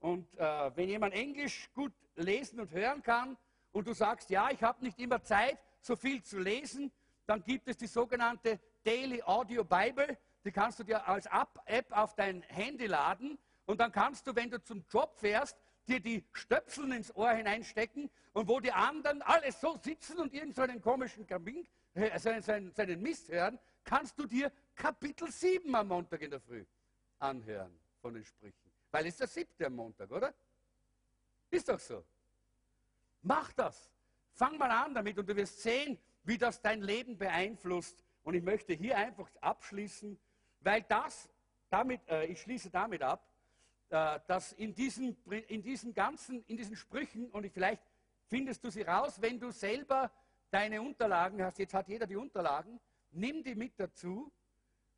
Und 0.00 0.28
äh, 0.34 0.76
wenn 0.76 0.90
jemand 0.90 1.14
Englisch 1.14 1.70
gut 1.72 1.94
lesen 2.16 2.60
und 2.60 2.70
hören 2.70 3.02
kann 3.02 3.38
und 3.72 3.88
du 3.88 3.94
sagst, 3.94 4.28
ja, 4.28 4.50
ich 4.50 4.62
habe 4.62 4.84
nicht 4.84 4.98
immer 4.98 5.22
Zeit, 5.22 5.58
so 5.80 5.96
viel 5.96 6.22
zu 6.22 6.38
lesen, 6.38 6.92
dann 7.24 7.42
gibt 7.42 7.68
es 7.68 7.78
die 7.78 7.86
sogenannte 7.86 8.60
Daily 8.84 9.22
Audio 9.22 9.64
Bible. 9.64 10.18
Die 10.44 10.52
kannst 10.52 10.78
du 10.78 10.84
dir 10.84 11.08
als 11.08 11.26
App 11.64 11.90
auf 11.90 12.14
dein 12.14 12.42
Handy 12.42 12.86
laden 12.86 13.38
und 13.66 13.78
dann 13.80 13.92
kannst 13.92 14.26
du, 14.26 14.34
wenn 14.34 14.50
du 14.50 14.62
zum 14.62 14.84
Job 14.90 15.16
fährst, 15.18 15.56
dir 15.86 16.00
die 16.00 16.24
Stöpseln 16.32 16.92
ins 16.92 17.14
Ohr 17.14 17.30
hineinstecken 17.30 18.10
und 18.32 18.48
wo 18.48 18.60
die 18.60 18.72
anderen 18.72 19.22
alles 19.22 19.60
so 19.60 19.76
sitzen 19.76 20.18
und 20.18 20.32
irgendeinen 20.32 20.78
so 20.78 20.82
komischen 20.82 21.26
Kamin, 21.26 21.66
äh, 21.94 22.18
seinen, 22.18 22.42
seinen, 22.42 22.72
seinen 22.72 23.00
Mist 23.00 23.28
hören, 23.28 23.58
kannst 23.84 24.18
du 24.18 24.26
dir 24.26 24.50
Kapitel 24.74 25.30
7 25.30 25.74
am 25.74 25.88
Montag 25.88 26.22
in 26.22 26.30
der 26.30 26.40
Früh 26.40 26.64
anhören 27.18 27.78
von 28.00 28.14
den 28.14 28.24
Sprüchen. 28.24 28.70
Weil 28.90 29.06
es 29.06 29.16
der 29.16 29.26
siebte 29.26 29.66
am 29.66 29.76
Montag, 29.76 30.10
oder? 30.10 30.34
Ist 31.50 31.68
doch 31.68 31.78
so. 31.78 32.04
Mach 33.22 33.52
das. 33.52 33.90
Fang 34.32 34.58
mal 34.58 34.70
an 34.70 34.94
damit 34.94 35.18
und 35.18 35.28
du 35.28 35.34
wirst 35.34 35.60
sehen, 35.62 35.98
wie 36.24 36.38
das 36.38 36.60
dein 36.60 36.82
Leben 36.82 37.16
beeinflusst. 37.16 38.04
Und 38.22 38.34
ich 38.34 38.42
möchte 38.42 38.74
hier 38.74 38.96
einfach 38.96 39.28
abschließen, 39.40 40.18
weil 40.60 40.82
das, 40.82 41.28
damit, 41.70 42.00
äh, 42.08 42.26
ich 42.26 42.40
schließe 42.40 42.70
damit 42.70 43.02
ab, 43.02 43.26
dass 43.88 44.52
in 44.52 44.74
diesen, 44.74 45.16
in 45.48 45.62
diesen 45.62 45.94
ganzen, 45.94 46.44
in 46.46 46.56
diesen 46.56 46.76
Sprüchen, 46.76 47.30
und 47.30 47.48
vielleicht 47.52 47.82
findest 48.26 48.64
du 48.64 48.70
sie 48.70 48.82
raus, 48.82 49.20
wenn 49.20 49.38
du 49.38 49.50
selber 49.50 50.10
deine 50.50 50.82
Unterlagen 50.82 51.42
hast, 51.42 51.58
jetzt 51.58 51.74
hat 51.74 51.88
jeder 51.88 52.06
die 52.06 52.16
Unterlagen, 52.16 52.80
nimm 53.12 53.42
die 53.42 53.54
mit 53.54 53.78
dazu, 53.78 54.32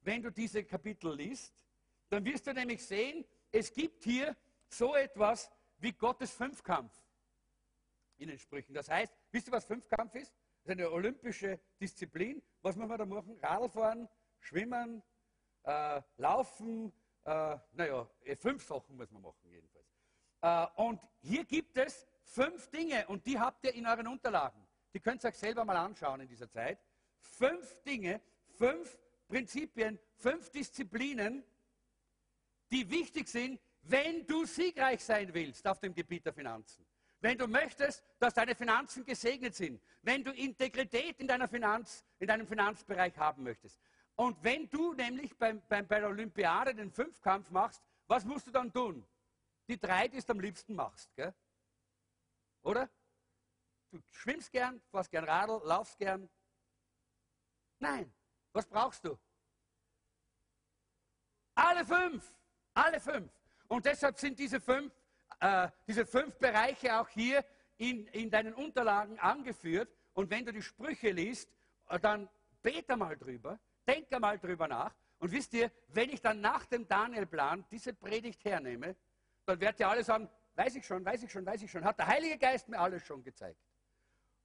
wenn 0.02 0.22
du 0.22 0.30
diese 0.30 0.64
Kapitel 0.64 1.14
liest, 1.14 1.64
dann 2.08 2.24
wirst 2.24 2.46
du 2.46 2.54
nämlich 2.54 2.84
sehen, 2.84 3.24
es 3.52 3.72
gibt 3.72 4.04
hier 4.04 4.36
so 4.68 4.94
etwas 4.94 5.50
wie 5.78 5.92
Gottes 5.92 6.32
Fünfkampf 6.32 6.92
in 8.16 8.28
den 8.28 8.38
Sprüchen. 8.38 8.74
Das 8.74 8.88
heißt, 8.88 9.12
wisst 9.30 9.48
ihr, 9.48 9.52
was 9.52 9.64
Fünfkampf 9.64 10.14
ist? 10.14 10.32
Das 10.64 10.74
ist 10.74 10.80
eine 10.80 10.90
olympische 10.90 11.60
Disziplin. 11.80 12.42
Was 12.62 12.76
muss 12.76 12.88
man 12.88 12.98
da 12.98 13.06
machen? 13.06 13.38
Radfahren, 13.42 14.08
Schwimmen, 14.40 15.02
äh, 15.64 16.02
Laufen, 16.16 16.92
äh, 17.28 17.58
naja, 17.74 18.08
äh, 18.24 18.36
fünf 18.36 18.64
Sachen 18.64 18.96
muss 18.96 19.10
man 19.10 19.22
machen 19.22 19.50
jedenfalls. 19.50 19.86
Äh, 20.40 20.82
und 20.82 21.00
hier 21.20 21.44
gibt 21.44 21.76
es 21.76 22.06
fünf 22.22 22.68
Dinge 22.70 23.06
und 23.08 23.26
die 23.26 23.38
habt 23.38 23.64
ihr 23.64 23.74
in 23.74 23.86
euren 23.86 24.06
Unterlagen. 24.06 24.66
Die 24.94 25.00
könnt 25.00 25.22
ihr 25.24 25.28
euch 25.28 25.36
selber 25.36 25.64
mal 25.64 25.76
anschauen 25.76 26.20
in 26.20 26.28
dieser 26.28 26.48
Zeit. 26.48 26.78
Fünf 27.18 27.82
Dinge, 27.82 28.20
fünf 28.56 28.98
Prinzipien, 29.28 29.98
fünf 30.14 30.50
Disziplinen, 30.50 31.44
die 32.70 32.88
wichtig 32.88 33.28
sind, 33.28 33.60
wenn 33.82 34.26
du 34.26 34.46
siegreich 34.46 35.04
sein 35.04 35.32
willst 35.34 35.66
auf 35.66 35.80
dem 35.80 35.94
Gebiet 35.94 36.24
der 36.24 36.32
Finanzen. 36.32 36.84
wenn 37.20 37.36
du 37.36 37.48
möchtest, 37.48 38.04
dass 38.20 38.34
deine 38.34 38.54
Finanzen 38.54 39.04
gesegnet 39.04 39.54
sind, 39.54 39.82
wenn 40.02 40.22
du 40.22 40.30
Integrität 40.32 41.18
in, 41.18 41.48
Finanz, 41.48 42.04
in 42.20 42.28
deinem 42.28 42.46
Finanzbereich 42.46 43.16
haben 43.18 43.42
möchtest. 43.42 43.80
Und 44.18 44.42
wenn 44.42 44.68
du 44.68 44.94
nämlich 44.94 45.38
beim, 45.38 45.62
beim, 45.68 45.86
bei 45.86 46.00
der 46.00 46.08
Olympiade 46.08 46.74
den 46.74 46.90
Fünfkampf 46.90 47.50
machst, 47.50 47.80
was 48.08 48.24
musst 48.24 48.48
du 48.48 48.50
dann 48.50 48.72
tun? 48.72 49.06
Die 49.68 49.78
drei, 49.78 50.08
die 50.08 50.20
du 50.20 50.32
am 50.32 50.40
liebsten 50.40 50.74
machst. 50.74 51.14
Gell? 51.14 51.32
Oder? 52.62 52.90
Du 53.92 54.00
schwimmst 54.10 54.50
gern, 54.50 54.80
fährst 54.90 55.12
gern 55.12 55.24
Radl, 55.24 55.60
laufst 55.64 55.96
gern. 55.98 56.28
Nein. 57.78 58.12
Was 58.52 58.66
brauchst 58.66 59.04
du? 59.04 59.16
Alle 61.54 61.86
fünf. 61.86 62.34
Alle 62.74 62.98
fünf. 62.98 63.30
Und 63.68 63.86
deshalb 63.86 64.18
sind 64.18 64.36
diese 64.36 64.60
fünf, 64.60 64.92
äh, 65.38 65.68
diese 65.86 66.04
fünf 66.04 66.36
Bereiche 66.38 66.98
auch 66.98 67.08
hier 67.08 67.44
in, 67.76 68.08
in 68.08 68.30
deinen 68.30 68.54
Unterlagen 68.54 69.20
angeführt. 69.20 69.88
Und 70.12 70.28
wenn 70.28 70.44
du 70.44 70.52
die 70.52 70.62
Sprüche 70.62 71.12
liest, 71.12 71.48
äh, 71.88 72.00
dann 72.00 72.28
bete 72.62 72.96
mal 72.96 73.16
drüber, 73.16 73.60
denke 73.88 74.20
mal 74.20 74.38
drüber 74.38 74.68
nach. 74.68 74.94
Und 75.18 75.32
wisst 75.32 75.54
ihr, 75.54 75.72
wenn 75.88 76.10
ich 76.10 76.20
dann 76.20 76.40
nach 76.40 76.66
dem 76.66 76.86
Daniel-Plan 76.86 77.64
diese 77.70 77.92
Predigt 77.92 78.44
hernehme, 78.44 78.94
dann 79.46 79.58
werdet 79.60 79.80
ihr 79.80 79.88
alle 79.88 80.04
sagen, 80.04 80.28
weiß 80.54 80.76
ich 80.76 80.86
schon, 80.86 81.04
weiß 81.04 81.22
ich 81.22 81.32
schon, 81.32 81.44
weiß 81.44 81.62
ich 81.62 81.70
schon. 81.70 81.84
Hat 81.84 81.98
der 81.98 82.06
Heilige 82.06 82.38
Geist 82.38 82.68
mir 82.68 82.78
alles 82.78 83.02
schon 83.04 83.24
gezeigt. 83.24 83.60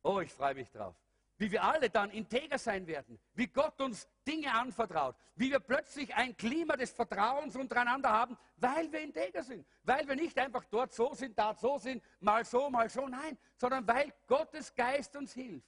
Oh, 0.01 0.19
ich 0.19 0.33
freue 0.33 0.55
mich 0.55 0.71
drauf 0.71 0.95
wie 1.37 1.51
wir 1.51 1.63
alle 1.63 1.89
dann 1.89 2.09
integer 2.11 2.57
sein 2.57 2.85
werden, 2.87 3.19
wie 3.33 3.47
Gott 3.47 3.79
uns 3.81 4.07
Dinge 4.27 4.53
anvertraut, 4.53 5.15
wie 5.35 5.51
wir 5.51 5.59
plötzlich 5.59 6.13
ein 6.15 6.37
Klima 6.37 6.77
des 6.77 6.91
Vertrauens 6.91 7.55
untereinander 7.55 8.09
haben, 8.09 8.37
weil 8.57 8.91
wir 8.91 9.01
integer 9.01 9.43
sind, 9.43 9.65
weil 9.83 10.07
wir 10.07 10.15
nicht 10.15 10.37
einfach 10.37 10.63
dort 10.65 10.93
so 10.93 11.13
sind, 11.13 11.37
dort 11.37 11.59
so 11.59 11.77
sind, 11.77 12.03
mal 12.19 12.45
so, 12.45 12.69
mal 12.69 12.89
so, 12.89 13.07
nein, 13.07 13.37
sondern 13.57 13.87
weil 13.87 14.13
Gottes 14.27 14.73
Geist 14.73 15.15
uns 15.15 15.33
hilft, 15.33 15.67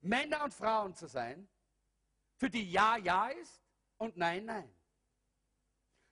Männer 0.00 0.44
und 0.44 0.52
Frauen 0.52 0.94
zu 0.94 1.06
sein, 1.06 1.48
für 2.40 2.48
die 2.48 2.70
Ja, 2.72 2.96
Ja 2.96 3.28
ist 3.28 3.62
und 3.98 4.16
Nein, 4.16 4.46
Nein. 4.46 4.74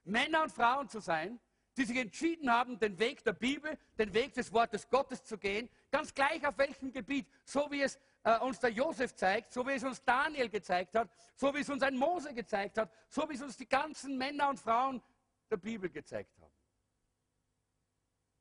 Männer 0.05 0.43
und 0.43 0.53
Frauen 0.53 0.87
zu 0.87 1.01
sein, 1.01 1.41
die 1.75 1.85
sich 1.85 1.97
entschieden 1.97 2.53
haben, 2.53 2.79
den 2.79 2.99
Weg 2.99 3.25
der 3.25 3.33
Bibel, 3.33 3.79
den 3.97 4.13
Weg 4.13 4.35
des 4.35 4.53
Wortes 4.53 4.89
Gottes 4.91 5.25
zu 5.25 5.39
gehen, 5.39 5.71
ganz 5.91 6.13
gleich 6.13 6.47
auf 6.47 6.59
welchem 6.59 6.93
Gebiet, 6.93 7.27
so 7.45 7.71
wie 7.71 7.81
es 7.81 7.99
äh, 8.25 8.39
uns 8.41 8.59
der 8.59 8.71
Josef 8.71 9.15
zeigt, 9.15 9.55
so 9.55 9.67
wie 9.67 9.73
es 9.73 9.85
uns 9.85 10.05
Daniel 10.05 10.51
gezeigt 10.51 10.95
hat, 10.97 11.11
so 11.35 11.55
wie 11.55 11.61
es 11.61 11.71
uns 11.71 11.83
ein 11.83 11.97
Mose 11.97 12.35
gezeigt 12.35 12.77
hat, 12.77 12.93
so 13.09 13.29
wie 13.31 13.35
es 13.35 13.43
uns 13.43 13.57
die 13.57 13.69
ganzen 13.69 14.19
Männer 14.19 14.51
und 14.51 14.61
Frauen 14.61 15.03
der 15.51 15.57
Bibel 15.57 15.89
gezeigt 15.89 16.39
haben. 16.41 16.55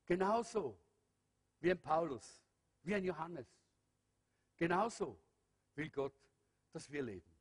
Genauso 0.06 0.78
wie 1.60 1.72
ein 1.72 1.82
Paulus, 1.82 2.44
wie 2.84 2.96
ein 2.96 3.04
Johannes. 3.06 3.48
Genauso 4.58 5.18
will 5.76 5.90
Gott, 5.90 6.16
dass 6.74 6.92
wir 6.92 7.04
leben. 7.04 7.37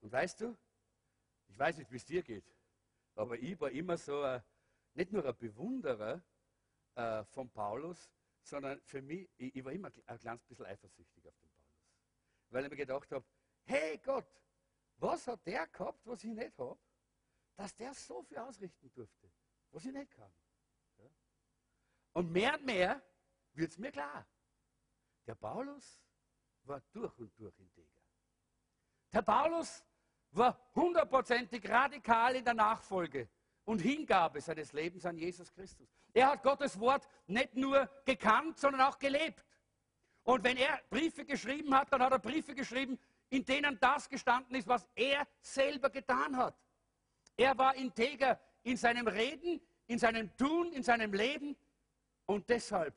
Und 0.00 0.12
weißt 0.12 0.40
du, 0.40 0.56
ich 1.48 1.58
weiß 1.58 1.78
nicht, 1.78 1.90
wie 1.90 1.96
es 1.96 2.04
dir 2.04 2.22
geht, 2.22 2.44
aber 3.14 3.38
ich 3.38 3.58
war 3.60 3.70
immer 3.70 3.96
so 3.96 4.22
ein, 4.22 4.42
nicht 4.94 5.12
nur 5.12 5.24
ein 5.24 5.36
Bewunderer 5.36 6.22
äh, 6.94 7.24
von 7.24 7.50
Paulus, 7.50 8.10
sondern 8.42 8.80
für 8.82 9.02
mich, 9.02 9.28
ich, 9.36 9.56
ich 9.56 9.64
war 9.64 9.72
immer 9.72 9.90
ein 10.06 10.18
kleines 10.18 10.44
bisschen 10.44 10.66
eifersüchtig 10.66 11.26
auf 11.26 11.36
den 11.38 11.50
Paulus. 11.50 11.84
Weil 12.50 12.64
ich 12.64 12.70
mir 12.70 12.76
gedacht 12.76 13.10
habe, 13.10 13.24
hey 13.64 13.98
Gott, 13.98 14.26
was 14.98 15.26
hat 15.26 15.46
der 15.46 15.66
gehabt, 15.66 16.06
was 16.06 16.24
ich 16.24 16.32
nicht 16.32 16.56
habe, 16.58 16.78
dass 17.56 17.74
der 17.74 17.92
so 17.94 18.22
viel 18.22 18.38
ausrichten 18.38 18.90
durfte, 18.92 19.30
was 19.70 19.84
ich 19.84 19.92
nicht 19.92 20.10
kann. 20.12 20.32
Ja? 20.98 21.10
Und 22.12 22.30
mehr 22.30 22.54
und 22.54 22.64
mehr 22.64 23.02
wird 23.52 23.72
es 23.72 23.78
mir 23.78 23.92
klar. 23.92 24.26
Der 25.26 25.34
Paulus 25.34 26.02
war 26.62 26.80
durch 26.92 27.18
und 27.18 27.38
durch 27.38 27.58
integer. 27.58 27.97
Der 29.12 29.22
Paulus 29.22 29.84
war 30.32 30.58
hundertprozentig 30.74 31.68
radikal 31.68 32.36
in 32.36 32.44
der 32.44 32.54
Nachfolge 32.54 33.28
und 33.64 33.80
Hingabe 33.80 34.40
seines 34.40 34.72
Lebens 34.72 35.04
an 35.06 35.16
Jesus 35.16 35.52
Christus. 35.52 35.88
Er 36.12 36.30
hat 36.30 36.42
Gottes 36.42 36.78
Wort 36.78 37.08
nicht 37.26 37.54
nur 37.54 37.88
gekannt, 38.04 38.58
sondern 38.58 38.82
auch 38.82 38.98
gelebt. 38.98 39.44
Und 40.24 40.44
wenn 40.44 40.56
er 40.56 40.80
Briefe 40.90 41.24
geschrieben 41.24 41.74
hat, 41.74 41.92
dann 41.92 42.02
hat 42.02 42.12
er 42.12 42.18
Briefe 42.18 42.54
geschrieben, 42.54 42.98
in 43.30 43.44
denen 43.44 43.78
das 43.80 44.08
gestanden 44.08 44.56
ist, 44.56 44.68
was 44.68 44.86
er 44.94 45.26
selber 45.40 45.90
getan 45.90 46.36
hat. 46.36 46.54
Er 47.36 47.56
war 47.56 47.74
integer 47.74 48.38
in 48.62 48.76
seinem 48.76 49.06
Reden, 49.06 49.60
in 49.86 49.98
seinem 49.98 50.34
Tun, 50.36 50.72
in 50.72 50.82
seinem 50.82 51.12
Leben. 51.12 51.56
Und 52.26 52.48
deshalb 52.48 52.94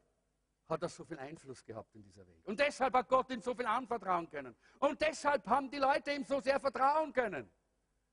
hat 0.72 0.82
er 0.82 0.90
so 0.90 1.04
viel 1.04 1.20
Einfluss 1.20 1.64
gehabt 1.64 1.94
in 1.96 2.04
dieser 2.04 2.26
Welt. 2.26 2.46
Und 2.46 2.60
deshalb 2.60 2.94
hat 2.94 3.08
Gott 3.08 3.30
ihm 3.30 3.42
so 3.42 3.54
viel 3.54 3.66
anvertrauen 3.66 4.30
können. 4.30 4.56
Und 4.80 5.00
deshalb 5.02 5.46
haben 5.48 5.70
die 5.70 5.78
Leute 5.78 6.12
ihm 6.12 6.24
so 6.24 6.40
sehr 6.40 6.60
vertrauen 6.60 7.14
können, 7.14 7.52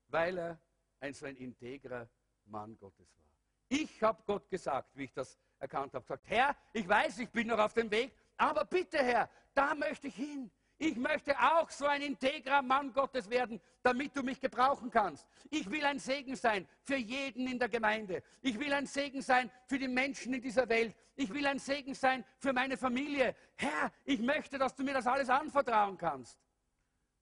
weil 0.09 0.39
er 0.39 0.61
ein 1.01 1.15
so 1.15 1.27
ein 1.27 1.37
integrer 1.37 2.09
Mann 2.45 2.77
Gottes 2.79 3.17
war. 3.17 3.27
Ich 3.69 4.03
habe 4.03 4.23
Gott 4.27 4.49
gesagt, 4.51 4.97
wie 4.97 5.05
ich 5.05 5.13
das 5.13 5.39
erkannt 5.59 5.95
habe, 5.95 6.05
gesagt, 6.05 6.25
Herr, 6.27 6.57
ich 6.73 6.89
weiß, 6.89 7.19
ich 7.21 7.31
bin 7.31 7.47
noch 7.49 7.59
auf 7.59 7.75
dem 7.75 7.91
Weg, 7.91 8.15
aber 8.37 8.65
bitte, 8.65 8.99
Herr, 8.99 9.31
da 9.55 9.75
möchte 9.75 10.09
ich 10.09 10.15
hin. 10.15 10.51
Ich 10.81 10.97
möchte 10.97 11.37
auch 11.39 11.68
so 11.70 11.87
ein 11.87 12.03
integrer 12.03 12.62
Mann 12.62 12.93
Gottes 12.93 13.29
werden, 13.29 13.61
damit 13.83 14.16
du 14.16 14.22
mich 14.22 14.41
gebrauchen 14.41 14.91
kannst. 14.91 15.26
Ich 15.51 15.68
will 15.68 15.85
ein 15.85 15.99
Segen 15.99 16.37
sein 16.37 16.68
für 16.85 16.97
jeden 16.97 17.49
in 17.49 17.59
der 17.59 17.68
Gemeinde. 17.68 18.22
Ich 18.43 18.59
will 18.59 18.72
ein 18.72 18.87
Segen 18.87 19.20
sein 19.20 19.51
für 19.66 19.79
die 19.79 19.89
Menschen 19.89 20.35
in 20.35 20.41
dieser 20.41 20.68
Welt. 20.68 20.95
Ich 21.16 21.35
will 21.35 21.47
ein 21.47 21.59
Segen 21.59 21.95
sein 21.95 22.24
für 22.39 22.53
meine 22.53 22.76
Familie. 22.76 23.35
Herr, 23.57 23.93
ich 24.05 24.20
möchte, 24.20 24.57
dass 24.57 24.74
du 24.76 24.85
mir 24.85 24.95
das 24.95 25.07
alles 25.09 25.29
anvertrauen 25.29 25.99
kannst. 25.99 26.39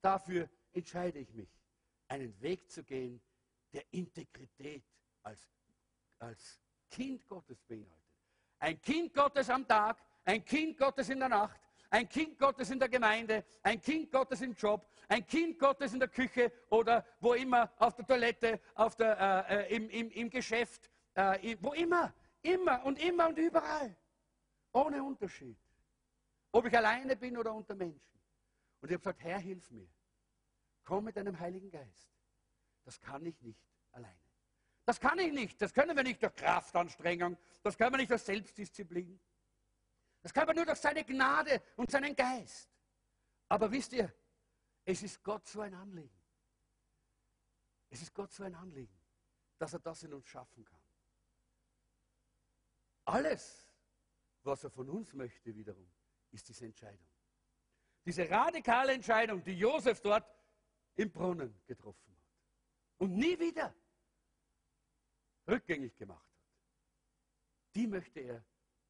Dafür 0.02 0.50
entscheide 0.74 1.18
ich 1.18 1.32
mich, 1.32 1.48
einen 2.08 2.38
Weg 2.42 2.70
zu 2.70 2.84
gehen 2.84 3.22
der 3.72 3.84
Integrität 3.90 4.84
als, 5.22 5.50
als 6.18 6.60
Kind 6.90 7.26
Gottes 7.26 7.62
beinhaltet. 7.62 7.96
Ein 8.58 8.80
Kind 8.80 9.12
Gottes 9.12 9.50
am 9.50 9.66
Tag, 9.66 9.98
ein 10.24 10.44
Kind 10.44 10.78
Gottes 10.78 11.08
in 11.08 11.18
der 11.18 11.28
Nacht, 11.28 11.60
ein 11.90 12.08
Kind 12.08 12.38
Gottes 12.38 12.70
in 12.70 12.78
der 12.78 12.88
Gemeinde, 12.88 13.44
ein 13.62 13.80
Kind 13.80 14.10
Gottes 14.10 14.40
im 14.40 14.54
Job, 14.54 14.88
ein 15.08 15.26
Kind 15.26 15.58
Gottes 15.58 15.92
in 15.92 16.00
der 16.00 16.08
Küche 16.08 16.52
oder 16.70 17.04
wo 17.20 17.34
immer, 17.34 17.72
auf 17.78 17.94
der 17.94 18.06
Toilette, 18.06 18.60
auf 18.74 18.96
der, 18.96 19.46
äh, 19.48 19.64
äh 19.66 19.76
im, 19.76 19.88
im, 19.90 20.10
im, 20.10 20.30
Geschäft, 20.30 20.90
äh, 21.14 21.56
wo 21.60 21.72
immer, 21.72 22.12
immer 22.42 22.84
und 22.84 22.98
immer 22.98 23.28
und 23.28 23.38
überall. 23.38 23.96
Ohne 24.72 25.02
Unterschied. 25.02 25.56
Ob 26.52 26.66
ich 26.66 26.76
alleine 26.76 27.16
bin 27.16 27.36
oder 27.36 27.54
unter 27.54 27.74
Menschen. 27.74 28.20
Und 28.80 28.90
ich 28.90 28.94
habe 28.94 28.98
gesagt, 28.98 29.22
Herr, 29.22 29.38
hilf 29.38 29.70
mir. 29.70 29.88
Komm 30.84 31.04
mit 31.04 31.16
deinem 31.16 31.38
Heiligen 31.38 31.70
Geist. 31.70 32.08
Das 32.84 33.00
kann 33.00 33.24
ich 33.26 33.40
nicht 33.42 33.60
alleine. 33.92 34.14
Das 34.84 35.00
kann 35.00 35.18
ich 35.18 35.32
nicht. 35.32 35.60
Das 35.60 35.74
können 35.74 35.96
wir 35.96 36.04
nicht 36.04 36.22
durch 36.22 36.34
Kraftanstrengung. 36.36 37.36
Das 37.62 37.76
können 37.76 37.92
wir 37.92 37.98
nicht 37.98 38.10
durch 38.10 38.22
Selbstdisziplin. 38.22 39.18
Das 40.26 40.34
kann 40.34 40.44
man 40.44 40.56
nur 40.56 40.66
durch 40.66 40.80
seine 40.80 41.04
Gnade 41.04 41.62
und 41.76 41.88
seinen 41.88 42.16
Geist. 42.16 42.68
Aber 43.48 43.70
wisst 43.70 43.92
ihr, 43.92 44.12
es 44.84 45.00
ist 45.04 45.22
Gott 45.22 45.46
so 45.46 45.60
ein 45.60 45.72
Anliegen. 45.72 46.20
Es 47.90 48.02
ist 48.02 48.12
Gott 48.12 48.32
so 48.32 48.42
ein 48.42 48.52
Anliegen, 48.56 49.00
dass 49.56 49.74
er 49.74 49.78
das 49.78 50.02
in 50.02 50.12
uns 50.12 50.26
schaffen 50.26 50.64
kann. 50.64 50.82
Alles, 53.04 53.72
was 54.42 54.64
er 54.64 54.70
von 54.70 54.90
uns 54.90 55.14
möchte 55.14 55.54
wiederum, 55.54 55.88
ist 56.32 56.48
diese 56.48 56.66
Entscheidung. 56.66 57.06
Diese 58.04 58.28
radikale 58.28 58.94
Entscheidung, 58.94 59.44
die 59.44 59.56
Josef 59.56 60.00
dort 60.00 60.28
im 60.96 61.12
Brunnen 61.12 61.56
getroffen 61.66 62.16
hat. 62.16 62.26
Und 62.96 63.14
nie 63.14 63.38
wieder 63.38 63.72
rückgängig 65.46 65.96
gemacht 65.96 66.28
hat, 66.34 66.48
die 67.76 67.86
möchte 67.86 68.18
er 68.18 68.44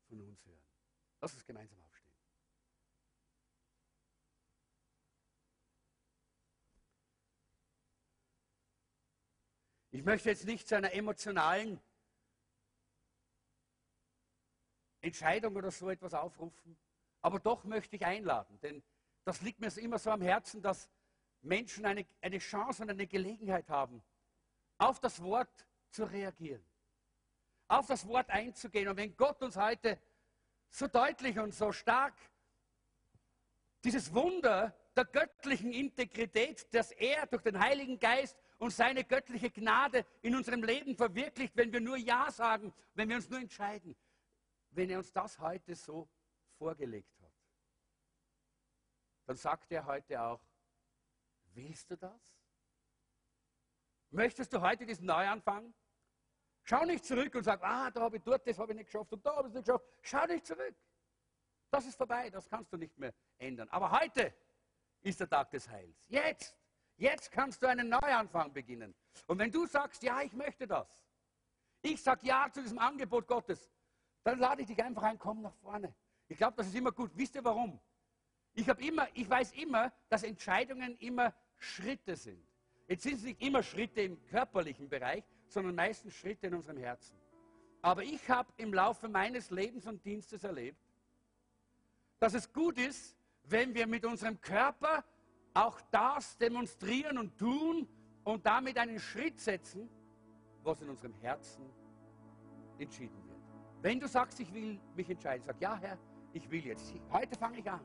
von 0.09 0.18
uns 0.22 0.43
hören. 0.47 0.66
Lass 1.21 1.35
uns 1.35 1.45
gemeinsam 1.45 1.79
aufstehen. 1.83 2.12
Ich 9.91 10.05
möchte 10.05 10.29
jetzt 10.29 10.45
nicht 10.45 10.69
zu 10.69 10.77
einer 10.77 10.93
emotionalen 10.93 11.81
Entscheidung 15.01 15.57
oder 15.57 15.71
so 15.71 15.89
etwas 15.89 16.12
aufrufen, 16.12 16.77
aber 17.23 17.41
doch 17.41 17.64
möchte 17.64 17.97
ich 17.97 18.05
einladen, 18.05 18.61
denn 18.61 18.83
das 19.25 19.41
liegt 19.41 19.59
mir 19.59 19.75
immer 19.79 19.99
so 19.99 20.11
am 20.11 20.21
Herzen, 20.21 20.61
dass 20.61 20.91
Menschen 21.41 21.87
eine, 21.87 22.07
eine 22.21 22.39
Chance 22.39 22.83
und 22.83 22.91
eine 22.91 23.07
Gelegenheit 23.07 23.69
haben, 23.69 24.03
auf 24.79 25.01
das 25.01 25.23
Wort 25.23 25.67
zu 25.91 26.05
reagieren, 26.05 26.64
auf 27.69 27.87
das 27.87 28.07
Wort 28.07 28.29
einzugehen. 28.31 28.89
Und 28.89 28.97
wenn 28.97 29.17
Gott 29.17 29.41
uns 29.43 29.57
heute 29.57 29.99
so 30.71 30.87
deutlich 30.87 31.39
und 31.39 31.55
so 31.55 31.73
stark 31.73 32.14
dieses 33.85 34.12
Wunder 34.12 34.77
der 34.97 35.05
göttlichen 35.05 35.73
Integrität, 35.73 36.73
dass 36.75 36.91
er 36.93 37.27
durch 37.27 37.43
den 37.43 37.59
Heiligen 37.59 37.99
Geist 37.99 38.37
und 38.59 38.73
seine 38.73 39.05
göttliche 39.05 39.51
Gnade 39.51 40.05
in 40.23 40.35
unserem 40.35 40.62
Leben 40.62 40.97
verwirklicht, 40.97 41.57
wenn 41.57 41.73
wir 41.73 41.81
nur 41.81 41.97
Ja 41.97 42.31
sagen, 42.31 42.73
wenn 42.95 43.09
wir 43.09 43.17
uns 43.17 43.29
nur 43.29 43.41
entscheiden. 43.41 43.95
Wenn 44.71 44.91
er 44.91 44.99
uns 44.99 45.12
das 45.12 45.39
heute 45.39 45.75
so 45.75 46.09
vorgelegt 46.59 47.21
hat, 47.23 47.33
dann 49.27 49.37
sagt 49.37 49.71
er 49.73 49.85
heute 49.85 50.21
auch, 50.21 50.41
willst 51.55 51.91
du 51.91 51.97
das? 51.97 52.37
Möchtest 54.11 54.53
du 54.53 54.61
heute 54.61 54.87
diesen 54.87 55.07
Neuanfang? 55.07 55.75
Schau 56.69 56.85
nicht 56.85 57.05
zurück 57.05 57.33
und 57.37 57.45
sag, 57.45 57.62
ah, 57.62 57.93
da 57.93 58.01
habe 58.01 58.17
ich 58.17 58.25
dort, 58.25 58.45
das 58.45 58.59
habe 58.59 58.73
ich 58.73 58.79
nicht 58.79 58.87
geschafft 58.87 59.12
und 59.12 59.25
da 59.25 59.37
habe 59.37 59.47
ich 59.47 59.55
es 59.55 59.55
nicht 59.55 59.67
geschafft. 59.67 59.85
Schau 60.03 60.27
nicht 60.27 60.45
zurück. 60.45 60.75
Das 61.71 61.87
ist 61.87 61.97
vorbei, 61.97 62.29
das 62.29 62.49
kannst 62.49 62.73
du 62.73 62.77
nicht 62.77 62.99
mehr 62.99 63.14
ändern. 63.39 63.69
Aber 63.69 63.89
heute 63.93 64.35
ist 65.01 65.21
der 65.21 65.29
Tag 65.29 65.49
des 65.53 65.69
Heils. 65.69 66.09
Jetzt, 66.09 66.57
jetzt 66.97 67.31
kannst 67.31 67.62
du 67.62 67.69
einen 67.69 67.89
Neuanfang 67.89 68.53
beginnen. 68.53 68.97
Und 69.29 69.39
wenn 69.39 69.53
du 69.53 69.64
sagst, 69.67 70.03
ja, 70.03 70.23
ich 70.23 70.33
möchte 70.33 70.67
das, 70.67 71.07
ich 71.83 72.03
sage 72.03 72.27
ja 72.27 72.49
zu 72.51 72.62
diesem 72.62 72.81
Angebot 72.81 73.29
Gottes, 73.29 73.71
dann 74.25 74.41
lade 74.41 74.62
ich 74.62 74.67
dich 74.67 74.83
einfach 74.83 75.05
ein, 75.05 75.21
komm 75.21 75.43
nach 75.43 75.55
vorne. 75.55 75.95
Ich 76.27 76.37
glaube, 76.37 76.57
das 76.57 76.67
ist 76.67 76.75
immer 76.75 76.91
gut. 76.91 77.12
Wisst 77.14 77.37
ihr 77.37 77.45
warum? 77.45 77.81
Ich, 78.55 78.67
immer, 78.67 79.07
ich 79.14 79.31
weiß 79.31 79.53
immer, 79.53 79.93
dass 80.09 80.25
Entscheidungen 80.25 80.97
immer 80.99 81.33
Schritte 81.59 82.17
sind. 82.17 82.45
Jetzt 82.89 83.05
sind 83.05 83.14
es 83.14 83.23
nicht 83.23 83.41
immer 83.41 83.62
Schritte 83.62 84.01
im 84.01 84.25
körperlichen 84.27 84.89
Bereich, 84.89 85.23
sondern 85.49 85.75
meistens 85.75 86.15
Schritte 86.15 86.49
in 86.49 86.55
unserem 86.55 86.79
Herzen. 86.79 87.17
Aber 87.83 88.03
ich 88.03 88.29
habe 88.29 88.53
im 88.57 88.75
Laufe 88.75 89.09
meines 89.09 89.51
Lebens 89.51 89.87
und 89.87 90.05
Dienstes 90.05 90.45
erlebt, 90.45 90.79
dass 92.19 92.35
es 92.35 92.53
gut 92.53 92.79
ist, 92.79 93.17
wenn 93.45 93.75
wir 93.75 93.87
mit 93.87 94.05
unserem 94.05 94.41
Körper 94.41 95.05
auch 95.55 95.81
das 95.91 96.37
demonstrieren 96.39 97.19
und 97.19 97.39
tun 97.39 97.89
und 98.25 98.45
damit 98.45 98.77
einen 98.79 98.99
Schritt 98.99 99.41
setzen, 99.41 99.89
was 100.63 100.83
in 100.83 100.91
unserem 100.91 101.15
Herzen 101.21 101.65
entschieden 102.79 103.17
wird. 103.29 103.41
Wenn 103.83 104.01
du 104.01 104.09
sagst, 104.09 104.41
ich 104.41 104.53
will 104.53 104.81
mich 104.95 105.09
entscheiden, 105.09 105.45
sag, 105.45 105.61
ja 105.61 105.77
Herr, 105.77 105.99
ich 106.33 106.51
will 106.51 106.65
jetzt. 106.67 106.95
Heute 107.11 107.39
fange 107.39 107.61
ich 107.61 107.71
an. 107.71 107.81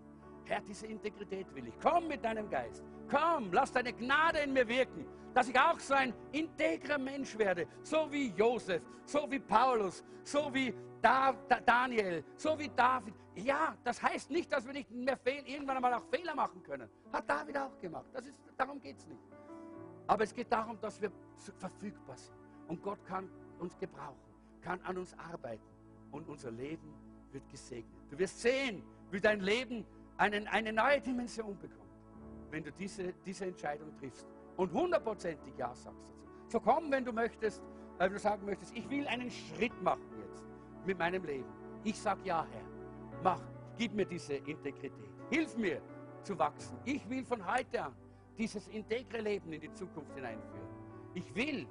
Herr, 0.45 0.61
diese 0.61 0.87
Integrität 0.87 1.53
will 1.55 1.67
ich. 1.67 1.73
Komm 1.81 2.07
mit 2.07 2.23
deinem 2.23 2.49
Geist. 2.49 2.83
Komm, 3.09 3.51
lass 3.51 3.71
deine 3.71 3.93
Gnade 3.93 4.39
in 4.39 4.53
mir 4.53 4.67
wirken, 4.67 5.05
dass 5.33 5.47
ich 5.47 5.59
auch 5.59 5.79
so 5.79 5.93
ein 5.93 6.13
integrer 6.31 6.97
Mensch 6.97 7.37
werde, 7.37 7.67
so 7.83 8.11
wie 8.11 8.29
Josef, 8.29 8.81
so 9.05 9.29
wie 9.29 9.39
Paulus, 9.39 10.03
so 10.23 10.53
wie 10.53 10.73
da, 11.01 11.33
da, 11.47 11.59
Daniel, 11.59 12.23
so 12.35 12.57
wie 12.57 12.69
David. 12.69 13.13
Ja, 13.35 13.75
das 13.83 14.01
heißt 14.01 14.29
nicht, 14.29 14.51
dass 14.51 14.65
wir 14.65 14.73
nicht 14.73 14.91
mehr 14.91 15.17
fehl, 15.17 15.43
irgendwann 15.45 15.77
einmal 15.77 15.93
auch 15.93 16.05
Fehler 16.09 16.35
machen 16.35 16.61
können. 16.63 16.89
Hat 17.11 17.29
David 17.29 17.57
auch 17.57 17.79
gemacht. 17.79 18.07
Das 18.13 18.25
ist, 18.25 18.35
darum 18.57 18.79
geht 18.79 18.97
es 18.97 19.07
nicht. 19.07 19.21
Aber 20.07 20.23
es 20.23 20.33
geht 20.33 20.51
darum, 20.51 20.79
dass 20.81 21.01
wir 21.01 21.11
verfügbar 21.57 22.17
sind. 22.17 22.35
Und 22.67 22.81
Gott 22.81 23.03
kann 23.05 23.29
uns 23.59 23.77
gebrauchen, 23.77 24.19
kann 24.61 24.81
an 24.81 24.97
uns 24.97 25.17
arbeiten. 25.17 25.63
Und 26.11 26.27
unser 26.27 26.51
Leben 26.51 26.93
wird 27.31 27.47
gesegnet. 27.49 28.01
Du 28.09 28.19
wirst 28.19 28.41
sehen, 28.41 28.83
wie 29.11 29.21
dein 29.21 29.39
Leben 29.39 29.85
einen, 30.21 30.47
eine 30.47 30.71
neue 30.71 31.01
Dimension 31.01 31.57
bekommt, 31.57 31.89
wenn 32.51 32.63
du 32.63 32.71
diese, 32.71 33.11
diese 33.25 33.45
Entscheidung 33.45 33.97
triffst 33.97 34.27
und 34.55 34.71
hundertprozentig 34.71 35.57
Ja 35.57 35.73
sagst 35.73 36.05
dazu. 36.07 36.29
So 36.47 36.59
komm, 36.59 36.91
wenn 36.91 37.03
du 37.03 37.11
möchtest, 37.11 37.61
äh, 37.97 38.03
wenn 38.03 38.13
du 38.13 38.19
sagen 38.19 38.45
möchtest, 38.45 38.77
ich 38.77 38.87
will 38.89 39.07
einen 39.07 39.31
Schritt 39.31 39.81
machen 39.81 40.13
jetzt 40.19 40.45
mit 40.85 40.99
meinem 40.99 41.23
Leben. 41.25 41.49
Ich 41.83 41.99
sage 41.99 42.21
Ja, 42.23 42.45
Herr. 42.51 42.63
Mach, 43.23 43.41
gib 43.77 43.93
mir 43.93 44.05
diese 44.05 44.35
Integrität. 44.35 45.09
Hilf 45.31 45.57
mir 45.57 45.81
zu 46.21 46.37
wachsen. 46.37 46.77
Ich 46.85 47.09
will 47.09 47.25
von 47.25 47.43
heute 47.43 47.83
an 47.83 47.95
dieses 48.37 48.67
integre 48.67 49.21
Leben 49.21 49.51
in 49.53 49.61
die 49.61 49.73
Zukunft 49.73 50.13
hineinführen. 50.13 50.67
Ich 51.15 51.33
will, 51.33 51.65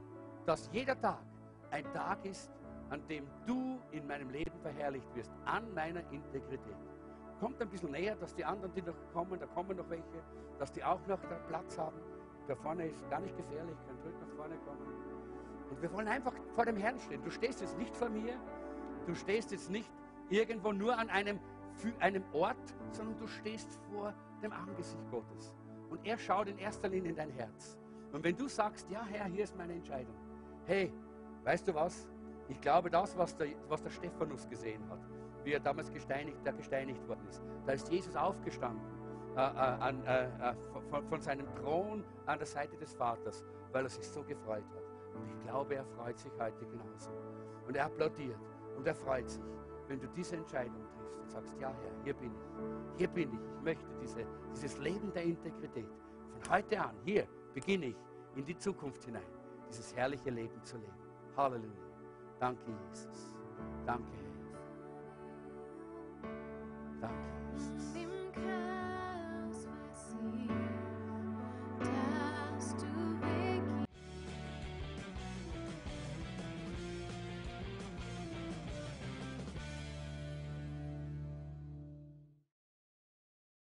dass 0.44 0.68
jeder 0.72 1.01
Tag 1.01 1.22
ein 1.70 1.84
Tag 1.92 2.24
ist, 2.24 2.51
an 2.88 3.07
dem 3.07 3.28
du 3.46 3.80
in 3.92 4.09
meinem 4.09 4.30
Leben 4.30 4.59
verherrlicht 4.61 5.14
wirst, 5.14 5.32
an 5.44 5.72
meiner 5.72 6.03
Integrität. 6.11 6.89
Kommt 7.41 7.61
ein 7.62 7.70
bisschen 7.70 7.93
näher, 7.93 8.16
dass 8.16 8.34
die 8.34 8.45
anderen, 8.45 8.72
die 8.74 8.82
noch 8.82 8.95
kommen, 9.14 9.41
da 9.41 9.47
kommen 9.47 9.74
noch 9.76 9.88
welche, 9.88 10.05
dass 10.59 10.70
die 10.72 10.84
auch 10.84 11.01
noch 11.07 11.18
Platz 11.49 11.78
haben. 11.78 11.97
Da 12.47 12.55
vorne 12.55 12.86
ist 12.86 13.09
gar 13.09 13.20
nicht 13.20 13.34
gefährlich, 13.34 13.76
könnt 13.86 14.05
ruhig 14.05 14.14
nach 14.20 14.36
vorne 14.36 14.57
kommen. 14.59 15.01
Und 15.70 15.80
wir 15.80 15.91
wollen 15.93 16.09
einfach 16.09 16.34
vor 16.55 16.66
dem 16.66 16.76
Herrn 16.76 16.99
stehen. 16.99 17.22
Du 17.24 17.30
stehst 17.30 17.62
jetzt 17.62 17.78
nicht 17.78 17.97
vor 17.97 18.11
mir, 18.11 18.34
du 19.07 19.14
stehst 19.14 19.53
jetzt 19.53 19.70
nicht 19.70 19.91
irgendwo 20.28 20.72
nur 20.72 20.99
an 20.99 21.09
einem, 21.09 21.41
einem 22.01 22.24
Ort, 22.32 22.57
sondern 22.91 23.16
du 23.18 23.26
stehst 23.26 23.78
vor 23.91 24.12
dem 24.43 24.53
Angesicht 24.53 25.11
Gottes. 25.11 25.55
Und 25.88 26.05
er 26.05 26.18
schaut 26.18 26.49
in 26.49 26.59
erster 26.59 26.88
Linie 26.88 27.11
in 27.11 27.16
dein 27.16 27.30
Herz. 27.30 27.78
Und 28.12 28.22
wenn 28.22 28.36
du 28.36 28.49
sagst, 28.49 28.91
ja 28.91 29.05
Herr, 29.05 29.26
hier 29.26 29.45
ist 29.45 29.57
meine 29.57 29.72
Entscheidung. 29.72 30.14
Hey, 30.66 30.93
weißt 31.45 31.66
du 31.68 31.74
was? 31.74 32.09
Ich 32.49 32.61
glaube, 32.61 32.91
das, 32.91 33.16
was 33.16 33.36
der, 33.36 33.49
was 33.68 33.82
der 33.82 33.91
Stephanus 33.91 34.49
gesehen 34.49 34.82
hat, 34.91 35.01
wie 35.45 35.53
er 35.53 35.61
damals 35.61 35.93
gesteinigt, 35.93 36.38
der 36.45 36.53
gesteinigt 36.53 37.07
worden 37.09 37.26
ist, 37.28 37.43
da 37.66 37.72
ist 37.72 37.88
Jesus 37.91 38.16
aufgestanden 38.16 38.84
äh, 39.36 39.41
äh, 39.41 39.45
an, 39.45 40.05
äh, 40.05 40.24
äh, 40.24 40.55
von, 40.91 41.05
von, 41.07 41.20
seinem 41.20 41.47
Thron 41.55 42.05
an 42.26 42.38
der 42.38 42.47
Seite 42.47 42.76
des 42.76 42.95
Vaters, 42.95 43.45
weil 43.72 43.84
er 43.84 43.88
sich 43.88 44.07
so 44.07 44.24
gefreut 44.24 44.64
hat. 44.74 45.14
Und 45.14 45.28
ich 45.28 45.47
glaube, 45.47 45.76
er 45.76 45.84
freut 45.84 46.18
sich 46.18 46.32
heute 46.38 46.66
genauso. 46.66 47.11
Und 47.66 47.76
er 47.76 47.86
applaudiert 47.86 48.38
und 48.76 48.86
er 48.86 48.95
freut 48.95 49.30
sich, 49.30 49.43
wenn 49.86 50.01
du 50.01 50.09
diese 50.09 50.36
Entscheidung 50.36 50.82
triffst 50.97 51.20
und 51.20 51.30
sagst, 51.30 51.55
ja 51.61 51.68
Herr, 51.68 52.05
hier 52.05 52.14
bin 52.14 52.32
ich, 52.34 52.99
hier 52.99 53.09
bin 53.09 53.32
ich, 53.32 53.41
ich 53.57 53.62
möchte 53.62 53.86
diese, 54.01 54.26
dieses 54.53 54.78
Leben 54.78 55.12
der 55.12 55.22
Integrität 55.22 55.88
von 56.32 56.51
heute 56.51 56.80
an, 56.80 56.97
hier 57.05 57.26
beginne 57.55 57.86
ich 57.86 57.97
in 58.34 58.45
die 58.45 58.57
Zukunft 58.57 59.05
hinein, 59.05 59.22
dieses 59.68 59.95
herrliche 59.95 60.30
Leben 60.30 60.62
zu 60.64 60.76
leben. 60.76 60.93
Halleluja. 61.36 61.70
Danke, 62.41 62.72
Jesus. 62.88 63.36
Danke, 63.86 64.11
Herr. 64.12 64.29
thousands. 67.01 68.09